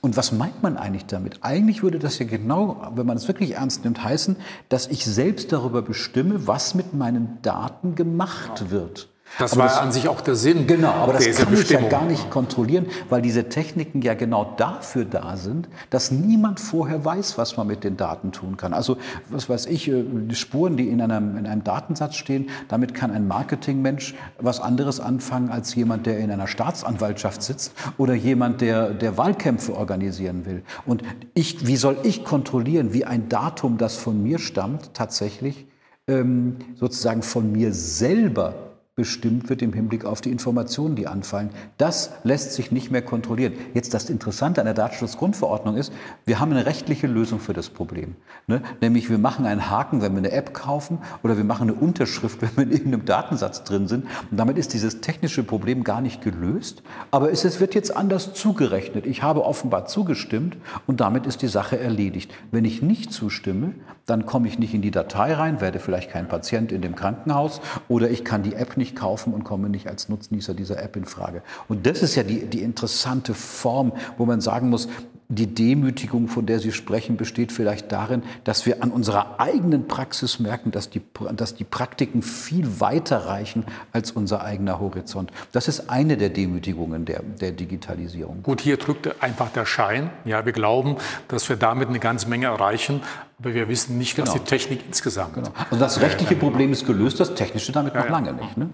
Und 0.00 0.16
was 0.16 0.32
meint 0.32 0.62
man 0.62 0.76
eigentlich 0.78 1.06
damit? 1.06 1.38
Eigentlich 1.42 1.82
würde 1.82 1.98
das 1.98 2.18
ja 2.18 2.26
genau, 2.26 2.90
wenn 2.94 3.06
man 3.06 3.18
es 3.18 3.28
wirklich 3.28 3.52
ernst 3.52 3.84
nimmt, 3.84 4.02
heißen, 4.02 4.36
dass 4.70 4.86
ich 4.86 5.04
selbst 5.04 5.52
darüber 5.52 5.82
bestimme, 5.82 6.46
was 6.46 6.74
mit 6.74 6.94
meinen 6.94 7.38
Daten 7.42 7.94
gemacht 7.94 8.70
wird. 8.70 9.08
Das 9.38 9.52
aber 9.52 9.62
war 9.62 9.68
das, 9.68 9.78
an 9.78 9.92
sich 9.92 10.08
auch 10.08 10.20
der 10.20 10.36
Sinn. 10.36 10.66
Genau, 10.66 10.90
aber 10.90 11.14
das 11.14 11.36
kann 11.36 11.52
ich 11.52 11.68
ja 11.68 11.80
gar 11.80 12.04
nicht 12.04 12.30
kontrollieren, 12.30 12.86
weil 13.08 13.22
diese 13.22 13.48
Techniken 13.48 14.02
ja 14.02 14.14
genau 14.14 14.54
dafür 14.56 15.04
da 15.04 15.36
sind, 15.36 15.68
dass 15.90 16.10
niemand 16.10 16.60
vorher 16.60 17.04
weiß, 17.04 17.36
was 17.38 17.56
man 17.56 17.66
mit 17.66 17.84
den 17.84 17.96
Daten 17.96 18.32
tun 18.32 18.56
kann. 18.56 18.72
Also, 18.72 18.96
was 19.28 19.48
weiß 19.48 19.66
ich, 19.66 19.88
äh, 19.88 20.04
die 20.04 20.34
Spuren, 20.34 20.76
die 20.76 20.88
in 20.88 21.00
einem, 21.00 21.36
in 21.36 21.46
einem 21.46 21.64
Datensatz 21.64 22.16
stehen, 22.16 22.50
damit 22.68 22.94
kann 22.94 23.10
ein 23.10 23.26
Marketingmensch 23.26 24.14
was 24.38 24.60
anderes 24.60 25.00
anfangen 25.00 25.50
als 25.50 25.74
jemand, 25.74 26.06
der 26.06 26.18
in 26.18 26.30
einer 26.30 26.46
Staatsanwaltschaft 26.46 27.42
sitzt 27.42 27.72
oder 27.98 28.14
jemand, 28.14 28.60
der, 28.60 28.90
der 28.90 29.16
Wahlkämpfe 29.16 29.76
organisieren 29.76 30.46
will. 30.46 30.62
Und 30.86 31.02
ich, 31.34 31.66
wie 31.66 31.76
soll 31.76 31.96
ich 32.02 32.24
kontrollieren, 32.24 32.92
wie 32.92 33.04
ein 33.04 33.28
Datum, 33.28 33.78
das 33.78 33.96
von 33.96 34.22
mir 34.22 34.38
stammt, 34.38 34.94
tatsächlich 34.94 35.66
ähm, 36.06 36.56
sozusagen 36.74 37.22
von 37.22 37.50
mir 37.52 37.72
selber 37.72 38.54
bestimmt 38.96 39.48
wird 39.48 39.60
im 39.60 39.72
Hinblick 39.72 40.04
auf 40.04 40.20
die 40.20 40.30
Informationen, 40.30 40.94
die 40.94 41.08
anfallen. 41.08 41.50
Das 41.78 42.12
lässt 42.22 42.52
sich 42.52 42.70
nicht 42.70 42.92
mehr 42.92 43.02
kontrollieren. 43.02 43.54
Jetzt 43.74 43.92
das 43.92 44.08
Interessante 44.08 44.60
an 44.60 44.66
der 44.66 44.74
Datenschutzgrundverordnung 44.74 45.76
ist, 45.76 45.92
wir 46.26 46.38
haben 46.38 46.52
eine 46.52 46.64
rechtliche 46.64 47.08
Lösung 47.08 47.40
für 47.40 47.54
das 47.54 47.70
Problem. 47.70 48.14
Ne? 48.46 48.62
Nämlich 48.80 49.10
wir 49.10 49.18
machen 49.18 49.46
einen 49.46 49.68
Haken, 49.68 50.00
wenn 50.00 50.12
wir 50.12 50.18
eine 50.18 50.30
App 50.30 50.54
kaufen 50.54 50.98
oder 51.24 51.36
wir 51.36 51.42
machen 51.42 51.68
eine 51.68 51.74
Unterschrift, 51.78 52.40
wenn 52.42 52.56
wir 52.56 52.62
in 52.62 52.70
irgendeinem 52.70 53.04
Datensatz 53.04 53.64
drin 53.64 53.88
sind. 53.88 54.04
Und 54.30 54.36
damit 54.36 54.58
ist 54.58 54.72
dieses 54.72 55.00
technische 55.00 55.42
Problem 55.42 55.82
gar 55.82 56.00
nicht 56.00 56.22
gelöst, 56.22 56.84
aber 57.10 57.32
es, 57.32 57.44
es 57.44 57.58
wird 57.58 57.74
jetzt 57.74 57.96
anders 57.96 58.32
zugerechnet. 58.34 59.06
Ich 59.06 59.24
habe 59.24 59.44
offenbar 59.44 59.86
zugestimmt 59.86 60.56
und 60.86 61.00
damit 61.00 61.26
ist 61.26 61.42
die 61.42 61.48
Sache 61.48 61.80
erledigt. 61.80 62.32
Wenn 62.52 62.64
ich 62.64 62.80
nicht 62.80 63.12
zustimme, 63.12 63.74
dann 64.06 64.26
komme 64.26 64.48
ich 64.48 64.58
nicht 64.58 64.74
in 64.74 64.82
die 64.82 64.90
Datei 64.90 65.32
rein, 65.32 65.60
werde 65.60 65.78
vielleicht 65.78 66.10
kein 66.10 66.28
Patient 66.28 66.72
in 66.72 66.82
dem 66.82 66.94
Krankenhaus 66.94 67.60
oder 67.88 68.10
ich 68.10 68.24
kann 68.24 68.42
die 68.42 68.54
App 68.54 68.76
nicht 68.76 68.96
kaufen 68.96 69.32
und 69.32 69.44
komme 69.44 69.68
nicht 69.68 69.88
als 69.88 70.08
Nutznießer 70.08 70.54
dieser 70.54 70.82
App 70.82 70.96
in 70.96 71.04
Frage. 71.04 71.42
Und 71.68 71.86
das 71.86 72.02
ist 72.02 72.14
ja 72.14 72.22
die, 72.22 72.46
die 72.46 72.62
interessante 72.62 73.34
Form, 73.34 73.92
wo 74.18 74.26
man 74.26 74.40
sagen 74.40 74.68
muss, 74.68 74.88
die 75.28 75.46
Demütigung, 75.46 76.28
von 76.28 76.46
der 76.46 76.58
Sie 76.58 76.72
sprechen, 76.72 77.16
besteht 77.16 77.50
vielleicht 77.50 77.90
darin, 77.92 78.22
dass 78.44 78.66
wir 78.66 78.82
an 78.82 78.90
unserer 78.90 79.40
eigenen 79.40 79.88
Praxis 79.88 80.38
merken, 80.38 80.70
dass 80.70 80.90
die, 80.90 81.00
dass 81.34 81.54
die 81.54 81.64
Praktiken 81.64 82.22
viel 82.22 82.80
weiter 82.80 83.26
reichen 83.26 83.64
als 83.92 84.12
unser 84.12 84.42
eigener 84.42 84.80
Horizont. 84.80 85.30
Das 85.52 85.68
ist 85.68 85.88
eine 85.88 86.16
der 86.16 86.28
Demütigungen 86.28 87.04
der, 87.04 87.22
der 87.22 87.52
Digitalisierung. 87.52 88.42
Gut, 88.42 88.60
hier 88.60 88.76
drückt 88.76 89.22
einfach 89.22 89.50
der 89.50 89.64
Schein. 89.64 90.10
Ja, 90.24 90.44
wir 90.44 90.52
glauben, 90.52 90.96
dass 91.28 91.48
wir 91.48 91.56
damit 91.56 91.88
eine 91.88 92.00
ganze 92.00 92.28
Menge 92.28 92.46
erreichen, 92.46 93.00
aber 93.38 93.54
wir 93.54 93.68
wissen 93.68 93.98
nicht, 93.98 94.16
genau. 94.16 94.28
was 94.28 94.34
die 94.34 94.40
Technik 94.40 94.80
insgesamt. 94.86 95.34
Genau. 95.34 95.50
Also 95.70 95.82
das 95.82 96.00
rechtliche 96.00 96.36
Problem 96.36 96.72
ist 96.72 96.86
gelöst, 96.86 97.18
das 97.18 97.34
technische 97.34 97.72
damit 97.72 97.94
ja, 97.94 98.02
noch 98.02 98.10
lange 98.10 98.32
nicht. 98.34 98.56
Ne? 98.56 98.68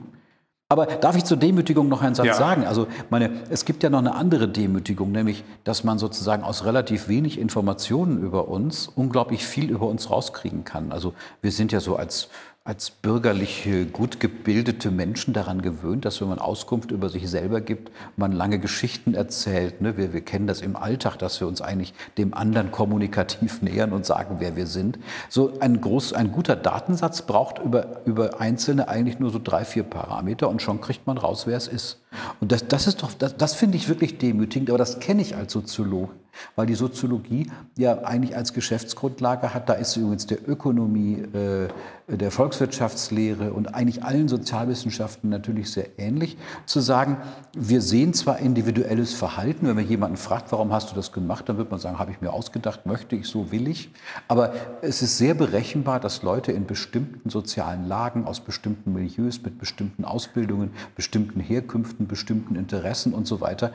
Aber 0.70 0.87
darf 0.87 1.16
ich 1.16 1.24
zur 1.24 1.37
Demütigung 1.37 1.88
noch 1.88 2.00
einen 2.00 2.14
Satz 2.14 2.26
ja. 2.26 2.35
sagen? 2.35 2.64
Also, 2.64 2.87
meine, 3.11 3.33
es 3.50 3.64
gibt 3.64 3.83
ja 3.83 3.90
noch 3.90 3.98
eine 3.98 4.14
andere 4.14 4.46
Demütigung, 4.46 5.11
nämlich, 5.11 5.42
dass 5.64 5.83
man 5.83 5.98
sozusagen 5.98 6.44
aus 6.44 6.64
relativ 6.64 7.09
wenig 7.09 7.40
Informationen 7.40 8.22
über 8.22 8.46
uns 8.46 8.87
unglaublich 8.87 9.44
viel 9.44 9.68
über 9.68 9.87
uns 9.88 10.11
rauskriegen 10.11 10.62
kann. 10.62 10.92
Also, 10.92 11.12
wir 11.42 11.50
sind 11.50 11.72
ja 11.72 11.80
so 11.80 11.96
als 11.96 12.28
als 12.70 12.92
bürgerliche, 12.92 13.85
gut 13.85 14.20
gebildete 14.20 14.92
Menschen 14.92 15.35
daran 15.35 15.61
gewöhnt, 15.61 16.04
dass 16.04 16.20
wenn 16.20 16.28
man 16.28 16.38
Auskunft 16.38 16.92
über 16.92 17.09
sich 17.09 17.28
selber 17.28 17.61
gibt, 17.61 17.90
man 18.16 18.30
lange 18.30 18.61
Geschichten 18.61 19.12
erzählt. 19.12 19.80
Ne? 19.80 19.96
Wir, 19.96 20.12
wir 20.12 20.20
kennen 20.20 20.46
das 20.46 20.61
im 20.61 20.76
Alltag, 20.76 21.16
dass 21.16 21.40
wir 21.40 21.48
uns 21.48 21.61
eigentlich 21.61 21.94
dem 22.16 22.33
anderen 22.33 22.70
kommunikativ 22.70 23.61
nähern 23.62 23.92
und 23.92 24.06
sagen, 24.06 24.37
wer 24.38 24.54
wir 24.54 24.68
sind. 24.68 25.00
So 25.28 25.59
ein, 25.59 25.80
groß, 25.80 26.12
ein 26.12 26.30
guter 26.30 26.54
Datensatz 26.54 27.22
braucht 27.22 27.59
über, 27.59 28.06
über 28.06 28.40
Einzelne 28.40 28.87
eigentlich 28.87 29.18
nur 29.18 29.30
so 29.30 29.40
drei, 29.42 29.64
vier 29.64 29.83
Parameter 29.83 30.48
und 30.48 30.62
schon 30.62 30.80
kriegt 30.80 31.09
man 31.09 31.18
raus, 31.18 31.48
wer 31.48 31.56
es 31.56 31.66
ist. 31.66 31.98
Und 32.40 32.52
das, 32.52 32.68
das 32.68 32.87
ist 32.87 33.02
doch, 33.02 33.12
das, 33.14 33.37
das 33.37 33.54
finde 33.56 33.78
ich 33.78 33.88
wirklich 33.88 34.18
demütigend, 34.18 34.70
aber 34.70 34.78
das 34.78 35.00
kenne 35.00 35.22
ich 35.22 35.35
als 35.35 35.52
Soziologe 35.52 36.12
weil 36.57 36.66
die 36.66 36.74
Soziologie 36.74 37.50
ja 37.76 37.98
eigentlich 38.03 38.37
als 38.37 38.53
Geschäftsgrundlage 38.53 39.55
hat. 39.55 39.68
Da 39.68 39.74
ist 39.74 39.96
übrigens 39.96 40.26
der 40.26 40.48
Ökonomie, 40.48 41.22
äh, 41.35 41.68
der 42.09 42.31
Volkswirtschaftslehre 42.31 43.53
und 43.53 43.74
eigentlich 43.74 44.03
allen 44.03 44.29
Sozialwissenschaften 44.29 45.31
natürlich 45.31 45.70
sehr 45.70 45.98
ähnlich, 45.98 46.37
zu 46.66 46.81
sagen, 46.81 47.18
wir 47.57 47.81
sehen 47.81 48.14
zwar 48.14 48.38
individuelles 48.38 49.14
Verhalten, 49.14 49.66
wenn 49.66 49.76
man 49.76 49.87
jemanden 49.87 50.16
fragt, 50.16 50.50
warum 50.53 50.72
hast 50.72 50.90
du 50.90 50.94
das 50.94 51.12
gemacht, 51.12 51.48
dann 51.48 51.57
wird 51.57 51.70
man 51.70 51.79
sagen, 51.79 51.98
habe 51.98 52.11
ich 52.11 52.20
mir 52.20 52.33
ausgedacht, 52.33 52.87
möchte 52.87 53.16
ich, 53.16 53.26
so 53.26 53.53
will 53.53 53.68
ich. 53.68 53.90
Aber 54.29 54.53
es 54.83 55.03
ist 55.03 55.18
sehr 55.18 55.35
berechenbar, 55.35 56.00
dass 56.00 56.22
Leute 56.22 56.53
in 56.53 56.66
bestimmten 56.66 57.31
sozialen 57.31 57.87
Lagen, 57.87 58.24
aus 58.24 58.40
bestimmten 58.40 58.92
Milieus, 58.92 59.42
mit 59.42 59.59
bestimmten 59.59 60.05
Ausbildungen, 60.05 60.70
bestimmten 60.96 61.40
Herkünften, 61.40 62.07
bestimmten 62.07 62.57
Interessen 62.57 63.14
und 63.14 63.26
so 63.26 63.40
weiter, 63.40 63.72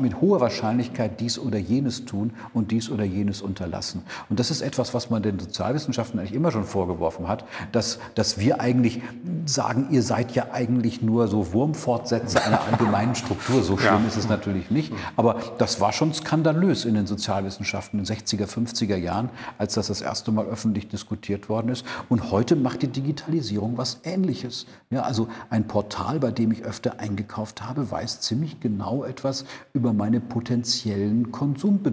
mit 0.00 0.20
hoher 0.20 0.40
Wahrscheinlichkeit 0.40 1.20
dies 1.20 1.38
oder 1.38 1.58
jenes 1.58 1.97
jenes 1.98 2.04
tun 2.04 2.32
und 2.54 2.70
dies 2.70 2.90
oder 2.90 3.04
jenes 3.04 3.42
unterlassen. 3.42 4.02
Und 4.28 4.40
das 4.40 4.50
ist 4.50 4.60
etwas, 4.60 4.94
was 4.94 5.10
man 5.10 5.22
den 5.22 5.38
Sozialwissenschaften 5.38 6.18
eigentlich 6.18 6.34
immer 6.34 6.50
schon 6.50 6.64
vorgeworfen 6.64 7.28
hat, 7.28 7.44
dass, 7.72 7.98
dass 8.14 8.38
wir 8.38 8.60
eigentlich 8.60 9.02
sagen, 9.46 9.88
ihr 9.90 10.02
seid 10.02 10.32
ja 10.32 10.48
eigentlich 10.52 11.02
nur 11.02 11.28
so 11.28 11.52
Wurmfortsätze 11.52 12.42
einer 12.42 12.60
allgemeinen 12.62 13.14
Struktur. 13.14 13.62
So 13.62 13.76
schlimm 13.76 14.02
ja. 14.02 14.08
ist 14.08 14.16
es 14.16 14.28
natürlich 14.28 14.70
nicht. 14.70 14.92
Aber 15.16 15.36
das 15.58 15.80
war 15.80 15.92
schon 15.92 16.12
skandalös 16.12 16.84
in 16.84 16.94
den 16.94 17.06
Sozialwissenschaften 17.06 17.98
in 17.98 18.04
den 18.04 18.16
60er, 18.16 18.46
50er 18.46 18.96
Jahren, 18.96 19.30
als 19.58 19.74
das 19.74 19.88
das 19.88 20.00
erste 20.00 20.32
Mal 20.32 20.46
öffentlich 20.46 20.88
diskutiert 20.88 21.48
worden 21.48 21.70
ist. 21.70 21.84
Und 22.08 22.30
heute 22.30 22.56
macht 22.56 22.82
die 22.82 22.88
Digitalisierung 22.88 23.76
was 23.76 24.00
Ähnliches. 24.04 24.66
Ja, 24.90 25.02
also 25.02 25.28
ein 25.50 25.66
Portal, 25.66 26.20
bei 26.20 26.30
dem 26.30 26.52
ich 26.52 26.64
öfter 26.64 27.00
eingekauft 27.00 27.62
habe, 27.62 27.90
weiß 27.90 28.20
ziemlich 28.20 28.60
genau 28.60 29.04
etwas 29.04 29.44
über 29.72 29.92
meine 29.92 30.20
potenziellen 30.20 31.32
Konsumbedürfnisse, 31.32 31.87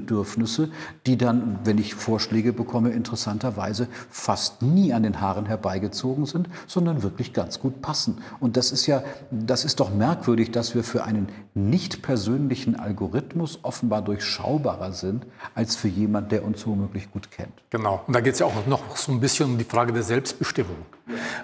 die 1.05 1.17
dann, 1.17 1.59
wenn 1.63 1.77
ich 1.77 1.95
Vorschläge 1.95 2.53
bekomme, 2.53 2.89
interessanterweise 2.89 3.87
fast 4.09 4.61
nie 4.61 4.93
an 4.93 5.03
den 5.03 5.21
Haaren 5.21 5.45
herbeigezogen 5.45 6.25
sind, 6.25 6.49
sondern 6.67 7.03
wirklich 7.03 7.33
ganz 7.33 7.59
gut 7.59 7.81
passen. 7.81 8.19
Und 8.39 8.57
das 8.57 8.71
ist 8.71 8.85
ja, 8.87 9.03
das 9.31 9.65
ist 9.65 9.79
doch 9.79 9.93
merkwürdig, 9.93 10.51
dass 10.51 10.75
wir 10.75 10.83
für 10.83 11.03
einen 11.03 11.29
nicht 11.53 12.01
persönlichen 12.01 12.75
Algorithmus 12.75 13.59
offenbar 13.63 14.01
durchschaubarer 14.01 14.91
sind, 14.93 15.25
als 15.53 15.75
für 15.75 15.87
jemand, 15.87 16.31
der 16.31 16.43
uns 16.43 16.65
womöglich 16.67 17.11
gut 17.11 17.31
kennt. 17.31 17.53
Genau. 17.69 18.03
Und 18.07 18.13
da 18.13 18.21
geht 18.21 18.33
es 18.33 18.39
ja 18.39 18.45
auch 18.45 18.67
noch 18.67 18.97
so 18.97 19.11
ein 19.11 19.19
bisschen 19.19 19.51
um 19.51 19.57
die 19.57 19.63
Frage 19.63 19.93
der 19.93 20.03
Selbstbestimmung. 20.03 20.77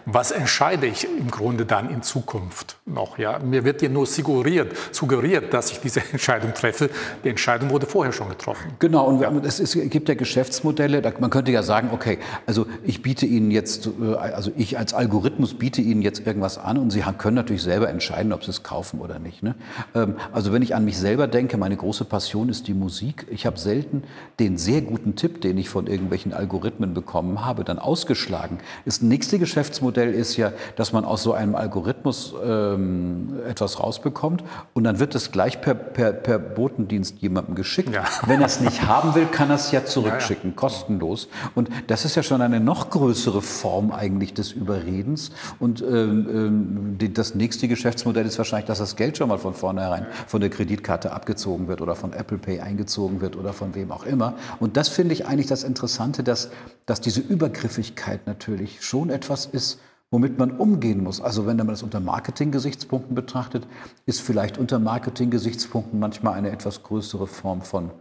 Was 0.06 0.32
entscheide 0.32 0.88
ich 0.88 1.06
im 1.06 1.30
Grunde 1.30 1.66
dann 1.66 1.90
in 1.90 2.02
Zukunft 2.02 2.78
noch? 2.88 3.20
Ja, 3.20 3.38
mir 3.38 3.64
wird 3.64 3.84
ja 3.84 3.90
nur 3.90 4.08
suggeriert, 4.08 4.76
suggeriert, 4.92 5.54
dass 5.54 5.72
ich 5.72 5.80
diese 5.80 6.02
Entscheidung 6.12 6.54
treffe. 6.56 6.90
Die 7.24 7.30
Entscheidung 7.30 7.70
wurde 7.70 7.86
vorher 7.86 8.12
schon 8.12 8.30
getroffen. 8.30 8.72
Genau, 8.80 9.06
und 9.06 9.22
ja. 9.22 9.32
es, 9.46 9.60
ist, 9.60 9.78
gibt 9.92 10.10
ja 10.10 10.16
Geschäftsmodelle. 10.16 11.02
man 11.20 11.30
könnte 11.30 11.52
ja 11.52 11.62
sagen, 11.62 11.90
okay, 11.92 12.18
also 12.48 12.66
ich 12.84 13.04
biete 13.04 13.28
Ihnen 13.28 13.52
jetzt, 13.52 13.88
äh, 13.88 14.16
also 14.16 14.52
ich 14.58 14.80
als 14.80 14.96
Algorithmus 14.96 15.54
biete 15.54 15.82
Ihnen 15.82 16.02
jetzt 16.02 16.26
irgendwas 16.26 16.58
an 16.58 16.78
und 16.80 16.90
Sie 16.90 17.04
können 17.18 17.36
natürlich 17.36 17.62
selber 17.62 17.90
entscheiden, 17.90 18.34
ob 18.34 18.44
Sie 18.44 18.50
es 18.50 18.64
kaufen 18.64 19.00
oder 19.00 19.20
nicht. 19.20 19.44
Ne? 19.44 19.56
Ähm, 19.94 20.16
also 20.32 20.54
wenn 20.54 20.64
ich 20.64 20.74
an 20.74 20.86
mich 20.86 20.98
selber 20.98 21.28
denke, 21.28 21.58
meine 21.58 21.78
große 21.78 22.06
Passion 22.06 22.50
ist 22.50 22.68
die 22.68 22.74
Musik. 22.74 23.28
Ich 23.30 23.46
habe 23.46 23.60
selten 23.60 24.04
den 24.40 24.58
sehr 24.58 24.82
guten 24.82 25.16
Tipp, 25.16 25.42
den 25.42 25.58
ich 25.60 25.70
von 25.70 25.86
irgendwelchen 25.86 26.34
Algorithmen 26.34 26.96
bekommen 26.96 27.46
habe, 27.46 27.64
dann 27.64 27.78
ausgeschlagen. 27.78 28.58
Das 28.86 29.02
nächste 29.02 29.38
Geschäftsmodell 29.52 30.14
ist 30.14 30.38
ja, 30.38 30.54
dass 30.78 30.94
man 30.94 31.04
aus 31.04 31.24
so 31.24 31.34
einem 31.34 31.56
Algorithmus 31.56 32.34
ähm, 32.42 33.34
etwas 33.46 33.82
rausbekommt 33.82 34.46
und 34.74 34.86
dann 34.86 35.00
wird 35.00 35.14
es 35.14 35.34
gleich 35.34 35.60
per, 35.60 35.74
per, 35.74 36.14
per 36.14 36.40
Botendienst 36.40 37.18
jemandem 37.20 37.56
geschickt. 37.56 37.94
Ja. 37.94 38.06
Wenn 38.28 38.40
er 38.40 38.46
es 38.46 38.62
nicht 38.62 38.88
haben 38.88 39.14
will, 39.14 39.26
kann 39.26 39.50
er 39.50 39.58
es 39.58 39.70
ja 39.72 39.84
zurückschicken, 39.84 40.52
ja, 40.52 40.56
ja. 40.56 40.56
kostenlos. 40.56 41.28
Und 41.54 41.70
das 41.88 42.06
ist 42.06 42.16
ja 42.16 42.24
schon 42.24 42.42
eine 42.42 42.62
noch 42.62 42.92
größere 42.92 43.42
Form 43.42 43.92
eigentlich 43.92 44.34
des 44.34 44.54
Überredens. 44.54 45.32
Und 45.60 45.82
ähm, 45.82 46.98
ähm 47.00 47.14
das 47.14 47.36
nächste 47.36 47.68
Geschäftsmodell 47.68 48.26
ist 48.26 48.38
wahrscheinlich, 48.38 48.68
dass 48.68 48.78
das 48.80 48.96
Geld 48.96 49.18
schon 49.18 49.28
mal 49.28 49.38
von 49.38 49.54
vornherein 49.54 50.06
von 50.28 50.40
der 50.40 50.50
Kreditkarte 50.50 51.12
abgezogen 51.12 51.68
wird 51.68 51.82
oder 51.82 51.96
von 51.96 52.14
Apple 52.14 52.38
Pay 52.38 52.62
eingezogen 52.62 53.20
wird 53.20 53.36
oder 53.36 53.52
von 53.52 53.76
wem 53.76 53.92
auch 53.92 54.06
immer. 54.06 54.36
Und 54.62 54.78
das 54.78 54.88
finde 54.88 55.14
ich 55.14 55.26
eigentlich 55.26 55.48
das 55.48 55.64
Interessante, 55.64 56.24
dass, 56.24 56.52
dass 56.86 57.02
diese 57.02 57.20
Übergriffigkeit 57.20 58.28
natürlich 58.28 58.82
schon 58.82 59.10
etwas 59.10 59.41
ist, 59.46 59.80
womit 60.10 60.38
man 60.38 60.52
umgehen 60.52 61.04
muss. 61.04 61.22
Also 61.22 61.46
wenn 61.46 61.58
man 61.58 61.68
das 61.68 61.84
unter 61.84 62.00
Marketing-Gesichtspunkten 62.00 63.16
betrachtet, 63.16 63.68
ist 64.06 64.22
vielleicht 64.22 64.58
unter 64.58 64.80
Marketing-Gesichtspunkten 64.80 66.00
manchmal 66.00 66.34
eine 66.34 66.52
etwas 66.52 66.84
größere 66.84 67.28
Form 67.28 67.62
von 67.62 67.92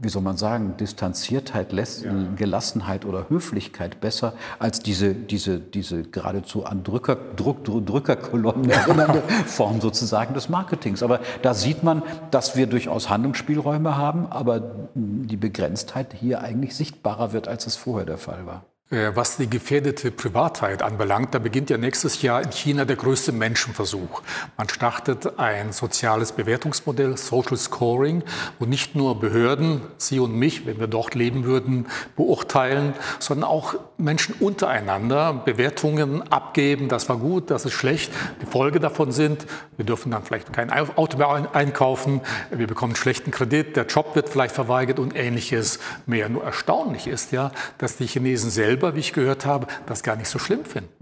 wie 0.00 0.08
soll 0.08 0.22
man 0.22 0.36
sagen, 0.36 0.76
Distanziertheit, 0.76 1.72
ja. 1.72 2.12
Gelassenheit 2.36 3.04
oder 3.04 3.28
Höflichkeit 3.28 4.00
besser 4.00 4.32
als 4.60 4.78
diese, 4.78 5.12
diese, 5.12 5.58
diese 5.58 6.04
geradezu 6.04 6.64
an 6.64 6.84
Drücker, 6.84 7.16
Druck, 7.34 7.64
Drückerkolonnen 7.64 8.70
erinnernde 8.70 9.22
Form 9.46 9.80
sozusagen 9.80 10.34
des 10.34 10.48
Marketings. 10.48 11.02
Aber 11.02 11.18
da 11.42 11.52
sieht 11.52 11.82
man, 11.82 12.04
dass 12.30 12.56
wir 12.56 12.68
durchaus 12.68 13.10
Handlungsspielräume 13.10 13.96
haben, 13.96 14.28
aber 14.30 14.62
die 14.94 15.36
Begrenztheit 15.36 16.14
hier 16.14 16.42
eigentlich 16.42 16.76
sichtbarer 16.76 17.32
wird, 17.32 17.48
als 17.48 17.66
es 17.66 17.74
vorher 17.74 18.06
der 18.06 18.18
Fall 18.18 18.46
war. 18.46 18.66
Äh, 18.90 19.14
was 19.14 19.36
die 19.36 19.50
gefährdete 19.50 20.10
Privatheit 20.10 20.82
anbelangt, 20.82 21.34
da 21.34 21.38
beginnt 21.38 21.68
ja 21.68 21.76
nächstes 21.76 22.22
Jahr 22.22 22.42
in 22.42 22.50
China 22.50 22.86
der 22.86 22.96
größte 22.96 23.32
Menschenversuch. 23.32 24.22
Man 24.56 24.68
startet 24.70 25.38
ein 25.38 25.72
soziales 25.72 26.32
Bewertungsmodell, 26.32 27.18
Social 27.18 27.58
Scoring, 27.58 28.22
wo 28.58 28.64
nicht 28.64 28.94
nur 28.94 29.20
Behörden, 29.20 29.82
Sie 29.98 30.20
und 30.20 30.34
mich, 30.34 30.64
wenn 30.64 30.80
wir 30.80 30.86
dort 30.86 31.14
leben 31.14 31.44
würden, 31.44 31.86
beurteilen, 32.16 32.94
sondern 33.18 33.50
auch 33.50 33.74
Menschen 33.98 34.36
untereinander 34.38 35.32
Bewertungen 35.32 36.22
abgeben. 36.30 36.88
Das 36.88 37.08
war 37.08 37.16
gut, 37.16 37.50
das 37.50 37.64
ist 37.64 37.72
schlecht. 37.72 38.12
Die 38.40 38.46
Folge 38.46 38.78
davon 38.78 39.10
sind, 39.10 39.46
wir 39.76 39.84
dürfen 39.84 40.12
dann 40.12 40.22
vielleicht 40.22 40.52
kein 40.52 40.70
Auto 40.70 41.18
mehr 41.18 41.54
einkaufen, 41.54 42.20
wir 42.50 42.68
bekommen 42.68 42.94
schlechten 42.94 43.32
Kredit, 43.32 43.76
der 43.76 43.86
Job 43.86 44.14
wird 44.14 44.28
vielleicht 44.28 44.54
verweigert 44.54 45.00
und 45.00 45.16
ähnliches 45.16 45.80
mehr. 46.06 46.28
Nur 46.28 46.44
erstaunlich 46.44 47.08
ist 47.08 47.32
ja, 47.32 47.50
dass 47.78 47.96
die 47.96 48.06
Chinesen 48.06 48.50
selber, 48.50 48.94
wie 48.94 49.00
ich 49.00 49.12
gehört 49.12 49.44
habe, 49.44 49.66
das 49.86 50.04
gar 50.04 50.14
nicht 50.14 50.28
so 50.28 50.38
schlimm 50.38 50.64
finden. 50.64 50.98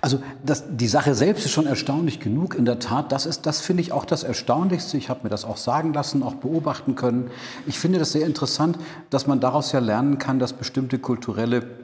Also 0.00 0.20
das, 0.44 0.64
die 0.68 0.88
Sache 0.88 1.14
selbst 1.14 1.44
ist 1.44 1.52
schon 1.52 1.66
erstaunlich 1.66 2.20
genug. 2.20 2.54
In 2.54 2.64
der 2.64 2.78
Tat, 2.78 3.12
das 3.12 3.26
ist, 3.26 3.44
das 3.44 3.60
finde 3.60 3.82
ich 3.82 3.92
auch 3.92 4.04
das 4.04 4.22
Erstaunlichste. 4.22 4.96
Ich 4.96 5.10
habe 5.10 5.20
mir 5.24 5.28
das 5.28 5.44
auch 5.44 5.58
sagen 5.58 5.92
lassen, 5.92 6.22
auch 6.22 6.34
beobachten 6.34 6.94
können. 6.94 7.30
Ich 7.66 7.78
finde 7.78 7.98
das 7.98 8.12
sehr 8.12 8.26
interessant, 8.26 8.78
dass 9.10 9.26
man 9.26 9.40
daraus 9.40 9.72
ja 9.72 9.78
lernen 9.78 10.18
kann, 10.18 10.38
dass 10.38 10.54
bestimmte 10.54 10.98
kulturelle 10.98 11.79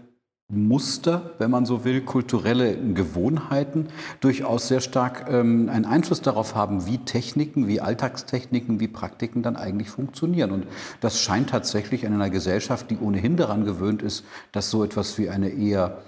Muster, 0.49 1.33
wenn 1.39 1.51
man 1.51 1.67
so 1.67 1.85
will, 1.85 2.03
kulturelle 2.03 2.77
Gewohnheiten 2.77 3.89
durchaus 4.21 4.69
sehr 4.69 4.81
stark 4.81 5.27
ähm, 5.29 5.69
einen 5.69 5.85
Einfluss 5.85 6.23
darauf 6.23 6.55
haben, 6.55 6.87
wie 6.87 6.99
Techniken, 6.99 7.67
wie 7.67 7.81
Alltagstechniken, 7.81 8.79
wie 8.79 8.87
Praktiken 8.87 9.43
dann 9.43 9.57
eigentlich 9.57 9.91
funktionieren. 9.91 10.53
Und 10.53 10.67
das 11.01 11.21
scheint 11.21 11.51
tatsächlich 11.51 12.05
in 12.05 12.13
einer 12.13 12.31
Gesellschaft, 12.31 12.93
die 12.93 12.99
ohnehin 12.99 13.37
daran 13.37 13.65
gewöhnt 13.65 14.03
ist, 14.03 14.25
dass 14.53 14.71
so 14.71 14.85
etwas 14.85 15.19
wie 15.19 15.31
eine 15.31 15.49
eher 15.49 15.99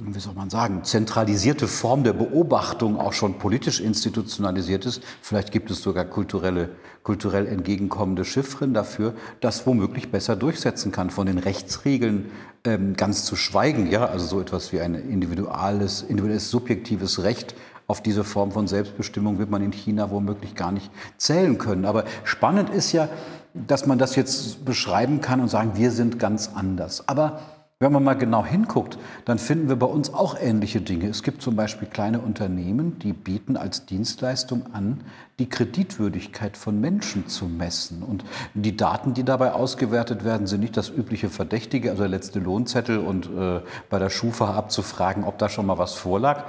wie 0.00 0.20
soll 0.20 0.34
man 0.34 0.50
sagen, 0.50 0.84
zentralisierte 0.84 1.66
Form 1.66 2.04
der 2.04 2.12
Beobachtung 2.12 2.98
auch 2.98 3.12
schon 3.12 3.38
politisch 3.38 3.80
institutionalisiert 3.80 4.86
ist. 4.86 5.02
Vielleicht 5.22 5.52
gibt 5.52 5.70
es 5.70 5.82
sogar 5.82 6.04
kulturelle, 6.04 6.70
kulturell 7.02 7.46
entgegenkommende 7.46 8.24
Chiffren 8.24 8.74
dafür, 8.74 9.14
das 9.40 9.66
womöglich 9.66 10.10
besser 10.10 10.36
durchsetzen 10.36 10.92
kann, 10.92 11.10
von 11.10 11.26
den 11.26 11.38
Rechtsregeln 11.38 12.30
ähm, 12.64 12.94
ganz 12.96 13.24
zu 13.24 13.36
schweigen. 13.36 13.90
Ja, 13.90 14.06
also 14.06 14.26
so 14.26 14.40
etwas 14.40 14.72
wie 14.72 14.80
ein 14.80 14.94
individuelles, 14.94 16.02
individuelles 16.02 16.50
subjektives 16.50 17.22
Recht 17.22 17.54
auf 17.86 18.02
diese 18.02 18.22
Form 18.22 18.52
von 18.52 18.68
Selbstbestimmung 18.68 19.38
wird 19.38 19.50
man 19.50 19.62
in 19.62 19.72
China 19.72 20.10
womöglich 20.10 20.54
gar 20.54 20.72
nicht 20.72 20.90
zählen 21.16 21.56
können. 21.56 21.86
Aber 21.86 22.04
spannend 22.24 22.68
ist 22.70 22.92
ja, 22.92 23.08
dass 23.54 23.86
man 23.86 23.98
das 23.98 24.14
jetzt 24.14 24.64
beschreiben 24.64 25.20
kann 25.22 25.40
und 25.40 25.48
sagen, 25.48 25.72
wir 25.74 25.90
sind 25.90 26.18
ganz 26.18 26.50
anders. 26.54 27.08
Aber 27.08 27.40
wenn 27.80 27.92
man 27.92 28.02
mal 28.02 28.14
genau 28.14 28.44
hinguckt, 28.44 28.98
dann 29.24 29.38
finden 29.38 29.68
wir 29.68 29.76
bei 29.76 29.86
uns 29.86 30.12
auch 30.12 30.36
ähnliche 30.36 30.80
Dinge. 30.80 31.06
Es 31.06 31.22
gibt 31.22 31.42
zum 31.42 31.54
Beispiel 31.54 31.86
kleine 31.86 32.18
Unternehmen, 32.18 32.98
die 32.98 33.12
bieten 33.12 33.56
als 33.56 33.86
Dienstleistung 33.86 34.74
an, 34.74 35.04
die 35.38 35.48
Kreditwürdigkeit 35.48 36.56
von 36.56 36.80
Menschen 36.80 37.28
zu 37.28 37.44
messen. 37.46 38.02
Und 38.02 38.24
die 38.54 38.76
Daten, 38.76 39.14
die 39.14 39.22
dabei 39.22 39.52
ausgewertet 39.52 40.24
werden, 40.24 40.48
sind 40.48 40.58
nicht 40.58 40.76
das 40.76 40.90
übliche 40.90 41.30
Verdächtige, 41.30 41.90
also 41.90 42.02
der 42.02 42.10
letzte 42.10 42.40
Lohnzettel 42.40 42.98
und 42.98 43.26
äh, 43.26 43.60
bei 43.88 44.00
der 44.00 44.10
Schufa 44.10 44.54
abzufragen, 44.54 45.22
ob 45.22 45.38
da 45.38 45.48
schon 45.48 45.66
mal 45.66 45.78
was 45.78 45.94
vorlag, 45.94 46.46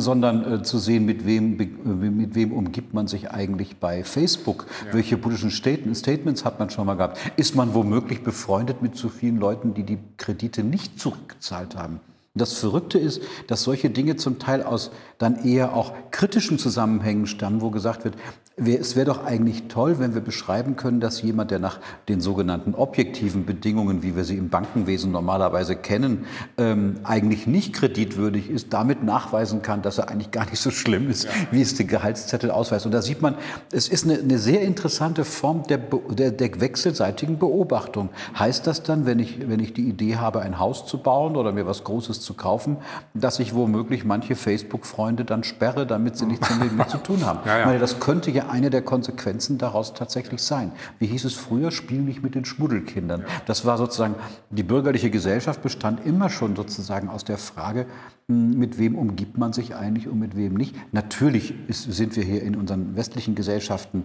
sondern 0.00 0.60
äh, 0.60 0.62
zu 0.62 0.78
sehen, 0.78 1.04
mit 1.04 1.26
wem, 1.26 1.56
mit 1.56 2.34
wem 2.34 2.52
umgibt 2.52 2.94
man 2.94 3.06
sich 3.06 3.30
eigentlich 3.30 3.76
bei 3.76 4.04
Facebook. 4.04 4.66
Ja. 4.86 4.94
Welche 4.94 5.16
politischen 5.16 5.50
Statements 5.50 6.44
hat 6.44 6.58
man 6.58 6.70
schon 6.70 6.86
mal 6.86 6.94
gehabt? 6.94 7.18
Ist 7.36 7.54
man 7.54 7.74
womöglich 7.74 8.22
befreundet 8.22 8.82
mit 8.82 8.96
zu 8.96 9.08
vielen 9.08 9.38
Leuten, 9.38 9.74
die 9.74 9.84
die 9.84 9.98
Kredite 10.16 10.64
nicht 10.64 11.00
zurückgezahlt 11.00 11.76
haben? 11.76 12.00
das 12.34 12.54
Verrückte 12.54 12.98
ist, 12.98 13.20
dass 13.46 13.62
solche 13.62 13.90
Dinge 13.90 14.16
zum 14.16 14.38
Teil 14.38 14.62
aus 14.62 14.90
dann 15.18 15.44
eher 15.44 15.74
auch 15.74 15.92
kritischen 16.10 16.58
Zusammenhängen 16.58 17.26
stammen, 17.26 17.60
wo 17.60 17.70
gesagt 17.70 18.04
wird, 18.04 18.16
es 18.56 18.96
wäre 18.96 19.06
doch 19.06 19.24
eigentlich 19.24 19.68
toll, 19.68 19.98
wenn 19.98 20.14
wir 20.14 20.20
beschreiben 20.20 20.76
können, 20.76 21.00
dass 21.00 21.22
jemand, 21.22 21.50
der 21.50 21.58
nach 21.58 21.78
den 22.08 22.20
sogenannten 22.20 22.74
objektiven 22.74 23.46
Bedingungen, 23.46 24.02
wie 24.02 24.14
wir 24.14 24.24
sie 24.24 24.36
im 24.36 24.50
Bankenwesen 24.50 25.10
normalerweise 25.10 25.74
kennen, 25.74 26.26
ähm, 26.58 26.96
eigentlich 27.02 27.46
nicht 27.46 27.72
kreditwürdig 27.72 28.50
ist, 28.50 28.72
damit 28.74 29.02
nachweisen 29.02 29.62
kann, 29.62 29.80
dass 29.80 29.96
er 29.96 30.10
eigentlich 30.10 30.30
gar 30.32 30.44
nicht 30.50 30.60
so 30.60 30.70
schlimm 30.70 31.08
ist, 31.08 31.24
ja. 31.24 31.30
wie 31.50 31.62
es 31.62 31.76
der 31.76 31.86
Gehaltszettel 31.86 32.50
ausweist. 32.50 32.84
Und 32.84 32.92
da 32.92 33.00
sieht 33.00 33.22
man, 33.22 33.36
es 33.72 33.88
ist 33.88 34.04
eine, 34.04 34.18
eine 34.18 34.38
sehr 34.38 34.60
interessante 34.60 35.24
Form 35.24 35.62
der, 35.62 35.78
der, 35.78 36.30
der, 36.30 36.60
wechselseitigen 36.60 37.38
Beobachtung. 37.38 38.10
Heißt 38.38 38.66
das 38.66 38.82
dann, 38.82 39.06
wenn 39.06 39.18
ich, 39.18 39.48
wenn 39.48 39.60
ich 39.60 39.72
die 39.72 39.88
Idee 39.88 40.16
habe, 40.16 40.42
ein 40.42 40.58
Haus 40.58 40.84
zu 40.84 40.98
bauen 40.98 41.36
oder 41.36 41.52
mir 41.52 41.66
was 41.66 41.84
Großes 41.84 42.20
zu 42.20 42.34
kaufen, 42.34 42.76
dass 43.14 43.38
ich 43.38 43.54
womöglich 43.54 44.04
manche 44.04 44.36
Facebook-Freunde 44.36 45.24
dann 45.24 45.42
sperre, 45.42 45.86
damit 45.86 46.18
sie 46.18 46.26
nichts 46.26 46.48
damit 46.48 46.90
zu 46.90 46.98
tun 46.98 47.24
haben? 47.24 47.40
Ja, 47.46 47.60
ja. 47.60 47.66
Meine, 47.66 47.78
das 47.78 47.98
könnte 47.98 48.30
ja 48.30 48.41
eine 48.50 48.70
der 48.70 48.82
Konsequenzen 48.82 49.58
daraus 49.58 49.94
tatsächlich 49.94 50.42
sein. 50.42 50.72
Wie 50.98 51.06
hieß 51.06 51.24
es 51.24 51.34
früher? 51.34 51.70
Spiel 51.70 52.00
nicht 52.00 52.22
mit 52.22 52.34
den 52.34 52.44
Schmuddelkindern. 52.44 53.24
Das 53.46 53.64
war 53.64 53.78
sozusagen, 53.78 54.14
die 54.50 54.62
bürgerliche 54.62 55.10
Gesellschaft 55.10 55.62
bestand 55.62 56.04
immer 56.06 56.30
schon 56.30 56.56
sozusagen 56.56 57.08
aus 57.08 57.24
der 57.24 57.38
Frage, 57.38 57.86
hm, 58.28 58.58
mit 58.58 58.78
wem 58.78 58.96
umgibt 58.96 59.38
man 59.38 59.52
sich 59.52 59.74
eigentlich 59.74 60.08
und 60.08 60.18
mit 60.18 60.36
wem 60.36 60.54
nicht. 60.54 60.76
Natürlich 60.92 61.54
ist, 61.68 61.92
sind 61.92 62.16
wir 62.16 62.24
hier 62.24 62.42
in 62.42 62.56
unseren 62.56 62.96
westlichen 62.96 63.34
Gesellschaften 63.34 64.04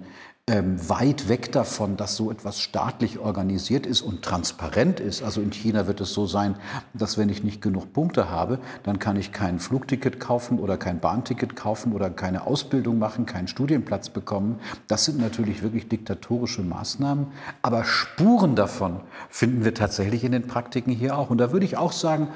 ähm, 0.49 0.77
weit 0.89 1.27
weg 1.27 1.51
davon, 1.51 1.97
dass 1.97 2.15
so 2.15 2.31
etwas 2.31 2.61
staatlich 2.61 3.19
organisiert 3.19 3.85
ist 3.85 4.01
und 4.01 4.21
transparent 4.21 5.01
ist. 5.01 5.21
Also 5.21 5.41
in 5.41 5.51
China 5.51 5.87
wird 5.87 5.99
es 5.99 6.13
so 6.13 6.25
sein, 6.25 6.55
dass 6.93 7.17
wenn 7.17 7.27
ich 7.27 7.43
nicht 7.43 7.61
genug 7.61 7.91
Punkte 7.91 8.29
habe, 8.29 8.59
dann 8.83 8.97
kann 8.97 9.17
ich 9.17 9.33
kein 9.33 9.59
Flugticket 9.59 10.21
kaufen 10.21 10.59
oder 10.59 10.77
kein 10.77 10.99
Bahnticket 10.99 11.57
kaufen 11.57 11.91
oder 11.91 12.09
keine 12.09 12.47
Ausbildung 12.47 12.97
machen, 12.97 13.25
keinen 13.25 13.49
Studienplatz 13.49 14.07
bekommen. 14.07 14.26
Das 14.87 15.05
sind 15.05 15.19
natürlich 15.19 15.63
wirklich 15.63 15.87
diktatorische 15.87 16.61
Maßnahmen. 16.61 17.27
Aber 17.61 17.83
Spuren 17.83 18.55
davon 18.55 19.01
finden 19.29 19.65
wir 19.65 19.73
tatsächlich 19.73 20.23
in 20.23 20.31
den 20.31 20.47
Praktiken 20.47 20.91
hier 20.91 21.17
auch. 21.17 21.29
Und 21.29 21.37
da 21.37 21.51
würde 21.51 21.65
ich 21.65 21.77
auch 21.77 21.91
sagen, 21.91 22.27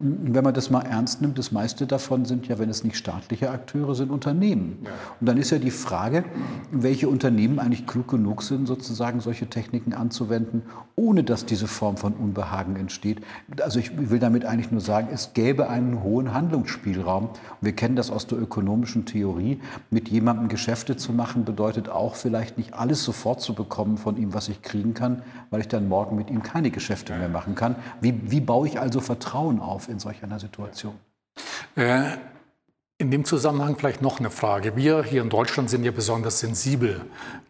wenn 0.00 0.44
man 0.44 0.54
das 0.54 0.70
mal 0.70 0.82
ernst 0.82 1.22
nimmt, 1.22 1.38
das 1.38 1.50
meiste 1.50 1.84
davon 1.84 2.24
sind 2.24 2.46
ja, 2.46 2.60
wenn 2.60 2.70
es 2.70 2.84
nicht 2.84 2.96
staatliche 2.96 3.50
Akteure 3.50 3.96
sind, 3.96 4.12
Unternehmen. 4.12 4.78
Ja. 4.84 4.90
Und 5.18 5.28
dann 5.28 5.36
ist 5.38 5.50
ja 5.50 5.58
die 5.58 5.72
Frage, 5.72 6.24
welche 6.70 7.08
Unternehmen 7.08 7.58
eigentlich 7.58 7.84
klug 7.84 8.06
genug 8.06 8.44
sind, 8.44 8.66
sozusagen 8.66 9.18
solche 9.18 9.48
Techniken 9.48 9.94
anzuwenden, 9.94 10.62
ohne 10.94 11.24
dass 11.24 11.46
diese 11.46 11.66
Form 11.66 11.96
von 11.96 12.12
Unbehagen 12.12 12.76
entsteht. 12.76 13.22
Also 13.60 13.80
ich 13.80 13.90
will 14.10 14.20
damit 14.20 14.44
eigentlich 14.44 14.70
nur 14.70 14.80
sagen, 14.80 15.08
es 15.12 15.32
gäbe 15.32 15.68
einen 15.68 16.00
hohen 16.04 16.32
Handlungsspielraum. 16.32 17.24
Und 17.30 17.40
wir 17.60 17.72
kennen 17.72 17.96
das 17.96 18.12
aus 18.12 18.28
der 18.28 18.38
ökonomischen 18.38 19.04
Theorie. 19.04 19.58
Mit 19.90 20.08
jemandem 20.08 20.46
Geschäfte 20.46 20.96
zu 20.96 21.12
machen, 21.12 21.44
bedeutet 21.44 21.88
auch 21.88 22.14
vielleicht 22.14 22.56
nicht 22.56 22.72
alles 22.72 23.02
sofort 23.02 23.40
zu 23.40 23.52
bekommen 23.52 23.98
von 23.98 24.16
ihm, 24.16 24.32
was 24.32 24.48
ich 24.48 24.62
kriegen 24.62 24.94
kann, 24.94 25.22
weil 25.50 25.60
ich 25.60 25.68
dann 25.68 25.88
morgen 25.88 26.14
mit 26.14 26.30
ihm 26.30 26.44
keine 26.44 26.70
Geschäfte 26.70 27.16
mehr 27.16 27.28
machen 27.28 27.56
kann. 27.56 27.74
Wie, 28.00 28.30
wie 28.30 28.40
baue 28.40 28.68
ich 28.68 28.78
also 28.78 29.00
Vertrauen 29.00 29.58
auf? 29.58 29.87
In 29.88 29.98
solch 29.98 30.22
einer 30.22 30.38
Situation? 30.38 30.98
Äh, 31.76 32.16
in 33.00 33.12
dem 33.12 33.24
Zusammenhang 33.24 33.76
vielleicht 33.78 34.02
noch 34.02 34.18
eine 34.18 34.28
Frage. 34.28 34.74
Wir 34.74 35.04
hier 35.04 35.22
in 35.22 35.28
Deutschland 35.28 35.70
sind 35.70 35.84
ja 35.84 35.92
besonders 35.92 36.40
sensibel 36.40 37.00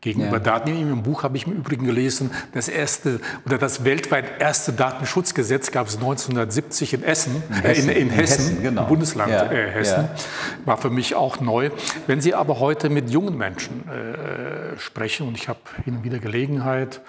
gegenüber 0.02 0.36
ja. 0.36 0.40
Daten. 0.40 0.68
In 0.68 0.88
Ihrem 0.88 1.02
Buch 1.02 1.22
habe 1.22 1.38
ich 1.38 1.46
im 1.46 1.54
Übrigen 1.54 1.86
gelesen, 1.86 2.30
das 2.52 2.68
erste 2.68 3.18
oder 3.46 3.56
das 3.56 3.82
weltweit 3.82 4.42
erste 4.42 4.74
Datenschutzgesetz 4.74 5.70
gab 5.70 5.86
es 5.86 5.94
1970 5.94 6.92
in 6.92 7.02
Essen, 7.02 7.42
in 7.48 7.54
Hessen, 7.62 7.88
äh, 7.88 7.92
in, 7.92 8.08
in, 8.08 8.10
Hessen, 8.10 8.44
Hessen 8.44 8.62
genau. 8.62 8.84
Bundesland 8.84 9.32
ja. 9.32 9.50
äh, 9.50 9.70
Hessen. 9.70 10.04
Ja. 10.04 10.66
War 10.66 10.76
für 10.76 10.90
mich 10.90 11.14
auch 11.14 11.40
neu. 11.40 11.70
Wenn 12.06 12.20
Sie 12.20 12.34
aber 12.34 12.60
heute 12.60 12.90
mit 12.90 13.08
jungen 13.08 13.38
Menschen 13.38 13.88
äh, 13.88 14.78
sprechen, 14.78 15.28
und 15.28 15.38
ich 15.38 15.48
habe 15.48 15.60
hin 15.82 15.96
und 15.96 16.04
wieder 16.04 16.18
Gelegenheit, 16.18 17.00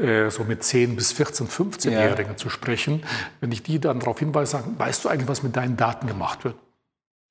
äh, 0.00 0.30
so 0.30 0.44
mit 0.44 0.62
10 0.62 0.94
bis 0.94 1.10
14, 1.10 1.48
15-Jährigen 1.48 2.36
zu 2.36 2.48
sprechen, 2.48 3.02
wenn 3.40 3.50
ich 3.50 3.64
die 3.64 3.80
dann 3.80 3.98
darauf 3.98 4.20
hinweise, 4.20 4.52
sagen, 4.52 4.76
weißt 4.78 5.04
du 5.04 5.08
eigentlich, 5.08 5.26
was 5.26 5.42
mit 5.42 5.56
deinen 5.56 5.76
Daten 5.76 6.06
gemacht 6.06 6.44
wird? 6.44 6.54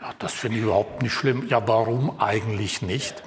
Ja, 0.02 0.14
das 0.18 0.34
finde 0.34 0.58
ich 0.58 0.64
überhaupt 0.64 1.04
nicht 1.04 1.14
schlimm. 1.14 1.46
Ja, 1.48 1.68
warum 1.68 2.20
eigentlich 2.20 2.82
nicht? 2.82 3.22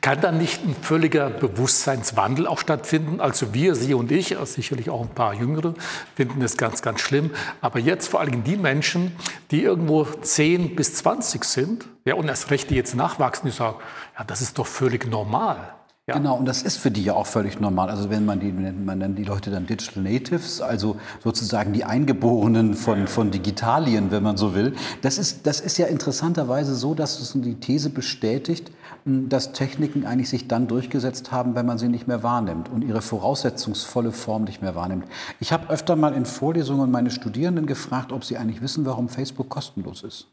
Kann 0.00 0.20
da 0.20 0.32
nicht 0.32 0.64
ein 0.64 0.74
völliger 0.74 1.30
Bewusstseinswandel 1.30 2.48
auch 2.48 2.58
stattfinden? 2.58 3.20
Also 3.20 3.54
wir, 3.54 3.76
Sie 3.76 3.94
und 3.94 4.10
ich, 4.10 4.36
sicherlich 4.42 4.90
auch 4.90 5.02
ein 5.02 5.14
paar 5.14 5.32
Jüngere, 5.32 5.74
finden 6.16 6.40
das 6.40 6.56
ganz, 6.56 6.82
ganz 6.82 7.02
schlimm. 7.02 7.30
Aber 7.60 7.78
jetzt 7.78 8.08
vor 8.08 8.18
allem 8.18 8.42
die 8.42 8.56
Menschen, 8.56 9.14
die 9.52 9.62
irgendwo 9.62 10.04
10 10.06 10.74
bis 10.74 10.96
20 10.96 11.44
sind, 11.44 11.88
ja, 12.04 12.14
und 12.14 12.26
erst 12.26 12.50
recht, 12.50 12.70
die 12.70 12.74
jetzt 12.74 12.96
nachwachsen, 12.96 13.48
die 13.48 13.56
sagen, 13.56 13.76
ja, 14.18 14.24
das 14.24 14.40
ist 14.40 14.58
doch 14.58 14.66
völlig 14.66 15.06
normal. 15.06 15.72
Ja. 16.08 16.14
Genau, 16.14 16.36
und 16.36 16.46
das 16.46 16.62
ist 16.62 16.78
für 16.78 16.90
die 16.90 17.04
ja 17.04 17.12
auch 17.12 17.26
völlig 17.26 17.60
normal. 17.60 17.90
Also 17.90 18.08
wenn 18.08 18.24
man 18.24 18.40
die, 18.40 18.50
nennt 18.50 18.86
man 18.86 18.98
dann 18.98 19.14
die 19.14 19.24
Leute 19.24 19.50
dann 19.50 19.66
Digital 19.66 20.02
Natives, 20.02 20.62
also 20.62 20.96
sozusagen 21.22 21.74
die 21.74 21.84
Eingeborenen 21.84 22.72
von, 22.72 23.06
von 23.06 23.30
Digitalien, 23.30 24.10
wenn 24.10 24.22
man 24.22 24.38
so 24.38 24.54
will. 24.54 24.74
Das 25.02 25.18
ist, 25.18 25.46
das 25.46 25.60
ist 25.60 25.76
ja 25.76 25.86
interessanterweise 25.86 26.74
so, 26.74 26.94
dass 26.94 27.20
es 27.20 27.34
die 27.34 27.56
These 27.56 27.90
bestätigt, 27.90 28.72
hm, 29.04 29.28
dass 29.28 29.52
Techniken 29.52 30.06
eigentlich 30.06 30.30
sich 30.30 30.48
dann 30.48 30.66
durchgesetzt 30.66 31.30
haben, 31.30 31.54
wenn 31.54 31.66
man 31.66 31.76
sie 31.76 31.88
nicht 31.88 32.08
mehr 32.08 32.22
wahrnimmt 32.22 32.70
und 32.70 32.84
ihre 32.84 33.02
voraussetzungsvolle 33.02 34.12
Form 34.12 34.44
nicht 34.44 34.62
mehr 34.62 34.74
wahrnimmt. 34.74 35.04
Ich 35.40 35.52
habe 35.52 35.68
öfter 35.68 35.94
mal 35.94 36.14
in 36.14 36.24
Vorlesungen 36.24 36.90
meine 36.90 37.10
Studierenden 37.10 37.66
gefragt, 37.66 38.12
ob 38.12 38.24
sie 38.24 38.38
eigentlich 38.38 38.62
wissen, 38.62 38.86
warum 38.86 39.10
Facebook 39.10 39.50
kostenlos 39.50 40.04
ist. 40.04 40.28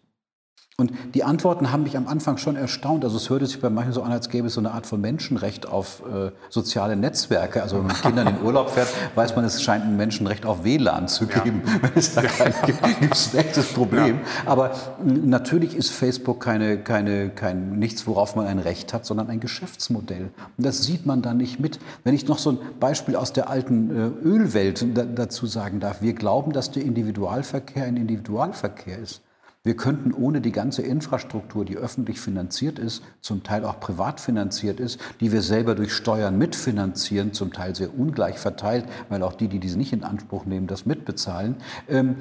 Und 0.78 0.92
die 1.14 1.24
Antworten 1.24 1.72
haben 1.72 1.84
mich 1.84 1.96
am 1.96 2.06
Anfang 2.06 2.36
schon 2.36 2.58
erstaunt. 2.58 3.06
Also 3.06 3.16
es 3.16 3.30
hörte 3.30 3.46
sich 3.46 3.62
bei 3.62 3.70
manchen 3.70 3.94
so 3.94 4.02
an, 4.02 4.12
als 4.12 4.28
gäbe 4.28 4.48
es 4.48 4.56
so 4.56 4.60
eine 4.60 4.74
Art 4.74 4.86
von 4.86 5.00
Menschenrecht 5.00 5.66
auf 5.66 6.04
äh, 6.06 6.32
soziale 6.50 6.98
Netzwerke. 6.98 7.64
Also 7.64 7.78
wenn 7.78 7.84
man 7.84 7.96
mit 7.96 8.02
Kindern 8.02 8.28
in 8.28 8.42
Urlaub 8.44 8.70
fährt, 8.70 8.90
weiß 9.16 9.38
man, 9.38 9.46
es 9.46 9.64
scheint 9.64 9.86
ein 9.86 9.96
Menschenrecht 9.96 10.46
auf 10.46 10.66
WLAN 10.66 11.08
zu 11.08 11.28
geben. 11.28 11.62
Ja. 11.66 11.74
Wenn 11.82 11.92
es 11.96 12.14
da 12.14 12.24
kein 12.24 12.54
gibt, 12.66 13.00
gibt 13.00 13.16
es 13.16 13.34
ein 13.34 13.40
echtes 13.40 13.68
Problem. 13.68 14.18
Ja. 14.18 14.52
Aber 14.52 14.72
natürlich 15.06 15.78
ist 15.78 15.92
Facebook 15.92 16.42
keine, 16.44 16.78
keine, 16.80 17.30
kein, 17.30 17.80
nichts, 17.80 18.06
worauf 18.06 18.36
man 18.36 18.46
ein 18.46 18.60
Recht 18.60 18.94
hat, 18.94 19.06
sondern 19.06 19.30
ein 19.30 19.40
Geschäftsmodell. 19.40 20.32
Und 20.58 20.66
das 20.66 20.84
sieht 20.84 21.06
man 21.06 21.22
da 21.22 21.34
nicht 21.34 21.58
mit. 21.58 21.80
Wenn 22.04 22.14
ich 22.14 22.28
noch 22.28 22.38
so 22.38 22.50
ein 22.50 22.60
Beispiel 22.82 23.16
aus 23.16 23.32
der 23.32 23.50
alten 23.50 23.90
äh, 24.24 24.28
Ölwelt 24.28 24.86
da, 24.94 25.06
dazu 25.06 25.46
sagen 25.46 25.80
darf. 25.80 26.02
Wir 26.02 26.12
glauben, 26.12 26.52
dass 26.52 26.72
der 26.72 26.84
Individualverkehr 26.84 27.86
ein 27.86 27.96
Individualverkehr 27.96 29.00
ist. 29.00 29.22
Wir 29.66 29.76
könnten 29.76 30.14
ohne 30.14 30.42
die 30.42 30.52
ganze 30.52 30.84
Infrastruktur, 30.84 31.66
die 31.66 31.76
öffentlich 31.76 32.22
finanziert 32.22 32.78
ist, 32.78 33.04
zum 33.20 33.42
Teil 33.42 33.66
auch 33.66 33.80
privat 33.80 34.20
finanziert 34.20 34.80
ist, 34.80 35.00
die 35.20 35.32
wir 35.32 35.42
selber 35.42 35.74
durch 35.74 35.92
Steuern 35.92 36.38
mitfinanzieren, 36.38 37.34
zum 37.34 37.52
Teil 37.52 37.76
sehr 37.76 37.98
ungleich 37.98 38.38
verteilt, 38.38 38.86
weil 39.10 39.24
auch 39.24 39.34
die, 39.34 39.48
die 39.48 39.60
diese 39.60 39.80
nicht 39.80 39.92
in 39.92 40.04
Anspruch 40.04 40.46
nehmen, 40.46 40.68
das 40.68 40.86
mitbezahlen, 40.86 41.56
ähm, 41.90 42.18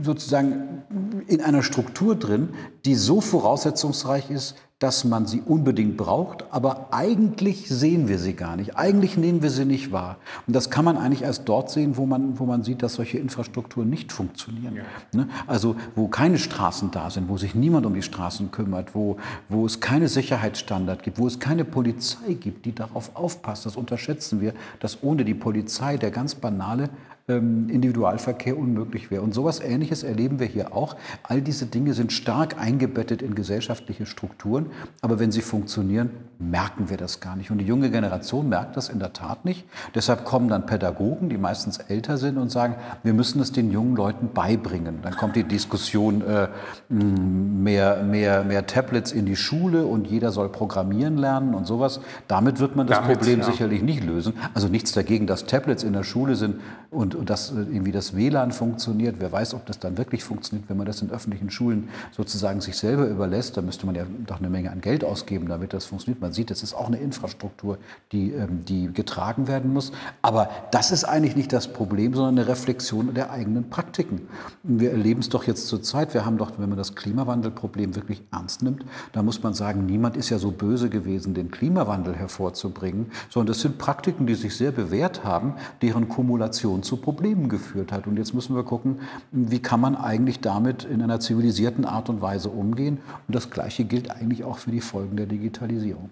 sozusagen 0.00 0.84
in 1.26 1.40
einer 1.40 1.64
Struktur 1.64 2.14
drin, 2.14 2.50
die 2.84 2.94
so 2.94 3.20
voraussetzungsreich 3.20 4.30
ist, 4.30 4.54
dass 4.78 5.04
man 5.04 5.24
sie 5.24 5.40
unbedingt 5.40 5.96
braucht, 5.96 6.44
aber 6.50 6.88
eigentlich 6.90 7.66
sehen 7.66 8.08
wir 8.08 8.18
sie 8.18 8.34
gar 8.34 8.56
nicht. 8.56 8.76
Eigentlich 8.76 9.16
nehmen 9.16 9.42
wir 9.42 9.48
sie 9.48 9.64
nicht 9.64 9.90
wahr. 9.90 10.18
Und 10.46 10.54
das 10.54 10.68
kann 10.68 10.84
man 10.84 10.98
eigentlich 10.98 11.22
erst 11.22 11.48
dort 11.48 11.70
sehen, 11.70 11.96
wo 11.96 12.04
man, 12.04 12.38
wo 12.38 12.44
man 12.44 12.62
sieht, 12.62 12.82
dass 12.82 12.94
solche 12.94 13.16
Infrastrukturen 13.16 13.88
nicht 13.88 14.12
funktionieren. 14.12 14.76
Ja. 14.76 14.82
Ne? 15.12 15.28
Also 15.46 15.76
wo 15.94 16.08
keine 16.08 16.36
Straßen 16.36 16.90
da 16.90 17.08
sind, 17.08 17.30
wo 17.30 17.38
sich 17.38 17.54
niemand 17.54 17.86
um 17.86 17.94
die 17.94 18.02
Straßen 18.02 18.50
kümmert, 18.50 18.94
wo, 18.94 19.16
wo 19.48 19.64
es 19.64 19.80
keine 19.80 20.08
Sicherheitsstandard 20.08 21.02
gibt, 21.02 21.18
wo 21.18 21.26
es 21.26 21.40
keine 21.40 21.64
Polizei 21.64 22.34
gibt, 22.34 22.66
die 22.66 22.74
darauf 22.74 23.16
aufpasst. 23.16 23.64
Das 23.64 23.76
unterschätzen 23.76 24.42
wir, 24.42 24.52
dass 24.80 25.02
ohne 25.02 25.24
die 25.24 25.34
Polizei 25.34 25.96
der 25.96 26.10
ganz 26.10 26.34
banale 26.34 26.90
ähm, 27.28 27.68
Individualverkehr 27.68 28.56
unmöglich 28.56 29.10
wäre. 29.10 29.20
Und 29.22 29.34
sowas 29.34 29.58
Ähnliches 29.58 30.04
erleben 30.04 30.38
wir 30.38 30.46
hier 30.46 30.76
auch. 30.76 30.96
All 31.24 31.42
diese 31.42 31.66
Dinge 31.66 31.92
sind 31.92 32.12
stark 32.12 32.56
eingebettet 32.56 33.20
in 33.20 33.34
gesellschaftliche 33.34 34.06
Strukturen, 34.06 34.66
aber 35.00 35.18
wenn 35.18 35.32
sie 35.32 35.40
funktionieren, 35.40 36.10
merken 36.38 36.88
wir 36.88 36.96
das 36.96 37.18
gar 37.18 37.34
nicht. 37.34 37.50
Und 37.50 37.58
die 37.58 37.64
junge 37.64 37.90
Generation 37.90 38.48
merkt 38.48 38.76
das 38.76 38.88
in 38.88 39.00
der 39.00 39.12
Tat 39.12 39.44
nicht. 39.44 39.64
Deshalb 39.94 40.24
kommen 40.24 40.48
dann 40.48 40.66
Pädagogen, 40.66 41.28
die 41.28 41.36
meistens 41.36 41.78
älter 41.78 42.16
sind 42.16 42.38
und 42.38 42.50
sagen, 42.50 42.76
wir 43.02 43.12
müssen 43.12 43.40
es 43.40 43.50
den 43.50 43.72
jungen 43.72 43.96
Leuten 43.96 44.28
beibringen. 44.32 45.00
Dann 45.02 45.16
kommt 45.16 45.34
die 45.34 45.42
Diskussion, 45.42 46.22
äh, 46.22 46.46
mehr, 46.88 48.04
mehr, 48.04 48.44
mehr 48.44 48.66
Tablets 48.68 49.10
in 49.10 49.26
die 49.26 49.36
Schule 49.36 49.86
und 49.86 50.06
jeder 50.06 50.30
soll 50.30 50.48
programmieren 50.48 51.16
lernen 51.16 51.54
und 51.54 51.66
sowas. 51.66 52.00
Damit 52.28 52.60
wird 52.60 52.76
man 52.76 52.86
das 52.86 52.98
Damit, 52.98 53.18
Problem 53.18 53.40
ja. 53.40 53.46
sicherlich 53.46 53.82
nicht 53.82 54.04
lösen. 54.04 54.34
Also 54.54 54.68
nichts 54.68 54.92
dagegen, 54.92 55.26
dass 55.26 55.46
Tablets 55.46 55.82
in 55.82 55.92
der 55.92 56.04
Schule 56.04 56.36
sind 56.36 56.60
und 56.90 57.15
und 57.16 57.30
dass 57.30 57.50
äh, 57.50 57.54
irgendwie 57.54 57.92
das 57.92 58.14
WLAN 58.14 58.52
funktioniert. 58.52 59.16
Wer 59.18 59.32
weiß, 59.32 59.54
ob 59.54 59.66
das 59.66 59.78
dann 59.78 59.98
wirklich 59.98 60.24
funktioniert, 60.24 60.68
wenn 60.68 60.76
man 60.76 60.86
das 60.86 61.02
in 61.02 61.10
öffentlichen 61.10 61.50
Schulen 61.50 61.88
sozusagen 62.12 62.60
sich 62.60 62.76
selber 62.76 63.06
überlässt. 63.06 63.56
Da 63.56 63.62
müsste 63.62 63.86
man 63.86 63.94
ja 63.94 64.04
doch 64.26 64.38
eine 64.38 64.48
Menge 64.48 64.70
an 64.70 64.80
Geld 64.80 65.04
ausgeben, 65.04 65.48
damit 65.48 65.72
das 65.72 65.86
funktioniert. 65.86 66.20
Man 66.20 66.32
sieht, 66.32 66.50
das 66.50 66.62
ist 66.62 66.74
auch 66.74 66.86
eine 66.86 66.98
Infrastruktur, 66.98 67.78
die, 68.12 68.32
ähm, 68.32 68.64
die 68.64 68.92
getragen 68.92 69.48
werden 69.48 69.72
muss. 69.72 69.92
Aber 70.22 70.48
das 70.70 70.90
ist 70.90 71.04
eigentlich 71.04 71.36
nicht 71.36 71.52
das 71.52 71.68
Problem, 71.68 72.14
sondern 72.14 72.38
eine 72.38 72.48
Reflexion 72.48 73.14
der 73.14 73.30
eigenen 73.30 73.70
Praktiken. 73.70 74.28
Wir 74.62 74.90
erleben 74.90 75.20
es 75.20 75.28
doch 75.28 75.44
jetzt 75.44 75.66
zur 75.68 75.82
Zeit. 75.82 76.14
Wir 76.14 76.24
haben 76.24 76.38
doch, 76.38 76.52
wenn 76.58 76.68
man 76.68 76.78
das 76.78 76.94
Klimawandelproblem 76.94 77.96
wirklich 77.96 78.22
ernst 78.32 78.62
nimmt, 78.62 78.84
da 79.12 79.22
muss 79.22 79.42
man 79.42 79.54
sagen, 79.54 79.86
niemand 79.86 80.16
ist 80.16 80.30
ja 80.30 80.38
so 80.38 80.50
böse 80.50 80.90
gewesen, 80.90 81.34
den 81.34 81.50
Klimawandel 81.50 82.14
hervorzubringen, 82.14 83.10
sondern 83.30 83.48
das 83.48 83.60
sind 83.60 83.78
Praktiken, 83.78 84.26
die 84.26 84.34
sich 84.34 84.56
sehr 84.56 84.72
bewährt 84.72 85.24
haben, 85.24 85.54
deren 85.82 86.08
Kumulation 86.08 86.82
zu 86.82 86.96
Problemen 87.06 87.48
geführt 87.48 87.92
hat. 87.92 88.08
Und 88.08 88.16
jetzt 88.16 88.34
müssen 88.34 88.56
wir 88.56 88.64
gucken, 88.64 88.98
wie 89.30 89.60
kann 89.60 89.80
man 89.80 89.94
eigentlich 89.94 90.40
damit 90.40 90.82
in 90.82 91.00
einer 91.00 91.20
zivilisierten 91.20 91.84
Art 91.84 92.08
und 92.08 92.20
Weise 92.20 92.48
umgehen. 92.48 92.98
Und 93.28 93.36
das 93.36 93.48
Gleiche 93.48 93.84
gilt 93.84 94.10
eigentlich 94.10 94.42
auch 94.42 94.58
für 94.58 94.72
die 94.72 94.80
Folgen 94.80 95.16
der 95.16 95.26
Digitalisierung. 95.26 96.10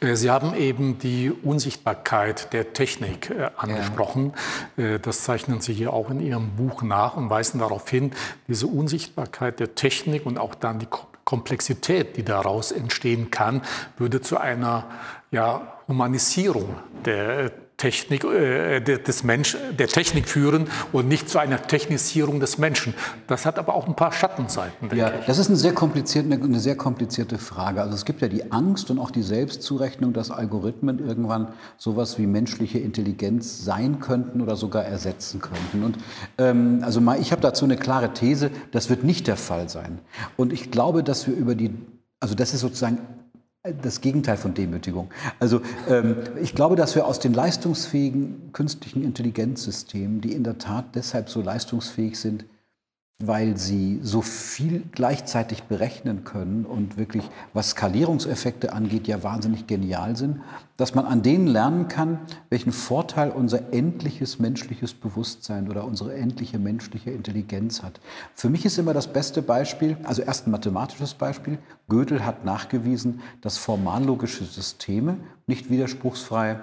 Äh, 0.00 0.16
Sie 0.16 0.28
haben 0.28 0.56
eben 0.56 0.98
die 0.98 1.30
Unsichtbarkeit 1.30 2.52
der 2.52 2.72
Technik 2.72 3.30
äh, 3.30 3.50
angesprochen. 3.56 4.32
Ja. 4.76 4.84
Äh, 4.94 4.98
das 4.98 5.22
zeichnen 5.22 5.60
Sie 5.60 5.74
hier 5.74 5.92
auch 5.92 6.10
in 6.10 6.18
Ihrem 6.18 6.56
Buch 6.56 6.82
nach 6.82 7.16
und 7.16 7.30
weisen 7.30 7.60
darauf 7.60 7.88
hin, 7.88 8.10
diese 8.48 8.66
Unsichtbarkeit 8.66 9.60
der 9.60 9.76
Technik 9.76 10.26
und 10.26 10.38
auch 10.38 10.56
dann 10.56 10.80
die 10.80 10.88
Komplexität, 11.24 12.16
die 12.16 12.24
daraus 12.24 12.72
entstehen 12.72 13.30
kann, 13.30 13.62
würde 13.96 14.20
zu 14.20 14.38
einer 14.38 14.86
ja, 15.30 15.72
Humanisierung 15.86 16.74
der 17.04 17.52
Technik, 17.76 18.24
äh, 18.24 18.80
des 18.80 19.22
Mensch, 19.22 19.54
der 19.78 19.88
Technik 19.88 20.28
führen 20.28 20.68
und 20.92 21.08
nicht 21.08 21.28
zu 21.28 21.38
einer 21.38 21.60
Technisierung 21.60 22.40
des 22.40 22.56
Menschen. 22.56 22.94
Das 23.26 23.44
hat 23.44 23.58
aber 23.58 23.74
auch 23.74 23.86
ein 23.86 23.94
paar 23.94 24.12
Schattenseiten. 24.12 24.96
Ja, 24.96 25.12
ich. 25.20 25.26
das 25.26 25.36
ist 25.36 25.48
eine 25.48 25.56
sehr, 25.56 25.74
komplizierte, 25.74 26.32
eine 26.32 26.58
sehr 26.58 26.76
komplizierte 26.76 27.36
Frage. 27.36 27.82
Also 27.82 27.94
es 27.94 28.06
gibt 28.06 28.22
ja 28.22 28.28
die 28.28 28.50
Angst 28.50 28.90
und 28.90 28.98
auch 28.98 29.10
die 29.10 29.22
Selbstzurechnung, 29.22 30.14
dass 30.14 30.30
Algorithmen 30.30 31.06
irgendwann 31.06 31.48
sowas 31.76 32.18
wie 32.18 32.26
menschliche 32.26 32.78
Intelligenz 32.78 33.62
sein 33.62 34.00
könnten 34.00 34.40
oder 34.40 34.56
sogar 34.56 34.84
ersetzen 34.84 35.42
könnten. 35.42 35.84
Und 35.84 35.98
ähm, 36.38 36.80
also 36.82 37.02
mal, 37.02 37.20
ich 37.20 37.30
habe 37.30 37.42
dazu 37.42 37.66
eine 37.66 37.76
klare 37.76 38.14
These, 38.14 38.50
das 38.70 38.88
wird 38.88 39.04
nicht 39.04 39.26
der 39.26 39.36
Fall 39.36 39.68
sein. 39.68 39.98
Und 40.36 40.54
ich 40.54 40.70
glaube, 40.70 41.02
dass 41.02 41.26
wir 41.26 41.34
über 41.34 41.54
die, 41.54 41.74
also 42.20 42.34
das 42.34 42.54
ist 42.54 42.60
sozusagen 42.60 42.98
das 43.72 44.00
Gegenteil 44.00 44.36
von 44.36 44.54
Demütigung. 44.54 45.10
Also 45.38 45.60
ähm, 45.88 46.16
ich 46.40 46.54
glaube, 46.54 46.76
dass 46.76 46.94
wir 46.94 47.06
aus 47.06 47.18
den 47.18 47.34
leistungsfähigen 47.34 48.52
künstlichen 48.52 49.02
Intelligenzsystemen, 49.02 50.20
die 50.20 50.32
in 50.32 50.44
der 50.44 50.58
Tat 50.58 50.94
deshalb 50.94 51.28
so 51.28 51.40
leistungsfähig 51.40 52.18
sind, 52.18 52.44
weil 53.18 53.56
sie 53.56 53.98
so 54.02 54.20
viel 54.20 54.84
gleichzeitig 54.92 55.62
berechnen 55.62 56.24
können 56.24 56.66
und 56.66 56.98
wirklich, 56.98 57.24
was 57.54 57.70
Skalierungseffekte 57.70 58.74
angeht, 58.74 59.08
ja 59.08 59.22
wahnsinnig 59.22 59.66
genial 59.66 60.16
sind, 60.16 60.40
dass 60.76 60.94
man 60.94 61.06
an 61.06 61.22
denen 61.22 61.46
lernen 61.46 61.88
kann, 61.88 62.18
welchen 62.50 62.72
Vorteil 62.72 63.30
unser 63.30 63.72
endliches 63.72 64.38
menschliches 64.38 64.92
Bewusstsein 64.92 65.70
oder 65.70 65.84
unsere 65.84 66.14
endliche 66.14 66.58
menschliche 66.58 67.10
Intelligenz 67.10 67.82
hat. 67.82 68.00
Für 68.34 68.50
mich 68.50 68.66
ist 68.66 68.76
immer 68.76 68.92
das 68.92 69.06
beste 69.06 69.40
Beispiel, 69.40 69.96
also 70.04 70.20
erst 70.20 70.46
ein 70.46 70.50
mathematisches 70.50 71.14
Beispiel. 71.14 71.58
Gödel 71.88 72.26
hat 72.26 72.44
nachgewiesen, 72.44 73.22
dass 73.40 73.56
formallogische 73.56 74.44
Systeme 74.44 75.16
nicht 75.46 75.70
widerspruchsfrei 75.70 76.58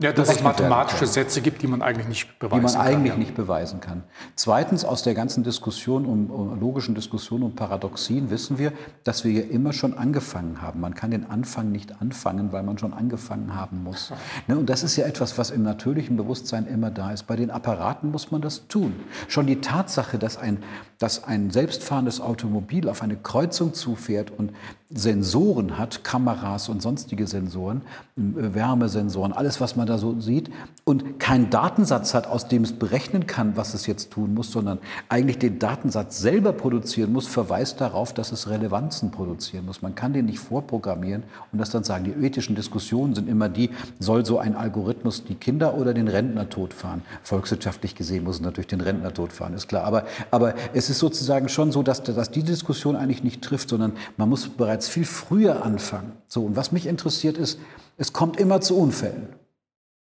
ja, 0.00 0.12
dass 0.12 0.28
es 0.28 0.44
mathematische 0.44 1.08
Sätze 1.08 1.40
gibt, 1.40 1.60
die 1.60 1.66
man 1.66 1.82
eigentlich 1.82 2.06
nicht 2.06 2.38
beweisen 2.38 2.62
kann. 2.62 2.70
Die 2.70 2.76
man 2.76 2.86
eigentlich 2.86 3.12
kann, 3.12 3.20
ja. 3.20 3.26
nicht 3.26 3.34
beweisen 3.34 3.80
kann. 3.80 4.04
Zweitens, 4.36 4.84
aus 4.84 5.02
der 5.02 5.14
ganzen 5.14 5.42
Diskussion 5.42 6.06
um, 6.06 6.30
um, 6.30 6.60
logischen 6.60 6.94
Diskussion 6.94 7.42
um 7.42 7.56
Paradoxien 7.56 8.30
wissen 8.30 8.58
wir, 8.58 8.72
dass 9.02 9.24
wir 9.24 9.32
ja 9.32 9.42
immer 9.42 9.72
schon 9.72 9.98
angefangen 9.98 10.62
haben. 10.62 10.80
Man 10.80 10.94
kann 10.94 11.10
den 11.10 11.28
Anfang 11.28 11.72
nicht 11.72 12.00
anfangen, 12.00 12.52
weil 12.52 12.62
man 12.62 12.78
schon 12.78 12.92
angefangen 12.92 13.56
haben 13.56 13.82
muss. 13.82 14.12
Ne, 14.46 14.56
und 14.56 14.70
das 14.70 14.84
ist 14.84 14.94
ja 14.94 15.04
etwas, 15.04 15.36
was 15.36 15.50
im 15.50 15.64
natürlichen 15.64 16.16
Bewusstsein 16.16 16.68
immer 16.68 16.92
da 16.92 17.10
ist. 17.10 17.24
Bei 17.24 17.34
den 17.34 17.50
Apparaten 17.50 18.12
muss 18.12 18.30
man 18.30 18.40
das 18.40 18.68
tun. 18.68 18.94
Schon 19.26 19.48
die 19.48 19.60
Tatsache, 19.60 20.16
dass 20.16 20.36
ein, 20.36 20.62
dass 20.98 21.24
ein 21.24 21.50
selbstfahrendes 21.50 22.20
Automobil 22.20 22.88
auf 22.88 23.02
eine 23.02 23.16
Kreuzung 23.16 23.72
zufährt 23.72 24.32
und 24.36 24.52
Sensoren 24.90 25.76
hat, 25.76 26.02
Kameras 26.02 26.70
und 26.70 26.80
sonstige 26.80 27.26
Sensoren, 27.26 27.82
äh, 28.16 28.54
Wärmesensoren, 28.54 29.34
alles, 29.34 29.60
was 29.60 29.76
man 29.76 29.86
da 29.86 29.98
so 29.98 30.18
sieht, 30.18 30.50
und 30.84 31.20
keinen 31.20 31.50
Datensatz 31.50 32.14
hat, 32.14 32.26
aus 32.26 32.48
dem 32.48 32.64
es 32.64 32.72
berechnen 32.72 33.26
kann, 33.26 33.54
was 33.56 33.74
es 33.74 33.86
jetzt 33.86 34.10
tun 34.10 34.32
muss, 34.32 34.50
sondern 34.50 34.78
eigentlich 35.10 35.38
den 35.38 35.58
Datensatz 35.58 36.18
selber 36.18 36.54
produzieren 36.54 37.12
muss, 37.12 37.26
verweist 37.26 37.82
darauf, 37.82 38.14
dass 38.14 38.32
es 38.32 38.48
Relevanzen 38.48 39.10
produzieren 39.10 39.66
muss. 39.66 39.82
Man 39.82 39.94
kann 39.94 40.14
den 40.14 40.24
nicht 40.24 40.38
vorprogrammieren 40.38 41.24
und 41.52 41.58
das 41.58 41.68
dann 41.68 41.84
sagen. 41.84 42.04
Die 42.04 42.24
ethischen 42.24 42.56
Diskussionen 42.56 43.14
sind 43.14 43.28
immer 43.28 43.50
die, 43.50 43.70
soll 43.98 44.24
so 44.24 44.38
ein 44.38 44.56
Algorithmus 44.56 45.24
die 45.24 45.34
Kinder 45.34 45.74
oder 45.74 45.92
den 45.92 46.08
Rentner 46.08 46.48
totfahren? 46.48 47.02
Volkswirtschaftlich 47.22 47.94
gesehen 47.94 48.24
muss 48.24 48.36
es 48.36 48.42
natürlich 48.42 48.68
den 48.68 48.80
Rentner 48.80 49.12
totfahren, 49.12 49.52
ist 49.52 49.68
klar. 49.68 49.84
Aber, 49.84 50.04
aber 50.30 50.54
es 50.72 50.87
ist 50.88 50.98
sozusagen 50.98 51.48
schon 51.48 51.72
so, 51.72 51.82
dass, 51.82 52.02
dass 52.02 52.30
die 52.30 52.42
Diskussion 52.42 52.96
eigentlich 52.96 53.22
nicht 53.22 53.42
trifft, 53.42 53.68
sondern 53.68 53.92
man 54.16 54.28
muss 54.28 54.48
bereits 54.48 54.78
bereits 54.78 54.88
viel 54.88 55.04
früher 55.04 55.64
anfangen. 55.64 56.12
So, 56.28 56.44
und 56.44 56.54
was 56.54 56.72
mich 56.72 56.86
interessiert 56.86 57.36
ist, 57.36 57.58
es 57.96 58.12
kommt 58.12 58.38
immer 58.38 58.60
zu 58.60 58.78
Unfällen. 58.78 59.28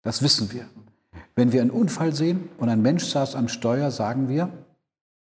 Das 0.02 0.22
wissen 0.22 0.52
wir. 0.52 0.66
Wenn 1.34 1.52
wir 1.52 1.62
einen 1.62 1.70
Unfall 1.70 2.14
sehen 2.14 2.48
und 2.58 2.68
ein 2.68 2.82
Mensch 2.82 3.04
saß 3.04 3.34
am 3.34 3.48
Steuer, 3.48 3.90
sagen 3.90 4.28
wir, 4.28 4.50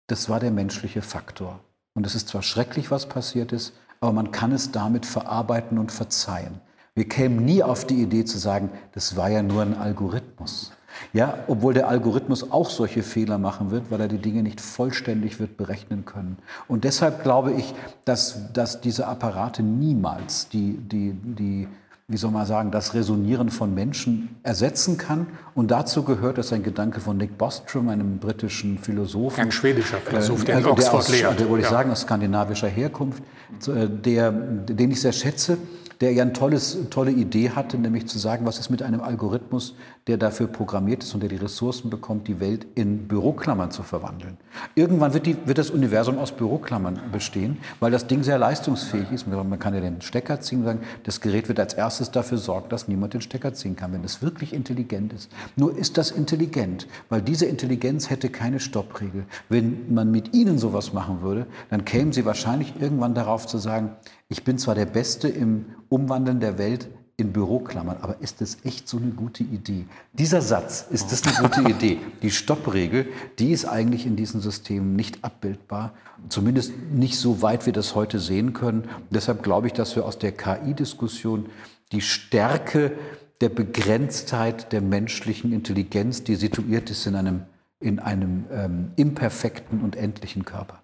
das 0.07 0.29
war 0.29 0.39
der 0.39 0.51
menschliche 0.51 1.01
Faktor. 1.01 1.59
Und 1.93 2.05
es 2.05 2.15
ist 2.15 2.29
zwar 2.29 2.41
schrecklich, 2.41 2.89
was 2.89 3.07
passiert 3.07 3.51
ist, 3.51 3.73
aber 3.99 4.11
man 4.11 4.31
kann 4.31 4.51
es 4.51 4.71
damit 4.71 5.05
verarbeiten 5.05 5.77
und 5.77 5.91
verzeihen. 5.91 6.59
Wir 6.95 7.07
kämen 7.07 7.45
nie 7.45 7.63
auf 7.63 7.85
die 7.85 8.01
Idee 8.01 8.25
zu 8.25 8.37
sagen, 8.37 8.69
das 8.93 9.15
war 9.15 9.29
ja 9.29 9.43
nur 9.43 9.61
ein 9.61 9.75
Algorithmus. 9.75 10.71
Ja, 11.11 11.39
obwohl 11.47 11.73
der 11.73 11.87
Algorithmus 11.87 12.51
auch 12.51 12.69
solche 12.69 13.03
Fehler 13.03 13.37
machen 13.37 13.71
wird, 13.71 13.91
weil 13.91 14.01
er 14.01 14.07
die 14.07 14.17
Dinge 14.17 14.43
nicht 14.43 14.61
vollständig 14.61 15.39
wird 15.39 15.57
berechnen 15.57 16.05
können. 16.05 16.37
Und 16.67 16.83
deshalb 16.83 17.23
glaube 17.23 17.51
ich, 17.53 17.73
dass, 18.05 18.53
dass 18.53 18.81
diese 18.81 19.07
Apparate 19.07 19.63
niemals 19.63 20.49
die, 20.49 20.77
die, 20.77 21.13
die, 21.13 21.67
wie 22.07 22.17
soll 22.17 22.31
man 22.31 22.45
sagen, 22.45 22.71
das 22.71 22.93
Resonieren 22.93 23.49
von 23.49 23.73
Menschen 23.73 24.35
ersetzen 24.43 24.97
kann. 24.97 25.27
Und 25.55 25.71
dazu 25.71 26.03
gehört, 26.03 26.37
das 26.37 26.47
ist 26.47 26.53
ein 26.53 26.63
Gedanke 26.63 26.99
von 26.99 27.17
Nick 27.17 27.37
Bostrom, 27.37 27.89
einem 27.89 28.17
britischen 28.19 28.77
Philosophen. 28.77 29.39
Ein 29.39 29.51
schwedischer 29.51 29.97
Philosoph, 29.97 30.43
äh, 30.43 30.45
der 30.45 30.57
in 30.59 30.65
also 30.65 30.71
Oxford 30.71 31.09
lehrt. 31.09 31.39
Der, 31.39 31.49
wollte 31.49 31.63
ich 31.63 31.69
sagen, 31.69 31.91
aus 31.91 32.01
skandinavischer 32.01 32.67
Herkunft, 32.67 33.23
äh, 33.67 33.87
der, 33.87 34.31
den 34.31 34.91
ich 34.91 35.01
sehr 35.01 35.13
schätze 35.13 35.57
der 36.03 36.11
ja 36.11 36.23
eine 36.23 36.33
tolle 36.33 37.11
Idee 37.11 37.51
hatte, 37.51 37.77
nämlich 37.77 38.07
zu 38.07 38.19
sagen, 38.19 38.45
was 38.45 38.59
ist 38.59 38.69
mit 38.69 38.83
einem 38.83 38.99
Algorithmus, 38.99 39.73
der 40.07 40.17
dafür 40.17 40.47
programmiert 40.47 41.01
ist 41.01 41.13
und 41.13 41.21
der 41.21 41.29
die 41.29 41.37
Ressourcen 41.37 41.89
bekommt, 41.89 42.27
die 42.27 42.41
Welt 42.41 42.67
in 42.75 43.07
Büroklammern 43.07 43.71
zu 43.71 43.83
verwandeln. 43.83 44.35
Irgendwann 44.75 45.13
wird, 45.13 45.25
die, 45.25 45.37
wird 45.45 45.57
das 45.57 45.69
Universum 45.69 46.17
aus 46.17 46.33
Büroklammern 46.33 46.99
bestehen, 47.13 47.57
weil 47.79 47.89
das 47.89 48.05
Ding 48.05 48.21
sehr 48.21 48.37
leistungsfähig 48.37 49.13
ist. 49.13 49.27
Man 49.27 49.57
kann 49.59 49.73
ja 49.73 49.79
den 49.79 50.01
Stecker 50.01 50.41
ziehen 50.41 50.59
und 50.59 50.65
sagen, 50.65 50.81
das 51.05 51.21
Gerät 51.21 51.47
wird 51.47 51.57
als 51.61 51.73
erstes 51.73 52.11
dafür 52.11 52.37
sorgen, 52.37 52.67
dass 52.67 52.89
niemand 52.89 53.13
den 53.13 53.21
Stecker 53.21 53.53
ziehen 53.53 53.77
kann, 53.77 53.93
wenn 53.93 54.03
es 54.03 54.21
wirklich 54.21 54.51
intelligent 54.51 55.13
ist. 55.13 55.31
Nur 55.55 55.77
ist 55.77 55.97
das 55.97 56.11
intelligent, 56.11 56.85
weil 57.07 57.21
diese 57.21 57.45
Intelligenz 57.45 58.09
hätte 58.09 58.27
keine 58.27 58.59
Stoppregel. 58.59 59.23
Wenn 59.47 59.93
man 59.93 60.11
mit 60.11 60.33
ihnen 60.33 60.57
sowas 60.57 60.91
machen 60.91 61.21
würde, 61.21 61.47
dann 61.69 61.85
kämen 61.85 62.11
sie 62.11 62.25
wahrscheinlich 62.25 62.73
irgendwann 62.77 63.13
darauf 63.13 63.47
zu 63.47 63.57
sagen, 63.57 63.91
ich 64.29 64.43
bin 64.43 64.57
zwar 64.57 64.75
der 64.75 64.85
Beste 64.85 65.27
im 65.27 65.65
Umwandeln 65.89 66.39
der 66.39 66.57
Welt 66.57 66.89
in 67.15 67.31
Büroklammern, 67.31 67.97
aber 68.01 68.21
ist 68.21 68.41
das 68.41 68.57
echt 68.63 68.87
so 68.87 68.97
eine 68.97 69.11
gute 69.11 69.43
Idee? 69.43 69.85
Dieser 70.13 70.41
Satz, 70.41 70.87
ist 70.89 71.11
das 71.11 71.23
eine 71.25 71.47
gute 71.47 71.61
Idee? 71.69 71.99
Die 72.23 72.31
Stoppregel, 72.31 73.07
die 73.37 73.51
ist 73.51 73.65
eigentlich 73.65 74.07
in 74.07 74.15
diesen 74.15 74.41
Systemen 74.41 74.95
nicht 74.95 75.23
abbildbar, 75.23 75.93
zumindest 76.29 76.73
nicht 76.91 77.17
so 77.17 77.41
weit 77.43 77.65
wir 77.65 77.73
das 77.73 77.93
heute 77.93 78.19
sehen 78.19 78.53
können. 78.53 78.89
deshalb 79.11 79.43
glaube 79.43 79.67
ich, 79.67 79.73
dass 79.73 79.95
wir 79.95 80.05
aus 80.05 80.17
der 80.17 80.31
KI-Diskussion 80.31 81.47
die 81.91 82.01
Stärke 82.01 82.93
der 83.41 83.49
Begrenztheit 83.49 84.71
der 84.71 84.81
menschlichen 84.81 85.53
Intelligenz, 85.53 86.23
die 86.23 86.35
situiert 86.35 86.89
ist 86.89 87.05
in 87.05 87.15
einem, 87.15 87.43
in 87.79 87.99
einem 87.99 88.45
ähm, 88.51 88.91
imperfekten 88.95 89.81
und 89.81 89.95
endlichen 89.95 90.45
Körper. 90.45 90.82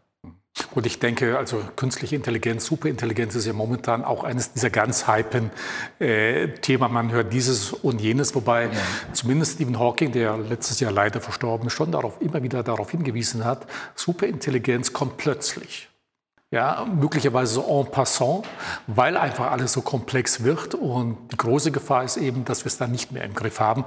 Und 0.76 0.86
ich 0.86 1.00
denke, 1.00 1.38
also 1.38 1.62
künstliche 1.76 2.16
Intelligenz, 2.16 2.66
Superintelligenz 2.66 3.36
ist 3.36 3.46
ja 3.46 3.54
momentan 3.54 4.04
auch 4.04 4.24
eines 4.24 4.54
dieser 4.54 4.70
ganz 4.70 5.08
hypen 5.08 5.52
äh, 6.00 6.50
Themen. 6.62 6.92
Man 6.92 7.12
hört 7.12 7.34
dieses 7.34 7.74
und 7.74 8.02
jenes, 8.02 8.36
wobei 8.36 8.66
ja. 8.66 8.72
zumindest 9.14 9.56
Stephen 9.56 9.80
Hawking, 9.80 10.12
der 10.12 10.38
letztes 10.38 10.80
Jahr 10.80 10.92
leider 10.92 11.22
verstorben 11.22 11.68
ist, 11.68 11.74
schon 11.74 11.92
darauf, 11.92 12.22
immer 12.22 12.44
wieder 12.44 12.64
darauf 12.64 12.92
hingewiesen 12.92 13.46
hat, 13.46 13.68
Superintelligenz 13.96 14.94
kommt 14.94 15.18
plötzlich. 15.18 15.90
Ja, 16.52 16.88
möglicherweise 17.00 17.56
so 17.56 17.82
en 17.82 17.92
passant, 17.92 18.44
weil 18.88 19.18
einfach 19.18 19.52
alles 19.52 19.72
so 19.72 19.82
komplex 19.82 20.44
wird. 20.44 20.74
Und 20.74 21.18
die 21.32 21.38
große 21.38 21.72
Gefahr 21.72 22.04
ist 22.04 22.18
eben, 22.18 22.44
dass 22.44 22.66
wir 22.66 22.68
es 22.68 22.78
dann 22.78 22.92
nicht 22.92 23.12
mehr 23.12 23.24
im 23.24 23.36
Griff 23.36 23.60
haben. 23.60 23.86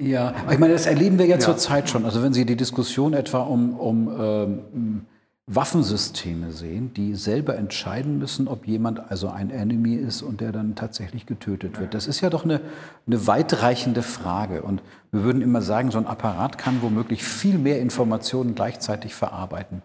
Ja, 0.00 0.34
ich 0.50 0.58
meine, 0.58 0.72
das 0.72 0.86
erleben 0.86 1.18
wir 1.18 1.26
ja, 1.26 1.36
ja. 1.36 1.40
zurzeit 1.40 1.90
schon. 1.90 2.06
Also 2.06 2.22
wenn 2.22 2.32
Sie 2.32 2.46
die 2.46 2.56
Diskussion 2.56 3.12
etwa 3.12 3.40
um, 3.40 3.78
um 3.78 4.08
ähm, 4.18 5.06
Waffensysteme 5.54 6.50
sehen, 6.50 6.94
die 6.94 7.14
selber 7.14 7.56
entscheiden 7.56 8.18
müssen, 8.18 8.48
ob 8.48 8.66
jemand 8.66 9.10
also 9.10 9.28
ein 9.28 9.50
Enemy 9.50 9.94
ist 9.94 10.22
und 10.22 10.40
der 10.40 10.52
dann 10.52 10.74
tatsächlich 10.74 11.26
getötet 11.26 11.78
wird. 11.78 11.94
Das 11.94 12.06
ist 12.06 12.20
ja 12.20 12.30
doch 12.30 12.44
eine, 12.44 12.60
eine 13.06 13.26
weitreichende 13.26 14.02
Frage. 14.02 14.62
Und 14.62 14.82
wir 15.10 15.24
würden 15.24 15.42
immer 15.42 15.62
sagen, 15.62 15.90
so 15.90 15.98
ein 15.98 16.06
Apparat 16.06 16.58
kann 16.58 16.82
womöglich 16.82 17.22
viel 17.22 17.58
mehr 17.58 17.80
Informationen 17.80 18.54
gleichzeitig 18.54 19.14
verarbeiten 19.14 19.82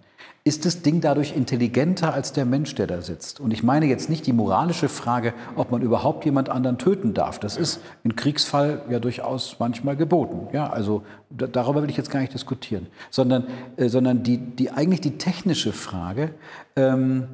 ist 0.47 0.65
das 0.65 0.81
Ding 0.81 1.01
dadurch 1.01 1.35
intelligenter 1.35 2.13
als 2.13 2.31
der 2.31 2.45
Mensch, 2.45 2.73
der 2.75 2.87
da 2.87 3.01
sitzt. 3.01 3.41
Und 3.41 3.51
ich 3.51 3.63
meine 3.63 3.85
jetzt 3.85 4.09
nicht 4.09 4.25
die 4.25 4.33
moralische 4.33 4.87
Frage, 4.87 5.33
ob 5.57 5.71
man 5.71 5.81
überhaupt 5.81 6.23
jemand 6.23 6.49
anderen 6.49 6.77
töten 6.77 7.13
darf. 7.13 7.37
Das 7.37 7.57
ist 7.57 7.81
im 8.05 8.15
Kriegsfall 8.15 8.81
ja 8.89 8.99
durchaus 8.99 9.57
manchmal 9.59 9.97
geboten. 9.97 10.47
Ja, 10.53 10.69
also 10.69 11.03
darüber 11.29 11.83
will 11.83 11.89
ich 11.89 11.97
jetzt 11.97 12.09
gar 12.09 12.21
nicht 12.21 12.33
diskutieren, 12.33 12.87
sondern, 13.11 13.47
äh, 13.75 13.89
sondern 13.89 14.23
die, 14.23 14.37
die 14.37 14.71
eigentlich 14.71 15.01
die 15.01 15.17
technische 15.17 15.73
Frage, 15.73 16.31
ähm, 16.77 17.27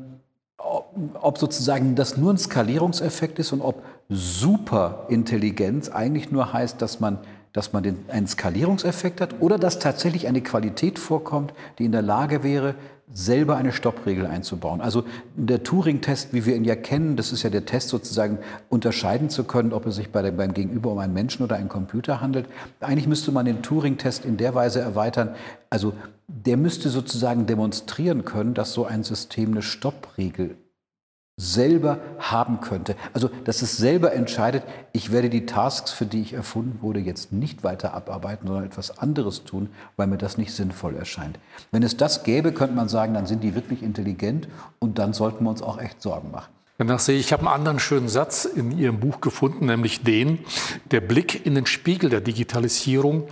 ob, 0.58 0.96
ob 1.22 1.38
sozusagen 1.38 1.96
das 1.96 2.18
nur 2.18 2.34
ein 2.34 2.38
Skalierungseffekt 2.38 3.38
ist 3.38 3.54
und 3.54 3.62
ob 3.62 3.84
Superintelligenz 4.10 5.90
eigentlich 5.90 6.32
nur 6.32 6.52
heißt, 6.52 6.82
dass 6.82 7.00
man 7.00 7.20
dass 7.54 7.72
man 7.72 7.84
den, 7.84 8.06
einen 8.10 8.28
Skalierungseffekt 8.28 9.22
hat 9.22 9.36
oder 9.40 9.60
dass 9.60 9.78
tatsächlich 9.78 10.28
eine 10.28 10.42
Qualität 10.42 10.98
vorkommt, 10.98 11.54
die 11.78 11.86
in 11.86 11.92
der 11.92 12.02
Lage 12.02 12.44
wäre, 12.44 12.74
selber 13.14 13.58
eine 13.58 13.72
Stoppregel 13.72 14.26
einzubauen. 14.26 14.82
Also 14.82 15.04
der 15.36 15.64
Turing-Test, 15.64 16.34
wie 16.34 16.46
wir 16.46 16.56
ihn 16.56 16.66
ja 16.66 16.76
kennen, 16.76 17.16
das 17.16 17.32
ist 17.32 17.44
ja 17.44 17.50
der 17.50 17.66
Test 17.66 17.90
sozusagen 17.90 18.40
unterscheiden 18.70 19.30
zu 19.30 19.44
können, 19.44 19.72
ob 19.72 19.86
es 19.86 19.96
sich 19.96 20.12
bei 20.12 20.24
dem, 20.24 20.36
beim 20.36 20.54
Gegenüber 20.54 20.92
um 20.92 20.98
einen 20.98 21.14
Menschen 21.14 21.44
oder 21.44 21.56
einen 21.56 21.70
Computer 21.70 22.22
handelt. 22.22 22.48
Eigentlich 22.80 23.08
müsste 23.08 23.32
man 23.32 23.46
den 23.46 23.62
Turing-Test 23.62 24.26
in 24.26 24.38
der 24.38 24.56
Weise 24.56 24.80
erweitern, 24.80 25.36
also 25.70 25.94
der 26.28 26.58
müsste 26.58 26.90
sozusagen 26.90 27.46
demonstrieren 27.46 28.26
können, 28.26 28.54
dass 28.54 28.74
so 28.74 28.86
ein 28.86 29.04
System 29.04 29.52
eine 29.52 29.62
Stoppregel 29.62 30.58
selber 31.36 32.00
haben 32.20 32.62
könnte. 32.62 32.96
Also, 33.14 33.30
dass 33.46 33.62
es 33.62 33.78
selber 33.78 34.14
entscheidet, 34.14 34.64
ich 34.92 35.12
werde 35.12 35.30
die 35.30 35.46
Tasks, 35.46 35.92
für 35.92 36.06
die 36.06 36.22
ich 36.22 36.34
erfunden 36.34 36.80
wurde, 36.82 37.00
jetzt 37.00 37.32
nicht 37.32 37.64
weiter 37.64 37.94
abarbeiten, 37.94 38.48
sondern 38.48 38.66
etwas 38.66 39.00
anderes 39.00 39.44
tun, 39.44 39.70
weil 39.98 40.08
mir 40.08 40.18
das 40.18 40.38
nicht 40.38 40.54
sinnvoll 40.54 40.96
erscheint. 40.96 41.40
Wenn 41.72 41.82
es 41.82 41.98
das 41.98 42.24
gäbe, 42.24 42.52
könnte 42.52 42.76
man 42.76 42.88
sagen, 42.88 43.14
dann 43.14 43.26
sind 43.26 43.44
die 43.44 43.56
wirklich 43.56 43.82
intelligent 43.82 44.48
und 44.80 45.00
dann 45.00 45.14
sollten 45.14 45.44
wir 45.44 45.50
uns 45.50 45.64
auch 45.64 45.80
echt 45.80 46.02
Sorgen 46.02 46.32
machen. 46.32 46.52
Danach 46.80 47.00
sehe 47.00 47.20
ich, 47.20 47.28
ich 47.28 47.34
habe 47.34 47.44
einen 47.44 47.56
anderen 47.56 47.80
schönen 47.80 48.10
Satz 48.10 48.46
in 48.46 48.78
Ihrem 48.78 49.00
Buch 49.00 49.22
gefunden, 49.22 49.68
nämlich 49.68 50.04
den, 50.04 50.40
der 50.92 51.02
Blick 51.02 51.46
in 51.46 51.56
den 51.56 51.68
Spiegel 51.68 52.10
der 52.10 52.22
Digitalisierung 52.22 53.28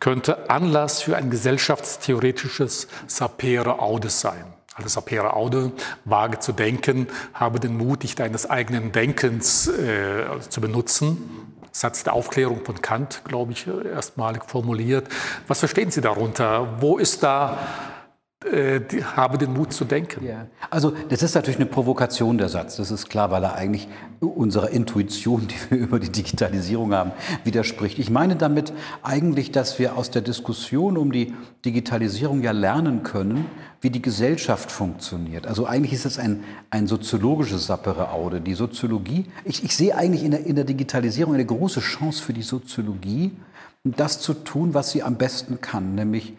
könnte 0.00 0.50
Anlass 0.50 1.02
für 1.02 1.16
ein 1.16 1.30
gesellschaftstheoretisches 1.30 2.88
Sapere 3.06 3.80
Audes 3.80 4.20
sein. 4.20 4.55
Also 4.76 4.90
Sapere 4.90 5.32
Aude, 5.32 5.72
wage 6.04 6.38
zu 6.38 6.52
denken, 6.52 7.08
habe 7.32 7.60
den 7.60 7.78
Mut, 7.78 8.02
dich 8.02 8.14
deines 8.14 8.48
eigenen 8.48 8.92
Denkens 8.92 9.68
äh, 9.68 10.26
zu 10.50 10.60
benutzen. 10.60 11.54
Satz 11.72 12.04
der 12.04 12.12
Aufklärung 12.12 12.62
von 12.62 12.82
Kant, 12.82 13.22
glaube 13.24 13.52
ich, 13.52 13.66
erstmalig 13.66 14.44
formuliert. 14.46 15.08
Was 15.46 15.60
verstehen 15.60 15.90
Sie 15.90 16.02
darunter? 16.02 16.76
Wo 16.80 16.98
ist 16.98 17.22
da 17.22 17.58
äh, 18.52 18.80
die, 18.80 19.04
habe 19.04 19.38
den 19.38 19.52
Mut 19.52 19.72
zu 19.72 19.84
denken. 19.84 20.24
Ja. 20.24 20.46
Also 20.70 20.92
das 21.08 21.22
ist 21.22 21.34
natürlich 21.34 21.58
eine 21.58 21.66
Provokation, 21.66 22.38
der 22.38 22.48
Satz. 22.48 22.76
Das 22.76 22.90
ist 22.90 23.08
klar, 23.08 23.30
weil 23.30 23.42
er 23.42 23.54
eigentlich 23.54 23.88
unserer 24.20 24.70
Intuition, 24.70 25.48
die 25.48 25.56
wir 25.70 25.78
über 25.86 25.98
die 25.98 26.10
Digitalisierung 26.10 26.94
haben, 26.94 27.12
widerspricht. 27.44 27.98
Ich 27.98 28.10
meine 28.10 28.36
damit 28.36 28.72
eigentlich, 29.02 29.52
dass 29.52 29.78
wir 29.78 29.96
aus 29.96 30.10
der 30.10 30.22
Diskussion 30.22 30.96
um 30.96 31.12
die 31.12 31.34
Digitalisierung 31.64 32.42
ja 32.42 32.52
lernen 32.52 33.02
können, 33.02 33.46
wie 33.80 33.90
die 33.90 34.02
Gesellschaft 34.02 34.70
funktioniert. 34.70 35.46
Also 35.46 35.66
eigentlich 35.66 35.92
ist 35.92 36.06
es 36.06 36.18
ein, 36.18 36.44
ein 36.70 36.86
soziologisches 36.86 37.66
Sapere 37.66 38.10
Aude. 38.10 38.40
Die 38.40 38.54
Soziologie, 38.54 39.26
ich, 39.44 39.64
ich 39.64 39.76
sehe 39.76 39.96
eigentlich 39.96 40.24
in 40.24 40.30
der, 40.30 40.46
in 40.46 40.56
der 40.56 40.64
Digitalisierung 40.64 41.34
eine 41.34 41.46
große 41.46 41.80
Chance 41.80 42.22
für 42.22 42.32
die 42.32 42.42
Soziologie, 42.42 43.32
das 43.84 44.20
zu 44.20 44.34
tun, 44.34 44.74
was 44.74 44.90
sie 44.90 45.02
am 45.02 45.16
besten 45.16 45.60
kann, 45.60 45.94
nämlich 45.94 46.34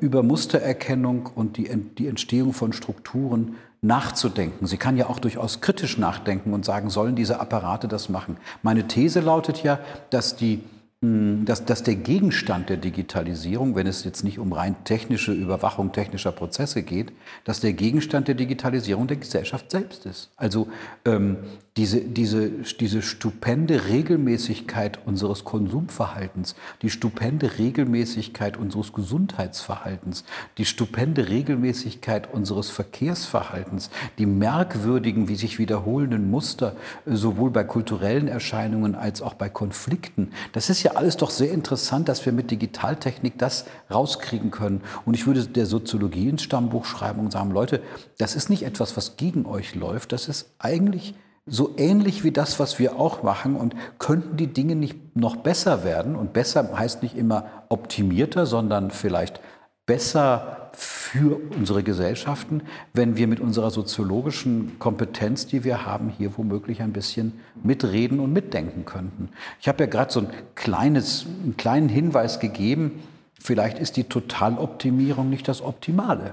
über 0.00 0.22
Mustererkennung 0.22 1.30
und 1.34 1.56
die, 1.56 1.68
die 1.98 2.06
Entstehung 2.06 2.52
von 2.52 2.72
Strukturen 2.72 3.56
nachzudenken. 3.80 4.66
Sie 4.66 4.76
kann 4.76 4.96
ja 4.96 5.08
auch 5.08 5.18
durchaus 5.18 5.60
kritisch 5.60 5.98
nachdenken 5.98 6.52
und 6.54 6.64
sagen, 6.64 6.88
sollen 6.88 7.16
diese 7.16 7.40
Apparate 7.40 7.88
das 7.88 8.08
machen? 8.08 8.36
Meine 8.62 8.86
These 8.86 9.20
lautet 9.20 9.62
ja, 9.64 9.80
dass 10.10 10.36
die 10.36 10.60
hm, 11.02 11.44
dass, 11.44 11.64
dass 11.64 11.82
der 11.82 11.96
Gegenstand 11.96 12.68
der 12.68 12.76
Digitalisierung, 12.76 13.74
wenn 13.74 13.88
es 13.88 14.04
jetzt 14.04 14.22
nicht 14.22 14.38
um 14.38 14.52
rein 14.52 14.76
technische 14.84 15.32
Überwachung 15.32 15.90
technischer 15.90 16.30
Prozesse 16.30 16.84
geht, 16.84 17.12
dass 17.42 17.58
der 17.58 17.72
Gegenstand 17.72 18.28
der 18.28 18.36
Digitalisierung 18.36 19.08
der 19.08 19.16
Gesellschaft 19.16 19.72
selbst 19.72 20.06
ist. 20.06 20.30
Also 20.36 20.68
ähm, 21.04 21.38
diese, 21.78 22.02
diese, 22.02 22.50
diese 22.50 23.00
stupende 23.00 23.86
Regelmäßigkeit 23.86 24.98
unseres 25.06 25.44
Konsumverhaltens, 25.44 26.54
die 26.82 26.90
stupende 26.90 27.58
Regelmäßigkeit 27.58 28.58
unseres 28.58 28.92
Gesundheitsverhaltens, 28.92 30.24
die 30.58 30.66
stupende 30.66 31.30
Regelmäßigkeit 31.30 32.30
unseres 32.30 32.68
Verkehrsverhaltens, 32.68 33.88
die 34.18 34.26
merkwürdigen, 34.26 35.28
wie 35.28 35.34
sich 35.34 35.58
wiederholenden 35.58 36.30
Muster, 36.30 36.76
äh, 37.06 37.16
sowohl 37.16 37.50
bei 37.50 37.64
kulturellen 37.64 38.28
Erscheinungen 38.28 38.94
als 38.94 39.22
auch 39.22 39.32
bei 39.32 39.48
Konflikten, 39.48 40.32
das 40.52 40.68
ist 40.68 40.82
ja 40.82 40.92
alles 40.92 41.16
doch 41.16 41.30
sehr 41.30 41.52
interessant, 41.52 42.06
dass 42.10 42.26
wir 42.26 42.34
mit 42.34 42.50
Digitaltechnik 42.50 43.38
das 43.38 43.64
rauskriegen 43.90 44.50
können. 44.50 44.82
Und 45.06 45.14
ich 45.14 45.26
würde 45.26 45.46
der 45.46 45.64
Soziologie 45.64 46.28
ins 46.28 46.42
Stammbuch 46.42 46.84
schreiben 46.84 47.20
und 47.20 47.32
sagen, 47.32 47.50
Leute, 47.50 47.82
das 48.18 48.36
ist 48.36 48.50
nicht 48.50 48.64
etwas, 48.64 48.94
was 48.98 49.16
gegen 49.16 49.46
euch 49.46 49.74
läuft, 49.74 50.12
das 50.12 50.28
ist 50.28 50.50
eigentlich 50.58 51.14
so 51.46 51.74
ähnlich 51.76 52.22
wie 52.24 52.30
das, 52.30 52.60
was 52.60 52.78
wir 52.78 52.98
auch 52.98 53.22
machen 53.22 53.56
und 53.56 53.74
könnten 53.98 54.36
die 54.36 54.46
Dinge 54.46 54.76
nicht 54.76 55.16
noch 55.16 55.36
besser 55.36 55.84
werden? 55.84 56.14
Und 56.14 56.32
besser 56.32 56.78
heißt 56.78 57.02
nicht 57.02 57.16
immer 57.16 57.46
optimierter, 57.68 58.46
sondern 58.46 58.90
vielleicht 58.90 59.40
besser 59.86 60.70
für 60.72 61.38
unsere 61.56 61.82
Gesellschaften, 61.82 62.62
wenn 62.94 63.16
wir 63.16 63.26
mit 63.26 63.40
unserer 63.40 63.70
soziologischen 63.70 64.78
Kompetenz, 64.78 65.46
die 65.46 65.64
wir 65.64 65.84
haben, 65.84 66.08
hier 66.08 66.36
womöglich 66.36 66.80
ein 66.80 66.92
bisschen 66.92 67.40
mitreden 67.62 68.20
und 68.20 68.32
mitdenken 68.32 68.84
könnten. 68.84 69.28
Ich 69.60 69.68
habe 69.68 69.84
ja 69.84 69.90
gerade 69.90 70.12
so 70.12 70.20
ein 70.20 70.28
kleines, 70.54 71.26
einen 71.42 71.56
kleinen 71.56 71.88
Hinweis 71.88 72.40
gegeben, 72.40 73.02
vielleicht 73.42 73.78
ist 73.78 73.96
die 73.96 74.04
Totaloptimierung 74.04 75.28
nicht 75.28 75.48
das 75.48 75.62
Optimale. 75.62 76.32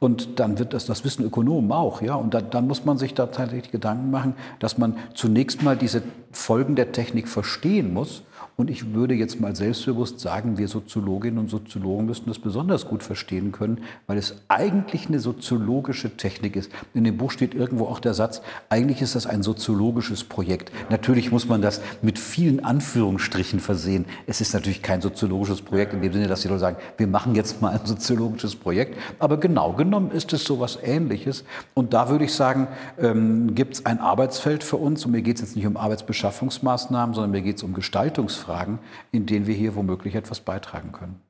Und 0.00 0.40
dann 0.40 0.58
wird 0.58 0.74
das, 0.74 0.86
das 0.86 1.04
wissen 1.04 1.24
Ökonomen 1.24 1.70
auch, 1.70 2.02
ja. 2.02 2.14
Und 2.14 2.34
da, 2.34 2.40
dann 2.40 2.66
muss 2.66 2.84
man 2.84 2.98
sich 2.98 3.14
da 3.14 3.26
tatsächlich 3.26 3.70
Gedanken 3.70 4.10
machen, 4.10 4.34
dass 4.58 4.78
man 4.78 4.96
zunächst 5.14 5.62
mal 5.62 5.76
diese 5.76 6.02
Folgen 6.32 6.74
der 6.74 6.92
Technik 6.92 7.28
verstehen 7.28 7.92
muss 7.92 8.22
und 8.60 8.68
ich 8.68 8.92
würde 8.92 9.14
jetzt 9.14 9.40
mal 9.40 9.56
selbstbewusst 9.56 10.20
sagen, 10.20 10.58
wir 10.58 10.68
Soziologinnen 10.68 11.38
und 11.38 11.48
Soziologen 11.48 12.04
müssten 12.04 12.28
das 12.28 12.38
besonders 12.38 12.86
gut 12.86 13.02
verstehen 13.02 13.52
können, 13.52 13.80
weil 14.06 14.18
es 14.18 14.34
eigentlich 14.48 15.08
eine 15.08 15.18
soziologische 15.18 16.14
Technik 16.18 16.56
ist. 16.56 16.70
In 16.92 17.04
dem 17.04 17.16
Buch 17.16 17.30
steht 17.30 17.54
irgendwo 17.54 17.86
auch 17.86 18.00
der 18.00 18.12
Satz, 18.12 18.42
eigentlich 18.68 19.00
ist 19.00 19.14
das 19.14 19.26
ein 19.26 19.42
soziologisches 19.42 20.24
Projekt. 20.24 20.72
Natürlich 20.90 21.32
muss 21.32 21.48
man 21.48 21.62
das 21.62 21.80
mit 22.02 22.18
vielen 22.18 22.62
Anführungsstrichen 22.62 23.60
versehen. 23.60 24.04
Es 24.26 24.42
ist 24.42 24.52
natürlich 24.52 24.82
kein 24.82 25.00
soziologisches 25.00 25.62
Projekt 25.62 25.94
in 25.94 26.02
dem 26.02 26.12
Sinne, 26.12 26.28
dass 26.28 26.42
die 26.42 26.48
Leute 26.48 26.60
sagen, 26.60 26.76
wir 26.98 27.06
machen 27.06 27.34
jetzt 27.34 27.62
mal 27.62 27.70
ein 27.70 27.86
soziologisches 27.86 28.56
Projekt. 28.56 28.98
Aber 29.18 29.38
genau 29.38 29.72
genommen 29.72 30.10
ist 30.10 30.34
es 30.34 30.44
so 30.44 30.56
etwas 30.56 30.78
Ähnliches. 30.82 31.44
Und 31.72 31.94
da 31.94 32.10
würde 32.10 32.26
ich 32.26 32.34
sagen, 32.34 32.68
ähm, 32.98 33.54
gibt 33.54 33.74
es 33.76 33.86
ein 33.86 34.00
Arbeitsfeld 34.00 34.62
für 34.62 34.76
uns. 34.76 35.06
Und 35.06 35.12
mir 35.12 35.22
geht 35.22 35.36
es 35.36 35.40
jetzt 35.40 35.56
nicht 35.56 35.66
um 35.66 35.78
Arbeitsbeschaffungsmaßnahmen, 35.78 37.14
sondern 37.14 37.30
mir 37.30 37.40
geht 37.40 37.56
es 37.56 37.62
um 37.62 37.72
Gestaltungsfragen. 37.72 38.49
Fragen, 38.50 38.80
in 39.12 39.26
denen 39.26 39.46
wir 39.46 39.54
hier 39.54 39.76
womöglich 39.76 40.16
etwas 40.16 40.40
beitragen 40.40 40.90
können. 40.90 41.20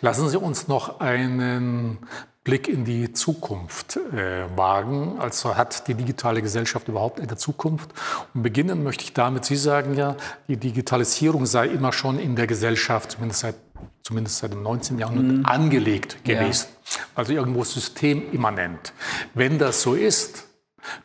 Lassen 0.00 0.28
Sie 0.28 0.36
uns 0.36 0.66
noch 0.66 0.98
einen 0.98 1.98
Blick 2.42 2.68
in 2.68 2.84
die 2.84 3.12
Zukunft 3.12 3.96
äh, 3.96 4.44
wagen. 4.56 5.18
Also 5.20 5.56
hat 5.56 5.86
die 5.86 5.94
digitale 5.94 6.42
Gesellschaft 6.42 6.88
überhaupt 6.88 7.20
eine 7.20 7.36
Zukunft? 7.36 7.90
Und 8.34 8.42
beginnen 8.42 8.82
möchte 8.82 9.04
ich 9.04 9.14
damit, 9.14 9.44
Sie 9.44 9.56
sagen 9.56 9.94
ja, 9.94 10.16
die 10.48 10.56
Digitalisierung 10.56 11.46
sei 11.46 11.68
immer 11.68 11.92
schon 11.92 12.18
in 12.18 12.34
der 12.34 12.48
Gesellschaft, 12.48 13.12
zumindest 13.12 13.40
seit, 13.40 13.54
zumindest 14.02 14.38
seit 14.38 14.52
dem 14.52 14.62
19. 14.62 14.98
Jahrhundert, 14.98 15.38
mhm. 15.38 15.46
angelegt 15.46 16.24
gewesen. 16.24 16.66
Ja. 16.68 17.00
Also 17.14 17.32
irgendwo 17.32 17.62
systemimmanent. 17.64 18.92
Wenn 19.32 19.58
das 19.58 19.80
so 19.80 19.94
ist, 19.94 20.44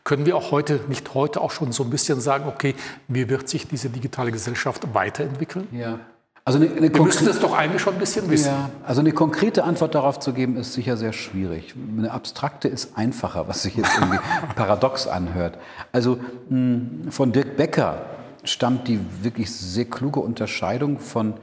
können 0.03 0.25
wir 0.25 0.35
auch 0.35 0.51
heute, 0.51 0.79
nicht 0.87 1.13
heute 1.13 1.41
auch 1.41 1.51
schon 1.51 1.71
so 1.71 1.83
ein 1.83 1.89
bisschen 1.89 2.21
sagen, 2.21 2.45
okay, 2.47 2.75
wie 3.07 3.29
wird 3.29 3.49
sich 3.49 3.67
diese 3.67 3.89
digitale 3.89 4.31
Gesellschaft 4.31 4.93
weiterentwickeln? 4.93 5.67
Ja. 5.71 5.99
Also 6.45 6.57
eine, 6.57 6.71
eine 6.71 6.93
wir 6.93 7.03
müssen 7.03 7.27
das 7.27 7.39
doch 7.39 7.55
eigentlich 7.55 7.81
schon 7.81 7.93
ein 7.93 7.99
bisschen 7.99 8.29
wissen. 8.29 8.47
Ja, 8.47 8.71
also 8.83 9.01
eine 9.01 9.11
konkrete 9.11 9.63
Antwort 9.63 9.93
darauf 9.93 10.19
zu 10.19 10.33
geben, 10.33 10.57
ist 10.57 10.73
sicher 10.73 10.97
sehr 10.97 11.13
schwierig. 11.13 11.75
Eine 11.97 12.11
abstrakte 12.11 12.67
ist 12.67 12.97
einfacher, 12.97 13.47
was 13.47 13.61
sich 13.61 13.75
jetzt 13.75 13.91
irgendwie 13.99 14.19
paradox 14.55 15.05
anhört. 15.05 15.59
Also 15.91 16.19
hm, 16.47 17.07
von 17.11 17.31
Dirk 17.31 17.55
Becker 17.55 18.05
stammt 18.43 18.87
die 18.87 18.99
wirklich 19.21 19.51
sehr 19.51 19.85
kluge 19.85 20.21
Unterscheidung 20.21 20.99
von 20.99 21.35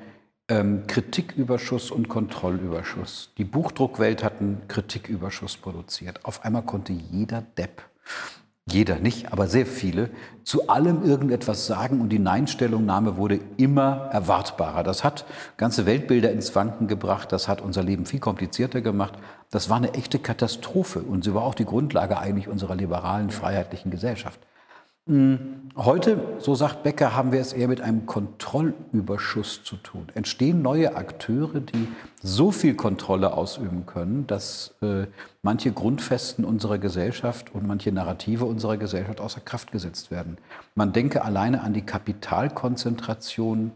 ähm, 0.49 0.87
Kritiküberschuss 0.87 1.91
und 1.91 2.09
Kontrollüberschuss. 2.09 3.33
Die 3.39 3.45
Buchdruckwelt 3.45 4.25
hat 4.25 4.41
einen 4.41 4.63
Kritiküberschuss 4.69 5.57
produziert. 5.57 6.25
Auf 6.25 6.45
einmal 6.45 6.63
konnte 6.63 6.93
jeder 6.93 7.43
Depp 7.43 7.83
jeder 8.69 8.97
nicht, 8.97 9.33
aber 9.33 9.47
sehr 9.47 9.65
viele, 9.65 10.11
zu 10.43 10.69
allem 10.69 11.05
irgendetwas 11.05 11.67
sagen 11.67 12.01
und 12.01 12.09
die 12.09 12.19
Nein-Stellungnahme 12.19 13.17
wurde 13.17 13.39
immer 13.57 14.09
erwartbarer. 14.11 14.83
Das 14.83 15.05
hat 15.05 15.25
ganze 15.57 15.87
Weltbilder 15.87 16.33
ins 16.33 16.55
Wanken 16.57 16.89
gebracht, 16.89 17.31
das 17.31 17.47
hat 17.47 17.61
unser 17.61 17.85
Leben 17.85 18.07
viel 18.07 18.19
komplizierter 18.19 18.81
gemacht. 18.81 19.15
Das 19.51 19.71
war 19.71 19.77
eine 19.77 19.95
echte 19.95 20.19
Katastrophe 20.19 21.01
und 21.01 21.23
sie 21.23 21.33
war 21.33 21.45
auch 21.45 21.55
die 21.55 21.65
Grundlage 21.65 22.19
eigentlich 22.19 22.49
unserer 22.49 22.75
liberalen, 22.75 23.31
freiheitlichen 23.31 23.93
Gesellschaft. 23.93 24.41
Hm, 25.09 25.71
heute, 25.77 26.19
so 26.41 26.57
sagt 26.57 26.83
Becker, 26.83 27.15
haben 27.15 27.31
wir 27.31 27.41
es 27.41 27.53
eher 27.53 27.69
mit 27.69 27.81
einem 27.81 28.07
Kontrollüberschuss 28.07 29.63
zu 29.63 29.77
tun. 29.77 30.09
Entstehen 30.15 30.63
neue 30.63 30.97
Akteure, 30.97 31.61
die 31.61 31.87
so 32.21 32.51
viel 32.51 32.75
Kontrolle 32.75 33.33
ausüben 33.33 33.87
können, 33.87 34.27
dass 34.27 34.75
äh, 34.83 35.07
manche 35.43 35.71
Grundfesten 35.71 36.45
unserer 36.45 36.79
Gesellschaft 36.79 37.55
und 37.55 37.69
manche 37.69 37.93
Narrative 37.93 38.47
unserer 38.47 38.79
Gesellschaft 38.79 39.21
außer 39.21 39.41
Kraft 39.41 39.71
gesetzt 39.71 40.11
werden. 40.11 40.39
Man 40.75 40.93
denke 40.93 41.25
alleine 41.25 41.63
an 41.63 41.73
die 41.73 41.87
Kapitalkonzentration 41.87 43.71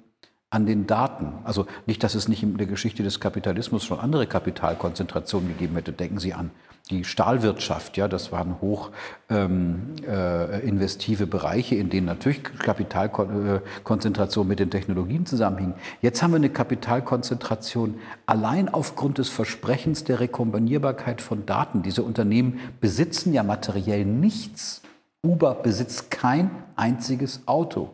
an 0.51 0.67
den 0.67 0.89
Daten. 0.89 1.35
Also 1.45 1.67
nicht, 1.87 2.03
dass 2.03 2.17
es 2.17 2.27
nicht 2.27 2.43
in 2.43 2.57
der 2.57 2.67
Geschichte 2.67 3.05
des 3.05 3.21
Kapitalismus 3.21 3.85
schon 3.85 4.01
andere 4.01 4.27
Kapitalkonzentrationen 4.27 5.49
gegeben 5.49 5.77
hätte. 5.77 5.93
Denken 5.93 6.19
Sie 6.19 6.35
an 6.35 6.51
die 6.89 7.05
Stahlwirtschaft, 7.05 7.97
ja, 7.97 8.09
das 8.09 8.33
waren 8.33 8.61
hoch 8.61 8.91
ähm, 9.29 9.95
äh, 10.07 10.67
investive 10.67 11.27
Bereiche, 11.27 11.77
in 11.77 11.91
denen 11.91 12.07
natürlich 12.07 12.43
Kapitalkonzentration 12.43 14.49
mit 14.49 14.59
den 14.59 14.71
Technologien 14.71 15.27
zusammenhing. 15.27 15.75
Jetzt 16.03 16.23
haben 16.23 16.33
wir 16.33 16.37
eine 16.37 16.51
Kapitalkonzentration 16.51 17.97
allein 18.27 18.69
aufgrund 18.69 19.19
des 19.19 19.29
Versprechens 19.29 20.05
der 20.05 20.21
Rekombinierbarkeit 20.21 21.21
von 21.21 21.47
Daten. 21.47 21.83
Diese 21.83 22.03
Unternehmen 22.03 22.61
besitzen 22.81 23.33
ja 23.33 23.43
materiell 23.43 24.05
nichts. 24.05 24.83
Uber 25.23 25.55
besitzt 25.55 26.11
kein 26.11 26.51
einziges 26.77 27.43
Auto. 27.47 27.91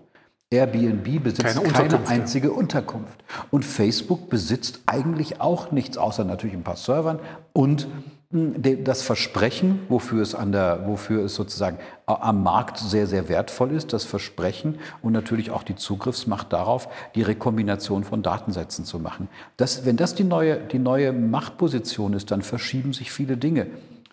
Airbnb 0.51 1.25
besitzt 1.25 1.63
keine, 1.65 1.73
keine 1.73 2.07
einzige 2.07 2.53
Unterkunft. 2.53 3.25
Und 3.51 3.65
Facebook 3.65 4.31
besitzt 4.31 4.81
eigentlich 4.87 5.41
auch 5.41 5.73
nichts, 5.73 5.99
außer 5.99 6.25
natürlich 6.25 6.55
ein 6.55 6.63
paar 6.63 6.77
Servern 6.77 7.19
und 7.53 7.89
das 8.31 9.03
Versprechen, 9.03 9.81
wofür 9.89 10.21
es, 10.21 10.35
an 10.35 10.51
der, 10.51 10.87
wofür 10.87 11.25
es 11.25 11.35
sozusagen 11.37 11.79
am 12.07 12.43
Markt 12.43 12.79
sehr, 12.79 13.07
sehr 13.07 13.29
wertvoll 13.29 13.71
ist, 13.71 13.93
das 13.93 14.05
Versprechen 14.05 14.79
und 15.01 15.13
natürlich 15.13 15.51
auch 15.53 15.63
die 15.63 15.77
Zugriffsmacht 15.77 16.53
darauf, 16.53 16.89
die 17.15 17.23
Rekombination 17.23 18.03
von 18.03 18.23
Datensätzen 18.23 18.85
zu 18.85 18.99
machen. 18.99 19.29
Das, 19.57 19.87
wenn 19.87 19.97
das 19.97 20.17
die 20.17 20.25
neue, 20.25 20.57
die 20.57 20.81
neue 20.81 21.13
Machtposition 21.13 22.15
ist, 22.15 22.33
dann 22.33 22.43
verschieben 22.43 22.93
sich 22.93 23.13
viele 23.13 23.37
Dinge. 23.37 23.69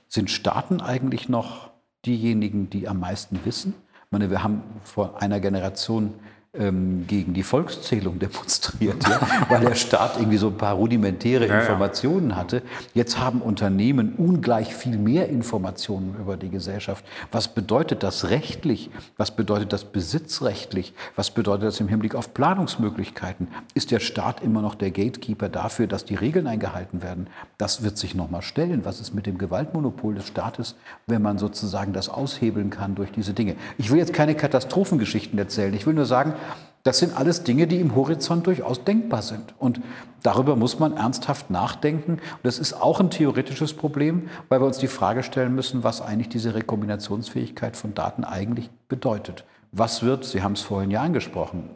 Sind 0.07 0.29
Staaten 0.29 0.79
eigentlich 0.79 1.27
noch 1.27 1.71
diejenigen, 2.05 2.69
die 2.69 2.87
am 2.87 2.99
meisten 2.99 3.39
wissen? 3.45 3.73
Ich 4.05 4.11
meine, 4.11 4.29
wir 4.29 4.43
haben 4.43 4.61
vor 4.83 5.23
einer 5.23 5.39
Generation 5.39 6.13
ähm, 6.55 7.05
gegen 7.07 7.33
die 7.33 7.41
Volkszählung 7.41 8.19
demonstriert, 8.19 9.07
ja, 9.07 9.19
weil 9.49 9.61
der 9.61 9.73
Staat 9.73 10.17
irgendwie 10.17 10.37
so 10.37 10.49
ein 10.49 10.57
paar 10.57 10.75
rudimentäre 10.75 11.47
ja, 11.47 11.59
Informationen 11.59 12.35
hatte. 12.35 12.61
Jetzt 12.93 13.19
haben 13.19 13.41
Unternehmen 13.41 14.13
ungleich 14.17 14.75
viel 14.75 14.99
mehr 14.99 15.29
Informationen 15.29 16.15
über 16.19 16.37
die 16.37 16.49
Gesellschaft. 16.49 17.03
Was 17.31 17.47
bedeutet 17.47 18.03
das 18.03 18.29
rechtlich? 18.29 18.91
Was 19.17 19.35
bedeutet 19.35 19.73
das 19.73 19.85
besitzrechtlich? 19.85 20.93
Was 21.15 21.31
bedeutet 21.31 21.65
das 21.65 21.79
im 21.79 21.87
Hinblick 21.87 22.13
auf 22.13 22.35
Planungsmöglichkeiten? 22.35 23.47
Ist 23.73 23.89
der 23.89 23.99
Staat 23.99 24.43
immer 24.43 24.61
noch 24.61 24.75
der 24.75 24.91
Gatekeeper 24.91 25.49
dafür, 25.49 25.87
dass 25.87 26.05
die 26.05 26.15
Regeln 26.15 26.45
eingehalten 26.45 27.01
werden? 27.01 27.27
Das 27.57 27.81
wird 27.81 27.97
sich 27.97 28.13
nochmal 28.13 28.43
stellen. 28.43 28.85
Was 28.85 29.01
ist 29.01 29.15
mit 29.15 29.25
dem 29.25 29.39
Gewaltmonopol 29.39 30.13
des 30.13 30.27
Staates, 30.27 30.75
wenn 31.07 31.23
man 31.23 31.39
sozusagen 31.39 31.93
das 31.93 32.09
aushebeln 32.09 32.69
kann 32.69 32.93
durch 32.93 33.11
diese 33.11 33.33
Dinge? 33.33 33.55
Ich 33.79 33.89
will 33.89 33.97
jetzt 33.97 34.13
keine 34.13 34.35
Katastrophengeschichten 34.35 35.39
erzählen. 35.39 35.73
Ich 35.73 35.87
will 35.87 35.95
nur 35.95 36.05
sagen, 36.05 36.35
das 36.83 36.99
sind 36.99 37.17
alles 37.17 37.43
Dinge, 37.43 37.65
die 37.65 37.79
im 37.79 37.95
Horizont 37.95 38.45
durchaus 38.45 38.83
denkbar 38.83 39.21
sind. 39.21 39.53
Und 39.57 39.81
darüber 40.21 40.57
muss 40.57 40.79
man 40.79 40.97
ernsthaft 40.97 41.49
nachdenken. 41.49 42.13
Und 42.13 42.43
das 42.43 42.59
ist 42.59 42.73
auch 42.73 42.99
ein 42.99 43.09
theoretisches 43.09 43.73
Problem, 43.73 44.29
weil 44.49 44.61
wir 44.61 44.67
uns 44.67 44.79
die 44.79 44.87
Frage 44.87 45.23
stellen 45.23 45.55
müssen, 45.55 45.85
was 45.85 46.01
eigentlich 46.01 46.27
diese 46.27 46.53
Rekombinationsfähigkeit 46.55 47.77
von 47.77 47.93
Daten 47.93 48.25
eigentlich 48.25 48.69
bedeutet. 48.89 49.45
Was 49.75 50.03
wird, 50.03 50.23
Sie 50.23 50.43
haben 50.43 50.51
es 50.51 50.61
vorhin 50.61 50.91
ja 50.91 51.01
angesprochen, 51.01 51.71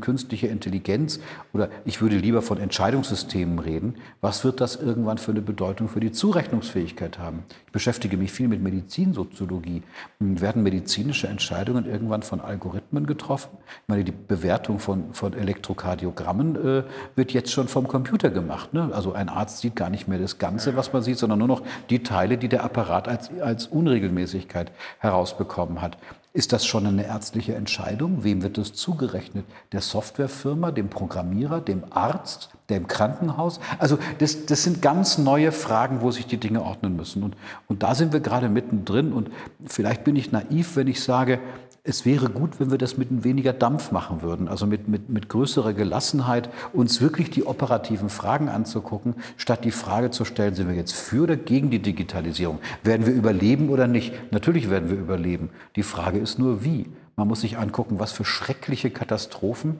künstliche 0.00 0.46
Intelligenz 0.46 1.20
oder 1.52 1.68
ich 1.84 2.00
würde 2.00 2.16
lieber 2.16 2.40
von 2.40 2.58
Entscheidungssystemen 2.58 3.58
reden, 3.58 3.96
was 4.22 4.44
wird 4.44 4.62
das 4.62 4.76
irgendwann 4.76 5.18
für 5.18 5.32
eine 5.32 5.42
Bedeutung 5.42 5.88
für 5.88 6.00
die 6.00 6.10
Zurechnungsfähigkeit 6.10 7.18
haben? 7.18 7.42
Ich 7.66 7.72
beschäftige 7.72 8.16
mich 8.16 8.32
viel 8.32 8.48
mit 8.48 8.62
Medizinsoziologie. 8.62 9.82
Werden 10.20 10.62
medizinische 10.62 11.28
Entscheidungen 11.28 11.84
irgendwann 11.84 12.22
von 12.22 12.40
Algorithmen 12.40 13.04
getroffen? 13.04 13.50
Ich 13.66 13.88
meine, 13.88 14.04
die 14.04 14.12
Bewertung 14.12 14.78
von, 14.78 15.12
von 15.12 15.34
Elektrokardiogrammen 15.34 16.56
äh, 16.56 16.82
wird 17.14 17.32
jetzt 17.32 17.52
schon 17.52 17.68
vom 17.68 17.88
Computer 17.88 18.30
gemacht. 18.30 18.72
Ne? 18.72 18.88
Also 18.94 19.12
ein 19.12 19.28
Arzt 19.28 19.58
sieht 19.58 19.76
gar 19.76 19.90
nicht 19.90 20.08
mehr 20.08 20.18
das 20.18 20.38
Ganze, 20.38 20.76
was 20.76 20.94
man 20.94 21.02
sieht, 21.02 21.18
sondern 21.18 21.40
nur 21.40 21.48
noch 21.48 21.62
die 21.90 22.02
Teile, 22.02 22.38
die 22.38 22.48
der 22.48 22.64
Apparat 22.64 23.06
als, 23.06 23.30
als 23.42 23.66
Unregelmäßigkeit 23.66 24.72
herausbekommen 24.98 25.82
hat. 25.82 25.98
Ist 26.38 26.52
das 26.52 26.64
schon 26.64 26.86
eine 26.86 27.04
ärztliche 27.04 27.56
Entscheidung? 27.56 28.22
Wem 28.22 28.44
wird 28.44 28.58
das 28.58 28.72
zugerechnet? 28.72 29.44
Der 29.72 29.80
Softwarefirma, 29.80 30.70
dem 30.70 30.88
Programmierer, 30.88 31.60
dem 31.60 31.82
Arzt, 31.90 32.50
dem 32.70 32.86
Krankenhaus? 32.86 33.58
Also 33.80 33.98
das, 34.18 34.46
das 34.46 34.62
sind 34.62 34.80
ganz 34.80 35.18
neue 35.18 35.50
Fragen, 35.50 36.00
wo 36.00 36.12
sich 36.12 36.26
die 36.26 36.36
Dinge 36.36 36.62
ordnen 36.62 36.94
müssen. 36.94 37.24
Und, 37.24 37.34
und 37.66 37.82
da 37.82 37.96
sind 37.96 38.12
wir 38.12 38.20
gerade 38.20 38.48
mittendrin. 38.48 39.12
Und 39.12 39.32
vielleicht 39.66 40.04
bin 40.04 40.14
ich 40.14 40.30
naiv, 40.30 40.76
wenn 40.76 40.86
ich 40.86 41.02
sage, 41.02 41.40
es 41.88 42.04
wäre 42.04 42.28
gut, 42.28 42.60
wenn 42.60 42.70
wir 42.70 42.76
das 42.76 42.98
mit 42.98 43.24
weniger 43.24 43.54
Dampf 43.54 43.92
machen 43.92 44.20
würden, 44.20 44.46
also 44.46 44.66
mit, 44.66 44.88
mit, 44.88 45.08
mit 45.08 45.28
größerer 45.28 45.72
Gelassenheit, 45.72 46.50
uns 46.74 47.00
wirklich 47.00 47.30
die 47.30 47.44
operativen 47.44 48.10
Fragen 48.10 48.48
anzugucken, 48.50 49.14
statt 49.38 49.64
die 49.64 49.70
Frage 49.70 50.10
zu 50.10 50.26
stellen, 50.26 50.54
sind 50.54 50.68
wir 50.68 50.76
jetzt 50.76 50.92
für 50.92 51.22
oder 51.22 51.36
gegen 51.36 51.70
die 51.70 51.80
Digitalisierung? 51.80 52.58
Werden 52.82 53.06
wir 53.06 53.14
überleben 53.14 53.70
oder 53.70 53.86
nicht? 53.86 54.12
Natürlich 54.32 54.68
werden 54.68 54.90
wir 54.90 54.98
überleben. 54.98 55.48
Die 55.76 55.82
Frage 55.82 56.18
ist 56.18 56.38
nur, 56.38 56.62
wie. 56.62 56.86
Man 57.16 57.26
muss 57.26 57.40
sich 57.40 57.56
angucken, 57.56 57.98
was 57.98 58.12
für 58.12 58.24
schreckliche 58.24 58.90
Katastrophen 58.90 59.76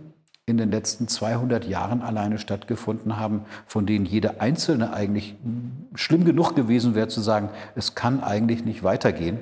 in 0.46 0.56
den 0.56 0.70
letzten 0.70 1.08
200 1.08 1.66
Jahren 1.66 2.00
alleine 2.00 2.38
stattgefunden 2.38 3.18
haben, 3.18 3.42
von 3.66 3.84
denen 3.84 4.06
jede 4.06 4.40
einzelne 4.40 4.94
eigentlich 4.94 5.36
schlimm 5.94 6.24
genug 6.24 6.56
gewesen 6.56 6.94
wäre 6.94 7.08
zu 7.08 7.20
sagen, 7.20 7.50
es 7.76 7.94
kann 7.94 8.22
eigentlich 8.22 8.64
nicht 8.64 8.82
weitergehen. 8.82 9.38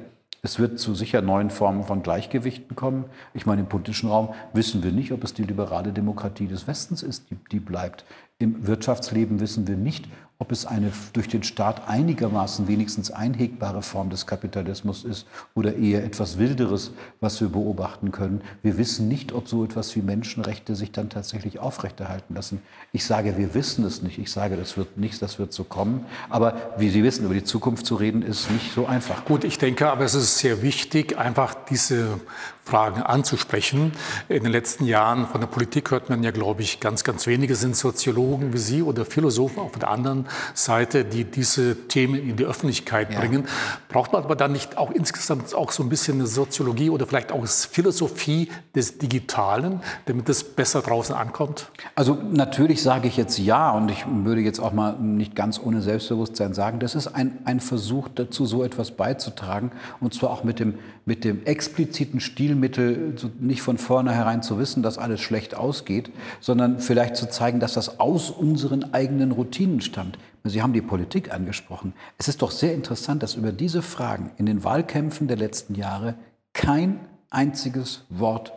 Es 0.47 0.61
wird 0.61 0.79
zu 0.79 0.95
sicher 0.95 1.23
neuen 1.23 1.51
Formen 1.51 1.83
von 1.83 2.05
Gleichgewichten 2.05 2.77
kommen. 2.77 3.07
Ich 3.35 3.47
meine, 3.47 3.63
im 3.63 3.69
politischen 3.69 4.09
Raum 4.09 4.33
wissen 4.53 4.85
wir 4.85 4.93
nicht, 4.93 5.11
ob 5.11 5.25
es 5.25 5.35
die 5.35 5.43
liberale 5.43 5.93
Demokratie 5.93 6.47
des 6.47 6.69
Westens 6.69 7.03
ist, 7.03 7.33
die, 7.33 7.37
die 7.51 7.59
bleibt. 7.59 8.05
Im 8.39 8.65
Wirtschaftsleben 8.65 9.41
wissen 9.41 9.67
wir 9.67 9.77
nicht, 9.77 10.07
ob 10.39 10.53
es 10.53 10.67
eine 10.67 10.93
durch 11.15 11.29
den 11.29 11.43
Staat 11.43 11.89
einigermaßen 11.89 12.69
wenigstens 12.69 13.11
einhegbare 13.11 13.83
Form 13.83 14.11
des 14.11 14.27
Kapitalismus 14.27 15.05
ist 15.05 15.27
oder 15.55 15.77
eher 15.77 16.05
etwas 16.05 16.37
Wilderes, 16.37 16.91
was 17.21 17.41
wir 17.41 17.49
beobachten 17.49 18.13
können. 18.13 18.43
Wir 18.63 18.77
wissen 18.77 19.09
nicht, 19.09 19.33
ob 19.33 19.49
so 19.49 19.65
etwas 19.65 19.97
wie 19.97 20.03
Menschenrechte 20.03 20.75
sich 20.75 20.93
dann 20.93 21.09
tatsächlich 21.09 21.59
aufrechterhalten 21.59 22.35
lassen. 22.35 22.61
Ich 22.93 23.07
sage, 23.07 23.39
wir 23.39 23.55
wissen 23.55 23.85
es 23.85 24.03
nicht. 24.03 24.19
Ich 24.19 24.31
sage, 24.31 24.57
das 24.57 24.77
wird 24.77 24.99
nicht, 24.99 25.23
das 25.23 25.39
wird 25.39 25.55
so 25.55 25.65
kommen. 25.65 26.05
Aber 26.29 26.57
wie 26.77 26.91
Sie 26.91 27.03
wissen, 27.03 27.25
über 27.25 27.35
die 27.35 27.45
Zukunft 27.45 27.87
zu 27.87 27.95
reden, 27.95 28.21
ist 28.23 28.51
nicht 28.51 28.73
so 28.73 28.87
einfach. 28.87 29.25
Gut, 29.25 29.45
ich 29.45 29.57
denke 29.57 29.91
aber, 29.91 30.05
es 30.05 30.15
ist 30.15 30.39
sehr 30.39 30.61
wichtig, 30.61 31.17
einfach 31.19 31.55
diese 31.71 32.21
Fragen 32.67 33.01
anzusprechen. 33.01 33.93
In 34.29 34.43
den 34.43 34.51
letzten 34.51 34.87
Jahren 34.87 35.29
von 35.29 35.41
der 35.41 35.47
Politik 35.47 35.93
hört 35.93 36.11
man 36.11 36.25
ja, 36.25 36.33
glaube 36.33 36.63
ich, 36.63 36.81
ganz, 36.81 37.05
ganz 37.05 37.29
wenige 37.29 37.55
sind 37.55 37.77
Soziologen 37.77 38.53
wie 38.53 38.59
Sie 38.59 38.83
oder 38.83 39.05
Philosophen 39.05 39.61
auf 39.61 39.71
der 39.79 39.89
anderen 39.89 40.27
Seite, 40.53 41.05
die 41.05 41.23
diese 41.23 41.87
Themen 41.87 42.17
in 42.17 42.35
die 42.37 42.45
Öffentlichkeit 42.45 43.13
ja. 43.13 43.21
bringen. 43.21 43.47
Braucht 43.89 44.13
man 44.13 44.25
aber 44.25 44.35
dann 44.35 44.51
nicht 44.51 44.79
auch 44.79 44.91
insgesamt 44.91 45.55
auch 45.55 45.71
so 45.71 45.85
ein 45.85 45.89
bisschen 45.89 46.17
eine 46.19 46.27
Soziologie 46.27 46.91
oder 46.91 47.07
vielleicht 47.07 47.31
auch 47.31 47.47
Philosophie 47.47 48.49
des 48.75 48.99
Digitalen, 48.99 49.81
damit 50.07 50.29
es 50.29 50.43
besser 50.43 50.83
draußen 50.83 51.15
ankommt? 51.15 51.71
Also 51.95 52.15
natürlich 52.15 52.83
sage 52.83 53.07
ich 53.07 53.17
jetzt 53.17 53.39
ja 53.39 53.71
und 53.71 53.93
ich 53.93 54.05
würde 54.09 54.41
jetzt 54.41 54.59
auch 54.59 54.73
mal 54.73 54.99
nicht 54.99 55.37
ganz 55.37 55.61
ohne 55.63 55.83
Selbstbewusstsein 55.83 56.53
sagen, 56.53 56.81
das 56.81 56.97
ist 56.97 57.07
ein, 57.07 57.39
ein 57.45 57.61
Versuch 57.61 58.09
dazu, 58.13 58.45
so 58.45 58.65
etwas 58.65 58.91
beizutragen 58.91 59.71
und 60.01 60.15
zwar 60.15 60.31
auch 60.31 60.43
mit 60.43 60.59
dem, 60.59 60.81
mit 61.07 61.23
dem 61.25 61.45
expliziten 61.47 62.21
Stil 62.21 62.47
Stilmittel, 62.47 63.15
nicht 63.41 63.63
von 63.63 63.79
vornherein 63.79 64.43
zu 64.43 64.59
wissen, 64.59 64.83
dass 64.83 64.99
alles 64.99 65.21
schlecht 65.21 65.57
ausgeht, 65.57 66.11
sondern 66.41 66.81
vielleicht 66.81 67.17
zu 67.17 67.31
zeigen, 67.31 67.61
dass 67.61 67.75
das 67.75 68.01
aus 68.01 68.31
unseren 68.31 68.93
eigenen 68.93 69.33
Routinen 69.33 69.81
stammt. 69.81 70.19
Sie 70.45 70.63
haben 70.63 70.73
die 70.73 70.83
Politik 70.83 71.33
angesprochen. 71.33 71.95
Es 72.19 72.29
ist 72.29 72.43
doch 72.43 72.51
sehr 72.51 72.75
interessant, 72.75 73.23
dass 73.23 73.37
über 73.37 73.53
diese 73.53 73.83
Fragen 73.83 74.33
in 74.37 74.47
den 74.47 74.65
Wahlkämpfen 74.65 75.29
der 75.29 75.37
letzten 75.37 75.77
Jahre 75.77 76.15
kein 76.53 77.01
einziges 77.31 78.05
Wort 78.11 78.53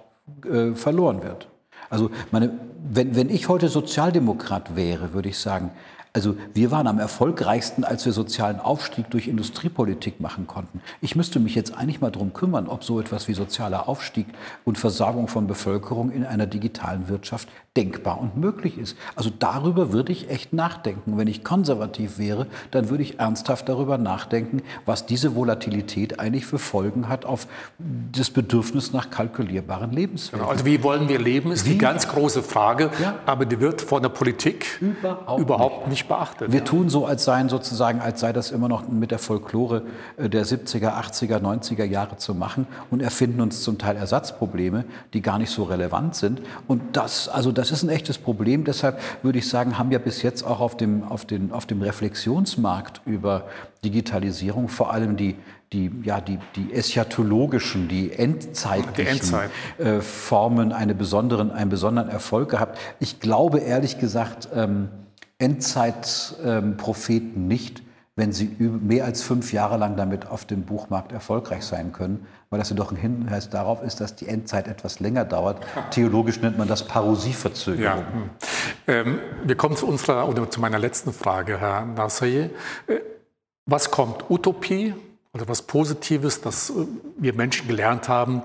äh, 0.45 0.74
verloren 0.74 1.24
wird. 1.24 1.47
Also 1.89 2.10
meine, 2.32 2.60
wenn, 2.84 3.16
wenn 3.16 3.30
ich 3.30 3.47
heute 3.47 3.70
Sozialdemokrat 3.70 4.76
wäre, 4.76 5.14
würde 5.14 5.30
ich 5.30 5.38
sagen, 5.38 5.72
also 6.12 6.36
wir 6.55 6.72
waren 6.72 6.88
am 6.88 6.97
erfolgreichsten, 6.97 7.84
als 7.84 8.03
wir 8.05 8.14
sozialen 8.14 8.60
Aufstieg 8.60 9.12
durch 9.12 9.28
Industriepolitik 9.28 10.20
machen 10.20 10.47
konnten. 10.47 10.82
Ich 11.01 11.16
müsste 11.16 11.39
mich 11.39 11.53
jetzt 11.53 11.76
eigentlich 11.76 12.01
mal 12.01 12.10
darum 12.10 12.34
kümmern, 12.34 12.68
ob 12.68 12.84
so 12.84 12.99
etwas 12.99 13.28
wie 13.28 13.36
sozialer 13.36 13.88
Aufstieg 13.88 14.26
und 14.66 14.80
Versorgung 14.80 15.28
von 15.28 15.45
Bevölkerung 15.45 16.12
in 16.12 16.26
einer 16.26 16.47
digitalen 16.47 17.10
Wirtschaft 17.10 17.47
denkbar 17.78 18.20
und 18.20 18.38
möglich 18.38 18.80
ist. 18.80 18.97
Also 19.16 19.30
darüber 19.30 19.93
würde 19.93 20.12
ich 20.12 20.32
echt 20.32 20.51
nachdenken. 20.51 21.18
Wenn 21.18 21.28
ich 21.28 21.43
konservativ 21.43 22.18
wäre, 22.18 22.47
dann 22.72 22.89
würde 22.89 23.03
ich 23.03 23.20
ernsthaft 23.20 23.70
darüber 23.70 23.99
nachdenken, 23.99 24.64
was 24.88 25.05
diese 25.05 25.36
Volatilität 25.36 26.20
eigentlich 26.20 26.47
für 26.47 26.57
Folgen 26.57 27.07
hat 27.07 27.26
auf 27.26 27.47
das 28.12 28.32
Bedürfnis 28.32 28.93
nach 28.93 29.12
kalkulierbaren 29.12 29.91
Lebenswelten. 29.91 30.39
Genau, 30.39 30.51
also 30.51 30.66
wie 30.66 30.82
wollen 30.82 31.07
wir 31.07 31.20
leben, 31.20 31.51
ist 31.51 31.66
wie? 31.66 31.74
die 31.74 31.78
ganz 31.78 32.07
große 32.07 32.41
Frage, 32.41 32.89
ja. 32.99 33.20
aber 33.28 33.45
die 33.45 33.60
wird 33.60 33.82
von 33.82 34.01
der 34.01 34.10
Politik 34.10 34.82
überhaupt, 34.82 35.39
überhaupt 35.39 35.88
nicht 35.88 35.99
nicht 35.99 35.99
beachtet. 36.08 36.52
Wir 36.52 36.60
ja. 36.60 36.66
tun 36.66 36.89
so, 36.89 37.06
als 37.06 37.24
seien 37.24 37.50
sozusagen, 37.50 38.00
als 38.00 38.20
sei 38.20 38.34
das 38.34 38.52
immer 38.52 38.68
noch 38.68 38.88
mit 38.88 39.12
der 39.12 39.20
Folklore 39.20 39.84
äh, 40.18 40.30
der 40.30 40.45
70er, 40.45 40.93
80er, 41.00 41.39
90er 41.39 41.84
Jahre 41.84 42.18
zu 42.18 42.34
machen 42.34 42.68
und 42.89 43.02
erfinden 43.02 43.41
uns 43.41 43.62
zum 43.62 43.78
Teil 43.78 43.95
Ersatzprobleme, 43.95 44.86
die 45.14 45.22
gar 45.22 45.39
nicht 45.39 45.52
so 45.52 45.64
relevant 45.64 46.16
sind. 46.16 46.41
Und 46.68 46.82
das, 46.93 47.28
also 47.30 47.52
das 47.52 47.72
ist 47.72 47.84
ein 47.84 47.89
echtes 47.89 48.18
Problem. 48.18 48.64
Deshalb 48.64 49.00
würde 49.24 49.39
ich 49.39 49.50
sagen, 49.50 49.78
haben 49.78 49.89
wir 49.89 50.00
bis 50.00 50.22
jetzt 50.22 50.43
auch 50.43 50.60
auf 50.60 50.78
dem, 50.78 51.04
auf 51.04 51.26
den, 51.26 51.52
auf 51.52 51.66
dem 51.66 51.82
Reflexionsmarkt 51.82 53.02
über 53.06 53.45
Digitalisierung 53.84 54.68
vor 54.68 54.91
allem 54.91 55.16
die, 55.16 55.36
die, 55.72 55.91
ja, 56.04 56.20
die, 56.20 56.39
die 56.56 56.74
eschatologischen, 56.74 57.88
die 57.88 58.12
endzeitlichen 58.12 59.18
Endzeit. 59.18 59.50
äh, 59.78 60.02
Formen 60.02 60.72
eine 60.72 60.95
besonderen, 60.95 61.52
einen 61.52 61.70
besonderen 61.70 62.10
Erfolg 62.10 62.50
gehabt. 62.50 62.78
Ich 63.00 63.20
glaube 63.20 63.60
ehrlich 63.60 64.00
gesagt 64.00 64.50
ähm, 64.54 64.89
Endzeitpropheten 65.40 67.48
nicht, 67.48 67.82
wenn 68.16 68.32
sie 68.34 68.46
mehr 68.60 69.06
als 69.06 69.24
fünf 69.24 69.54
Jahre 69.54 69.78
lang 69.78 69.96
damit 69.96 70.28
auf 70.28 70.46
dem 70.46 70.64
Buchmarkt 70.64 71.14
erfolgreich 71.14 71.64
sein 71.64 71.94
können, 71.94 72.28
weil 72.50 72.60
das 72.60 72.70
ja 72.70 72.76
doch 72.76 72.92
ein 72.92 72.98
Hinweis 72.98 73.50
darauf 73.50 73.82
ist, 73.82 74.02
dass 74.02 74.16
die 74.16 74.28
Endzeit 74.28 74.68
etwas 74.68 75.00
länger 75.00 75.26
dauert. 75.26 75.66
Theologisch 75.92 76.42
nennt 76.42 76.58
man 76.58 76.68
das 76.68 76.86
Parosieverzögerung. 76.86 77.84
Ja. 77.84 77.96
Hm. 77.96 78.30
Ähm, 78.88 79.20
wir 79.46 79.56
kommen 79.56 79.78
zu 79.78 79.88
unserer 79.88 80.28
oder 80.28 80.50
zu 80.50 80.60
meiner 80.60 80.80
letzten 80.80 81.14
Frage, 81.14 81.60
Herr 81.60 81.86
Nassaye. 81.86 82.50
Äh, 82.88 83.00
was 83.66 83.90
kommt? 83.90 84.30
Utopie? 84.30 84.94
Also 85.32 85.48
was 85.48 85.62
Positives, 85.62 86.42
dass 86.42 86.72
äh, 86.72 86.74
wir 87.18 87.34
Menschen 87.34 87.68
gelernt 87.68 88.10
haben, 88.10 88.42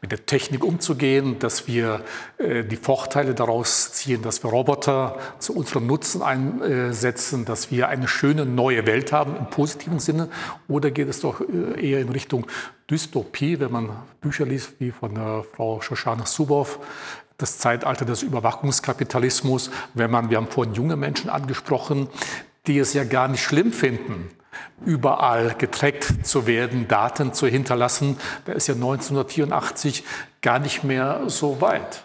mit 0.00 0.12
der 0.12 0.24
Technik 0.24 0.62
umzugehen, 0.62 1.40
dass 1.40 1.66
wir 1.66 2.04
äh, 2.38 2.62
die 2.62 2.76
Vorteile 2.76 3.34
daraus 3.34 3.92
ziehen, 3.92 4.22
dass 4.22 4.44
wir 4.44 4.50
Roboter 4.50 5.18
zu 5.40 5.52
unserem 5.56 5.88
Nutzen 5.88 6.22
einsetzen, 6.22 7.44
dass 7.44 7.72
wir 7.72 7.88
eine 7.88 8.06
schöne 8.06 8.46
neue 8.46 8.86
Welt 8.86 9.10
haben 9.10 9.34
im 9.36 9.50
positiven 9.50 9.98
Sinne? 9.98 10.28
Oder 10.68 10.92
geht 10.92 11.08
es 11.08 11.20
doch 11.20 11.40
äh, 11.40 11.90
eher 11.90 12.00
in 12.00 12.08
Richtung 12.08 12.46
Dystopie, 12.88 13.58
wenn 13.58 13.72
man 13.72 13.90
Bücher 14.20 14.46
liest 14.46 14.74
wie 14.78 14.92
von 14.92 15.18
Frau 15.56 15.80
Shoshana 15.80 16.24
Zuboff, 16.24 16.78
das 17.36 17.58
Zeitalter 17.58 18.04
des 18.04 18.22
Überwachungskapitalismus, 18.22 19.70
wenn 19.92 20.10
man, 20.10 20.30
wir 20.30 20.38
haben 20.38 20.48
vorhin 20.48 20.74
junge 20.74 20.96
Menschen 20.96 21.28
angesprochen, 21.30 22.08
die 22.66 22.78
es 22.78 22.94
ja 22.94 23.04
gar 23.04 23.28
nicht 23.28 23.42
schlimm 23.42 23.72
finden, 23.72 24.30
überall 24.84 25.54
getrackt 25.58 26.26
zu 26.26 26.46
werden, 26.46 26.88
Daten 26.88 27.32
zu 27.32 27.46
hinterlassen. 27.46 28.16
Da 28.44 28.52
ist 28.52 28.68
ja 28.68 28.74
1984 28.74 30.04
gar 30.40 30.58
nicht 30.58 30.84
mehr 30.84 31.22
so 31.26 31.60
weit. 31.60 32.04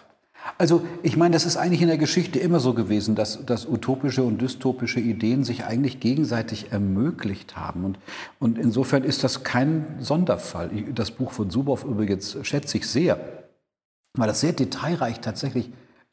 Also 0.58 0.82
ich 1.02 1.16
meine, 1.16 1.32
das 1.32 1.46
ist 1.46 1.56
eigentlich 1.56 1.80
in 1.80 1.88
der 1.88 1.98
Geschichte 1.98 2.38
immer 2.38 2.60
so 2.60 2.74
gewesen, 2.74 3.14
dass, 3.14 3.44
dass 3.46 3.66
utopische 3.66 4.22
und 4.22 4.40
dystopische 4.40 5.00
Ideen 5.00 5.42
sich 5.42 5.64
eigentlich 5.64 6.00
gegenseitig 6.00 6.70
ermöglicht 6.70 7.56
haben. 7.56 7.84
Und, 7.84 7.98
und 8.38 8.58
insofern 8.58 9.04
ist 9.04 9.24
das 9.24 9.42
kein 9.42 9.96
Sonderfall. 10.00 10.70
Das 10.94 11.10
Buch 11.10 11.32
von 11.32 11.50
Subow 11.50 11.82
übrigens 11.84 12.36
schätze 12.42 12.78
ich 12.78 12.86
sehr, 12.86 13.18
weil 14.12 14.28
das 14.28 14.40
sehr 14.40 14.52
detailreich 14.52 15.20
tatsächlich 15.20 15.70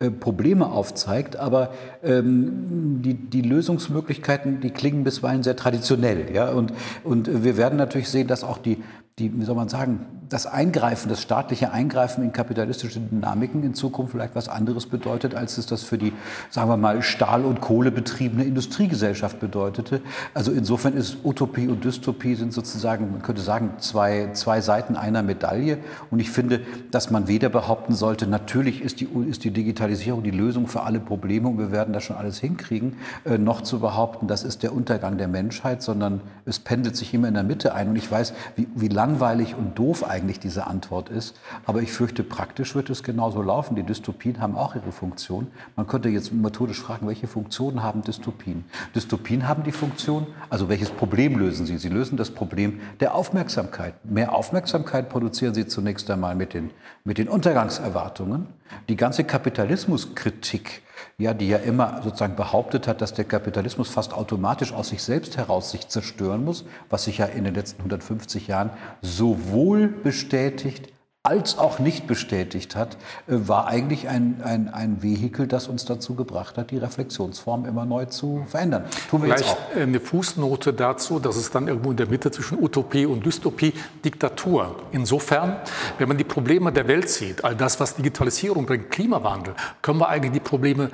Probleme 0.10 0.66
aufzeigt, 0.66 1.36
aber 1.36 1.72
ähm, 2.04 3.02
die, 3.04 3.14
die 3.14 3.42
Lösungsmöglichkeiten, 3.42 4.62
die 4.62 4.72
klingen 4.72 5.04
bisweilen 5.04 5.44
sehr 5.44 5.56
traditionell. 5.56 6.34
Ja? 6.34 6.50
Und, 6.50 6.74
und 7.04 7.44
wir 7.44 7.58
werden 7.58 7.78
natürlich 7.78 8.10
sehen, 8.10 8.28
dass 8.28 8.44
auch 8.44 8.58
die, 8.58 8.78
die, 9.20 9.38
wie 9.38 9.44
soll 9.44 9.56
man 9.56 9.70
sagen, 9.70 10.06
das 10.32 10.46
Eingreifen, 10.46 11.10
das 11.10 11.22
staatliche 11.22 11.72
Eingreifen 11.72 12.24
in 12.24 12.32
kapitalistische 12.32 13.02
Dynamiken 13.02 13.64
in 13.64 13.74
Zukunft 13.74 14.14
vielleicht 14.14 14.34
was 14.34 14.48
anderes 14.48 14.86
bedeutet, 14.86 15.36
als 15.36 15.58
es 15.58 15.66
das 15.66 15.84
für 15.84 15.98
die, 15.98 16.14
sagen 16.50 16.70
wir 16.70 16.78
mal, 16.78 17.02
Stahl- 17.04 17.44
und 17.44 17.60
Kohlebetriebene 17.60 18.46
Industriegesellschaft 18.46 19.42
bedeutete. 19.42 20.00
Also 20.34 20.54
insofern 20.54 20.94
ist 20.94 21.18
Utopie 21.26 21.68
und 21.68 21.84
Dystopie 21.84 22.36
sind 22.36 22.54
sozusagen, 22.54 23.12
man 23.12 23.22
könnte 23.22 23.42
sagen, 23.42 23.74
zwei, 23.80 24.30
zwei 24.32 24.62
Seiten 24.62 24.96
einer 24.96 25.22
Medaille. 25.22 25.80
Und 26.10 26.20
ich 26.20 26.32
finde, 26.32 26.62
dass 26.92 27.12
man 27.12 27.28
weder 27.28 27.50
behaupten 27.50 27.94
sollte, 27.94 28.26
natürlich 28.26 28.82
ist 28.82 29.02
die, 29.02 29.10
ist 29.30 29.44
die 29.44 29.52
Digitalisierung 29.52 30.24
die 30.24 30.32
Lösung 30.32 30.68
für 30.68 30.84
alle 30.84 31.02
Probleme 31.02 31.50
und 31.50 31.58
wir 31.58 31.72
werden 31.72 31.94
das 31.94 32.06
schon 32.06 32.16
alles 32.16 32.40
hinkriegen, 32.40 32.96
äh, 33.26 33.38
noch 33.38 33.62
zu 33.62 33.80
behaupten, 33.82 34.28
das 34.28 34.44
ist 34.44 34.64
der 34.64 34.74
Untergang 34.74 35.18
der 35.18 35.28
Menschheit, 35.28 35.82
sondern 35.82 36.22
es 36.46 36.60
pendelt 36.60 36.96
sich 36.96 37.14
immer 37.14 37.28
in 37.28 37.34
der 37.34 37.44
Mitte 37.44 37.76
ein. 37.76 37.90
Und 37.90 37.98
ich 37.98 38.10
weiß, 38.10 38.34
wie, 38.56 38.68
wie 38.76 38.88
langweilig 39.02 39.56
und 39.56 39.80
doof 39.80 40.08
eigentlich 40.08 40.40
diese 40.40 40.68
Antwort 40.68 41.10
ist. 41.10 41.36
Aber 41.66 41.82
ich 41.82 41.92
fürchte, 41.92 42.24
praktisch 42.24 42.76
wird 42.76 42.92
es 42.92 43.02
genauso 43.02 43.42
laufen. 43.42 43.76
Die 43.76 43.82
Dystopien 43.82 44.40
haben 44.40 44.56
auch 44.56 44.76
ihre 44.76 44.92
Funktion. 44.92 45.48
Man 45.76 45.88
könnte 45.88 46.10
jetzt 46.10 46.32
methodisch 46.32 46.80
fragen, 46.80 47.08
welche 47.08 47.26
Funktionen 47.26 47.82
haben 47.82 48.04
Dystopien? 48.04 48.64
Dystopien 48.94 49.48
haben 49.48 49.64
die 49.64 49.72
Funktion, 49.72 50.28
also 50.52 50.70
welches 50.70 50.92
Problem 50.92 51.40
lösen 51.40 51.66
sie? 51.66 51.80
Sie 51.80 51.90
lösen 51.90 52.16
das 52.16 52.30
Problem 52.30 52.80
der 53.00 53.16
Aufmerksamkeit. 53.16 53.96
Mehr 54.06 54.36
Aufmerksamkeit 54.36 55.10
produzieren 55.10 55.56
sie 55.56 55.66
zunächst 55.66 56.08
einmal 56.12 56.36
mit 56.36 56.54
den, 56.54 56.70
mit 57.04 57.18
den 57.18 57.28
Untergangserwartungen. 57.28 58.46
Die 58.90 58.96
ganze 58.96 59.24
Kapitalismuskritik 59.24 60.82
ja, 61.18 61.34
die 61.34 61.48
ja 61.48 61.58
immer 61.58 62.02
sozusagen 62.04 62.36
behauptet 62.36 62.88
hat, 62.88 63.02
dass 63.02 63.14
der 63.14 63.26
Kapitalismus 63.26 63.90
fast 63.90 64.14
automatisch 64.14 64.74
aus 64.74 64.90
sich 64.90 65.04
selbst 65.04 65.38
heraus 65.38 65.72
sich 65.72 65.88
zerstören 65.88 66.44
muss, 66.44 66.66
was 66.90 67.06
sich 67.06 67.20
ja 67.20 67.26
in 67.26 67.44
den 67.44 67.54
letzten 67.54 67.80
150 67.80 68.48
Jahren 68.48 68.72
sowohl 69.02 69.88
bestätigt 69.88 70.92
als 71.24 71.60
auch 71.60 71.78
nicht 71.78 72.08
bestätigt 72.08 72.76
hat, 72.76 72.96
äh, 73.28 73.36
war 73.48 73.68
eigentlich 73.68 74.08
ein, 74.08 74.42
ein, 74.44 74.70
ein 74.70 75.04
Vehikel, 75.04 75.48
das 75.48 75.68
uns 75.68 75.86
dazu 75.86 76.16
gebracht 76.16 76.58
hat, 76.58 76.72
die 76.72 76.78
Reflexionsform 76.78 77.66
immer 77.66 77.86
neu 77.86 78.06
zu 78.06 78.44
verändern. 78.48 78.86
Tun 79.10 79.22
wir 79.22 79.28
Vielleicht 79.28 79.46
jetzt 79.46 79.58
auch. 79.76 79.80
eine 79.80 80.00
Fußnote 80.00 80.74
dazu, 80.74 81.20
dass 81.20 81.36
es 81.36 81.52
dann 81.52 81.68
irgendwo 81.68 81.92
in 81.92 81.98
der 81.98 82.08
Mitte 82.08 82.32
zwischen 82.32 82.62
Utopie 82.62 83.06
und 83.06 83.24
Dystopie 83.24 83.74
Diktatur. 84.04 84.76
Insofern, 84.92 85.58
wenn 86.00 86.08
man 86.08 86.18
die 86.18 86.24
Probleme 86.24 86.72
der 86.72 86.88
Welt 86.88 87.10
sieht, 87.10 87.44
all 87.44 87.56
das, 87.56 87.80
was 87.80 87.96
Digitalisierung 87.96 88.66
bringt, 88.66 88.90
Klimawandel, 88.90 89.54
können 89.84 90.00
wir 90.00 90.10
eigentlich 90.10 90.34
die 90.34 90.40
Probleme 90.40 90.90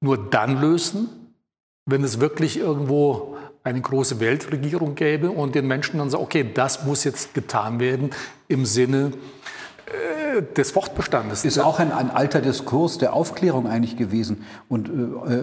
nur 0.00 0.30
dann 0.30 0.58
lösen, 0.58 1.10
wenn 1.84 2.02
es 2.04 2.20
wirklich 2.20 2.58
irgendwo 2.58 3.36
eine 3.64 3.80
große 3.82 4.18
Weltregierung 4.18 4.94
gäbe 4.94 5.30
und 5.30 5.54
den 5.54 5.66
Menschen 5.66 5.98
dann 5.98 6.08
sagt, 6.08 6.22
okay, 6.22 6.50
das 6.54 6.84
muss 6.84 7.04
jetzt 7.04 7.34
getan 7.34 7.80
werden 7.80 8.10
im 8.46 8.64
Sinne 8.64 9.12
des 10.56 10.70
Fortbestandes. 10.70 11.44
Ist 11.44 11.58
auch 11.58 11.78
ein, 11.78 11.92
ein, 11.92 12.10
alter 12.10 12.40
Diskurs 12.40 12.98
der 12.98 13.12
Aufklärung 13.12 13.66
eigentlich 13.66 13.96
gewesen. 13.96 14.44
Und 14.68 14.88
äh, 14.88 15.34
äh 15.34 15.42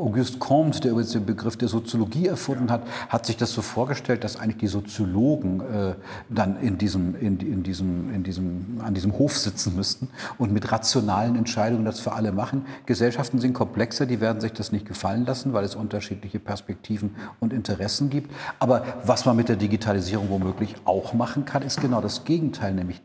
Auguste 0.00 0.38
Comte, 0.38 0.80
der 0.80 0.92
übrigens 0.92 1.12
den 1.12 1.26
Begriff 1.26 1.56
der 1.56 1.68
Soziologie 1.68 2.26
erfunden 2.26 2.70
hat, 2.70 2.82
hat 3.10 3.26
sich 3.26 3.36
das 3.36 3.52
so 3.52 3.60
vorgestellt, 3.60 4.24
dass 4.24 4.36
eigentlich 4.40 4.56
die 4.56 4.66
Soziologen 4.66 5.60
äh, 5.60 5.94
dann 6.30 6.58
in 6.60 6.78
diesem, 6.78 7.14
in, 7.16 7.38
in, 7.38 7.62
diesem, 7.62 8.12
in 8.14 8.22
diesem, 8.22 8.80
an 8.82 8.94
diesem 8.94 9.18
Hof 9.18 9.36
sitzen 9.36 9.76
müssten 9.76 10.08
und 10.38 10.52
mit 10.52 10.72
rationalen 10.72 11.36
Entscheidungen 11.36 11.84
das 11.84 12.00
für 12.00 12.12
alle 12.12 12.32
machen. 12.32 12.64
Gesellschaften 12.86 13.40
sind 13.40 13.52
komplexer, 13.52 14.06
die 14.06 14.20
werden 14.20 14.40
sich 14.40 14.52
das 14.52 14.72
nicht 14.72 14.86
gefallen 14.86 15.26
lassen, 15.26 15.52
weil 15.52 15.64
es 15.64 15.74
unterschiedliche 15.74 16.38
Perspektiven 16.38 17.14
und 17.38 17.52
Interessen 17.52 18.08
gibt. 18.08 18.32
Aber 18.58 18.84
was 19.04 19.26
man 19.26 19.36
mit 19.36 19.50
der 19.50 19.56
Digitalisierung 19.56 20.30
womöglich 20.30 20.76
auch 20.86 21.12
machen 21.12 21.44
kann, 21.44 21.62
ist 21.62 21.80
genau 21.80 22.00
das 22.00 22.24
Gegenteil, 22.24 22.74
nämlich 22.74 23.02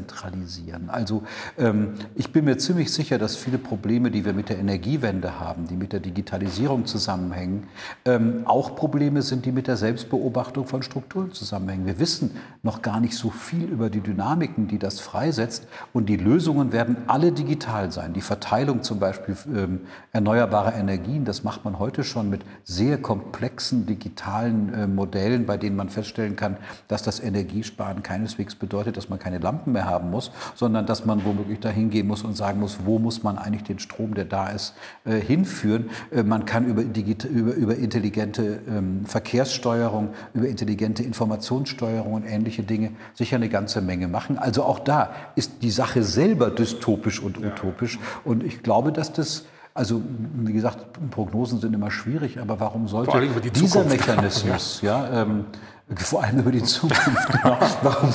dezentralisieren. 0.00 0.90
Also 0.90 1.22
ähm, 1.58 1.94
ich 2.14 2.32
bin 2.32 2.44
mir 2.44 2.58
ziemlich 2.58 2.92
sicher, 2.92 3.18
dass 3.18 3.36
viele 3.36 3.58
Probleme, 3.58 4.10
die 4.10 4.24
wir 4.24 4.32
mit 4.32 4.48
der 4.48 4.58
Energiewende 4.58 5.38
haben, 5.40 5.66
die 5.66 5.76
mit 5.76 5.92
der 5.92 6.00
Digitalisierung 6.00 6.86
zusammenhängen, 6.86 7.68
ähm, 8.04 8.42
auch 8.44 8.76
Probleme 8.76 9.22
sind, 9.22 9.46
die 9.46 9.52
mit 9.52 9.66
der 9.66 9.76
Selbstbeobachtung 9.76 10.66
von 10.66 10.82
Strukturen 10.82 11.32
zusammenhängen. 11.32 11.86
Wir 11.86 11.98
wissen 11.98 12.32
noch 12.62 12.82
gar 12.82 13.00
nicht 13.00 13.16
so 13.16 13.30
viel 13.30 13.64
über 13.64 13.90
die 13.90 14.00
Dynamiken, 14.00 14.68
die 14.68 14.78
das 14.78 15.00
freisetzt 15.00 15.66
und 15.92 16.08
die 16.08 16.16
Lösungen 16.16 16.72
werden 16.72 16.96
alle 17.06 17.32
digital 17.32 17.92
sein. 17.92 18.12
Die 18.12 18.20
Verteilung 18.20 18.82
zum 18.82 18.98
Beispiel 18.98 19.36
ähm, 19.54 19.80
erneuerbarer 20.12 20.74
Energien, 20.74 21.24
das 21.24 21.44
macht 21.44 21.64
man 21.64 21.78
heute 21.78 22.04
schon 22.04 22.30
mit 22.30 22.42
sehr 22.64 22.98
komplexen 22.98 23.86
digitalen 23.86 24.72
äh, 24.74 24.86
Modellen, 24.86 25.46
bei 25.46 25.56
denen 25.56 25.76
man 25.76 25.88
feststellen 25.88 26.36
kann, 26.36 26.56
dass 26.88 27.02
das 27.02 27.20
Energiesparen 27.20 28.02
keineswegs 28.02 28.54
bedeutet, 28.54 28.96
dass 28.96 29.08
man 29.08 29.18
keine 29.18 29.38
Lampen 29.38 29.72
mehr 29.72 29.89
haben 29.90 30.10
muss, 30.10 30.30
sondern 30.54 30.86
dass 30.86 31.04
man 31.04 31.24
womöglich 31.24 31.60
dahin 31.60 31.90
gehen 31.90 32.06
muss 32.06 32.22
und 32.22 32.36
sagen 32.36 32.60
muss, 32.60 32.78
wo 32.84 32.98
muss 32.98 33.22
man 33.22 33.36
eigentlich 33.36 33.64
den 33.64 33.78
Strom, 33.78 34.14
der 34.14 34.24
da 34.24 34.48
ist, 34.48 34.74
äh, 35.04 35.20
hinführen. 35.20 35.90
Äh, 36.10 36.22
man 36.22 36.44
kann 36.44 36.66
über, 36.66 36.82
über, 36.82 37.54
über 37.54 37.74
intelligente 37.76 38.60
ähm, 38.68 39.04
Verkehrssteuerung, 39.04 40.10
über 40.32 40.48
intelligente 40.48 41.02
Informationssteuerung 41.02 42.14
und 42.14 42.24
ähnliche 42.24 42.62
Dinge 42.62 42.92
sicher 43.14 43.36
eine 43.36 43.48
ganze 43.48 43.80
Menge 43.80 44.08
machen. 44.08 44.38
Also 44.38 44.62
auch 44.62 44.78
da 44.78 45.10
ist 45.34 45.62
die 45.62 45.70
Sache 45.70 46.02
selber 46.02 46.50
dystopisch 46.50 47.20
und 47.20 47.38
utopisch. 47.38 47.98
Und 48.24 48.44
ich 48.44 48.62
glaube, 48.62 48.92
dass 48.92 49.12
das 49.12 49.44
Also 49.72 50.02
wie 50.34 50.52
gesagt, 50.52 50.78
Prognosen 51.10 51.60
sind 51.60 51.74
immer 51.74 51.90
schwierig, 51.90 52.40
aber 52.40 52.58
warum 52.58 52.88
sollte 52.88 53.12
die 53.40 53.50
dieser 53.50 53.84
Mechanismus, 53.84 54.80
ja, 54.82 55.06
ja 55.06 55.22
ähm, 55.22 55.44
vor 55.96 56.22
allem 56.22 56.38
über 56.38 56.52
die 56.52 56.62
Zukunft, 56.62 57.32
genau, 57.32 57.58
warum, 57.82 58.14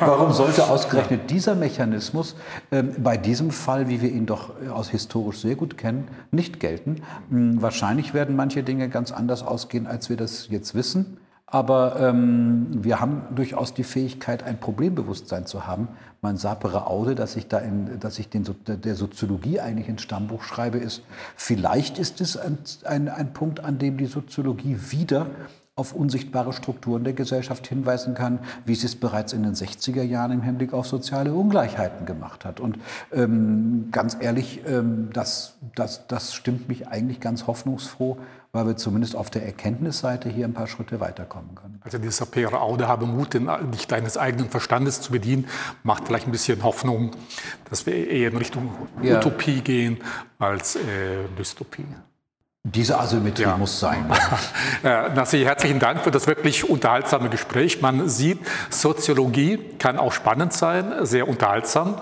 warum, 0.00 0.32
sollte 0.32 0.68
ausgerechnet 0.68 1.30
dieser 1.30 1.54
Mechanismus 1.54 2.34
ähm, 2.72 2.94
bei 2.98 3.16
diesem 3.16 3.50
Fall, 3.50 3.88
wie 3.88 4.00
wir 4.00 4.10
ihn 4.10 4.26
doch 4.26 4.52
aus 4.70 4.88
historisch 4.88 5.40
sehr 5.40 5.54
gut 5.54 5.76
kennen, 5.76 6.08
nicht 6.30 6.60
gelten? 6.60 7.02
Hm, 7.30 7.60
wahrscheinlich 7.60 8.14
werden 8.14 8.36
manche 8.36 8.62
Dinge 8.62 8.88
ganz 8.88 9.12
anders 9.12 9.42
ausgehen, 9.42 9.86
als 9.86 10.08
wir 10.08 10.16
das 10.16 10.48
jetzt 10.48 10.74
wissen. 10.74 11.18
Aber 11.50 11.98
ähm, 11.98 12.66
wir 12.72 13.00
haben 13.00 13.22
durchaus 13.34 13.72
die 13.72 13.84
Fähigkeit, 13.84 14.42
ein 14.42 14.60
Problembewusstsein 14.60 15.46
zu 15.46 15.66
haben. 15.66 15.88
Mein 16.20 16.36
sapere 16.36 16.86
Aude, 16.86 17.14
dass 17.14 17.36
ich, 17.36 17.48
da 17.48 17.58
in, 17.58 18.00
dass 18.00 18.18
ich 18.18 18.28
den, 18.28 18.44
der 18.66 18.94
Soziologie 18.94 19.60
eigentlich 19.60 19.88
ins 19.88 20.02
Stammbuch 20.02 20.42
schreibe, 20.42 20.76
ist, 20.76 21.02
vielleicht 21.36 21.98
ist 21.98 22.20
es 22.20 22.36
ein, 22.36 22.58
ein, 22.84 23.08
ein 23.08 23.32
Punkt, 23.32 23.60
an 23.60 23.78
dem 23.78 23.96
die 23.96 24.06
Soziologie 24.06 24.76
wieder 24.90 25.26
auf 25.78 25.92
unsichtbare 25.92 26.52
Strukturen 26.52 27.04
der 27.04 27.12
Gesellschaft 27.12 27.66
hinweisen 27.66 28.14
kann, 28.14 28.40
wie 28.64 28.74
sie 28.74 28.86
es 28.86 28.96
bereits 28.96 29.32
in 29.32 29.44
den 29.44 29.54
60er 29.54 30.02
Jahren 30.02 30.32
im 30.32 30.42
Hinblick 30.42 30.72
auf 30.72 30.86
soziale 30.86 31.32
Ungleichheiten 31.32 32.04
gemacht 32.04 32.44
hat. 32.44 32.58
Und 32.58 32.78
ähm, 33.12 33.88
ganz 33.92 34.16
ehrlich, 34.18 34.62
ähm, 34.66 35.10
das, 35.12 35.54
das, 35.74 36.06
das 36.08 36.34
stimmt 36.34 36.68
mich 36.68 36.88
eigentlich 36.88 37.20
ganz 37.20 37.46
hoffnungsfroh, 37.46 38.18
weil 38.50 38.66
wir 38.66 38.76
zumindest 38.76 39.14
auf 39.14 39.30
der 39.30 39.44
Erkenntnisseite 39.44 40.28
hier 40.28 40.46
ein 40.46 40.54
paar 40.54 40.66
Schritte 40.66 41.00
weiterkommen 41.00 41.54
können. 41.54 41.80
Also 41.84 41.98
dieser 41.98 42.26
Pere 42.26 42.60
Aude 42.60 42.88
habe 42.88 43.06
Mut, 43.06 43.34
dich 43.34 43.86
deines 43.86 44.16
eigenen 44.16 44.48
Verstandes 44.48 45.00
zu 45.00 45.12
bedienen, 45.12 45.46
macht 45.84 46.06
vielleicht 46.06 46.26
ein 46.26 46.32
bisschen 46.32 46.62
Hoffnung, 46.64 47.12
dass 47.70 47.86
wir 47.86 48.08
eher 48.08 48.30
in 48.30 48.36
Richtung 48.36 48.70
ja. 49.02 49.18
Utopie 49.18 49.60
gehen 49.60 49.98
als 50.38 50.76
äh, 50.76 50.80
Dystopie. 51.38 51.86
Diese 52.74 52.98
Asymmetrie 52.98 53.42
ja. 53.44 53.56
muss 53.56 53.80
sein. 53.80 54.04
Ja, 54.84 55.08
Nassi, 55.08 55.42
herzlichen 55.42 55.80
Dank 55.80 56.02
für 56.02 56.12
das 56.12 56.28
wirklich 56.28 56.68
unterhaltsame 56.68 57.28
Gespräch. 57.30 57.80
Man 57.82 58.08
sieht, 58.08 58.38
Soziologie 58.70 59.58
kann 59.78 59.98
auch 59.98 60.12
spannend 60.12 60.52
sein, 60.52 60.92
sehr 61.04 61.26
unterhaltsam. 61.26 61.96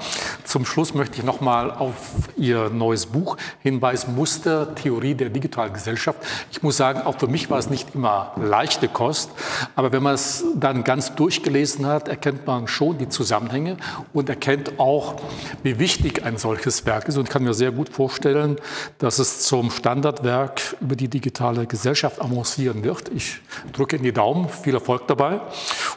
Zum 0.44 0.66
Schluss 0.66 0.92
möchte 0.92 1.18
ich 1.18 1.24
noch 1.24 1.40
mal 1.40 1.70
auf 1.70 1.94
Ihr 2.36 2.68
neues 2.68 3.06
Buch 3.06 3.38
hinweisen, 3.62 4.14
Muster, 4.14 4.74
Theorie 4.74 5.14
der 5.14 5.30
digitalen 5.30 5.72
Gesellschaft. 5.72 6.18
Ich 6.50 6.62
muss 6.62 6.76
sagen, 6.76 7.02
auch 7.02 7.18
für 7.18 7.28
mich 7.28 7.48
war 7.48 7.58
es 7.58 7.70
nicht 7.70 7.94
immer 7.94 8.32
leichte 8.36 8.88
Kost, 8.88 9.30
aber 9.74 9.92
wenn 9.92 10.02
man 10.02 10.14
es 10.14 10.44
dann 10.54 10.84
ganz 10.84 11.14
durchgelesen 11.14 11.86
hat, 11.86 12.08
erkennt 12.08 12.46
man 12.46 12.68
schon 12.68 12.98
die 12.98 13.08
Zusammenhänge 13.08 13.78
und 14.12 14.28
erkennt 14.28 14.78
auch, 14.78 15.16
wie 15.62 15.78
wichtig 15.78 16.24
ein 16.24 16.36
solches 16.36 16.84
Werk 16.84 17.08
ist 17.08 17.16
und 17.16 17.30
kann 17.30 17.44
mir 17.44 17.54
sehr 17.54 17.72
gut 17.72 17.88
vorstellen, 17.88 18.56
dass 18.98 19.18
es 19.18 19.42
zum 19.42 19.70
Standardwerk 19.70 20.55
Werk 20.56 20.76
über 20.80 20.96
die 20.96 21.08
digitale 21.08 21.66
Gesellschaft 21.66 22.20
avancieren 22.20 22.84
wird. 22.84 23.10
Ich 23.14 23.40
drücke 23.72 23.96
in 23.96 24.02
die 24.02 24.12
Daumen, 24.12 24.48
viel 24.48 24.74
Erfolg 24.74 25.06
dabei 25.06 25.40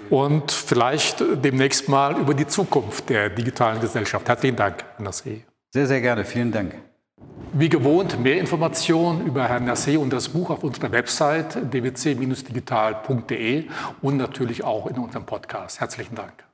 und 0.10 0.52
vielleicht 0.52 1.24
demnächst 1.44 1.90
mal 1.90 2.18
über 2.20 2.34
die 2.34 2.48
Zukunft 2.48 3.10
der 3.10 3.30
digitalen 3.30 3.80
Gesellschaft. 3.80 4.28
Herzlichen 4.28 4.58
Dank, 4.58 4.84
Herr 4.98 5.06
Nassé. 5.06 5.44
Sehr, 5.72 5.88
sehr 5.88 6.02
gerne. 6.02 6.26
Vielen 6.26 6.52
Dank. 6.52 6.76
Wie 7.54 7.70
gewohnt, 7.70 8.20
mehr 8.20 8.40
Informationen 8.40 9.26
über 9.26 9.48
Herrn 9.48 9.68
Nassé 9.68 9.98
und 9.98 10.12
das 10.14 10.30
Buch 10.30 10.52
auf 10.52 10.64
unserer 10.64 10.92
Website 10.92 11.58
dwc-digital.de 11.74 13.66
und 14.02 14.18
natürlich 14.18 14.64
auch 14.64 14.86
in 14.88 14.98
unserem 14.98 15.26
Podcast. 15.26 15.80
Herzlichen 15.80 16.16
Dank. 16.16 16.49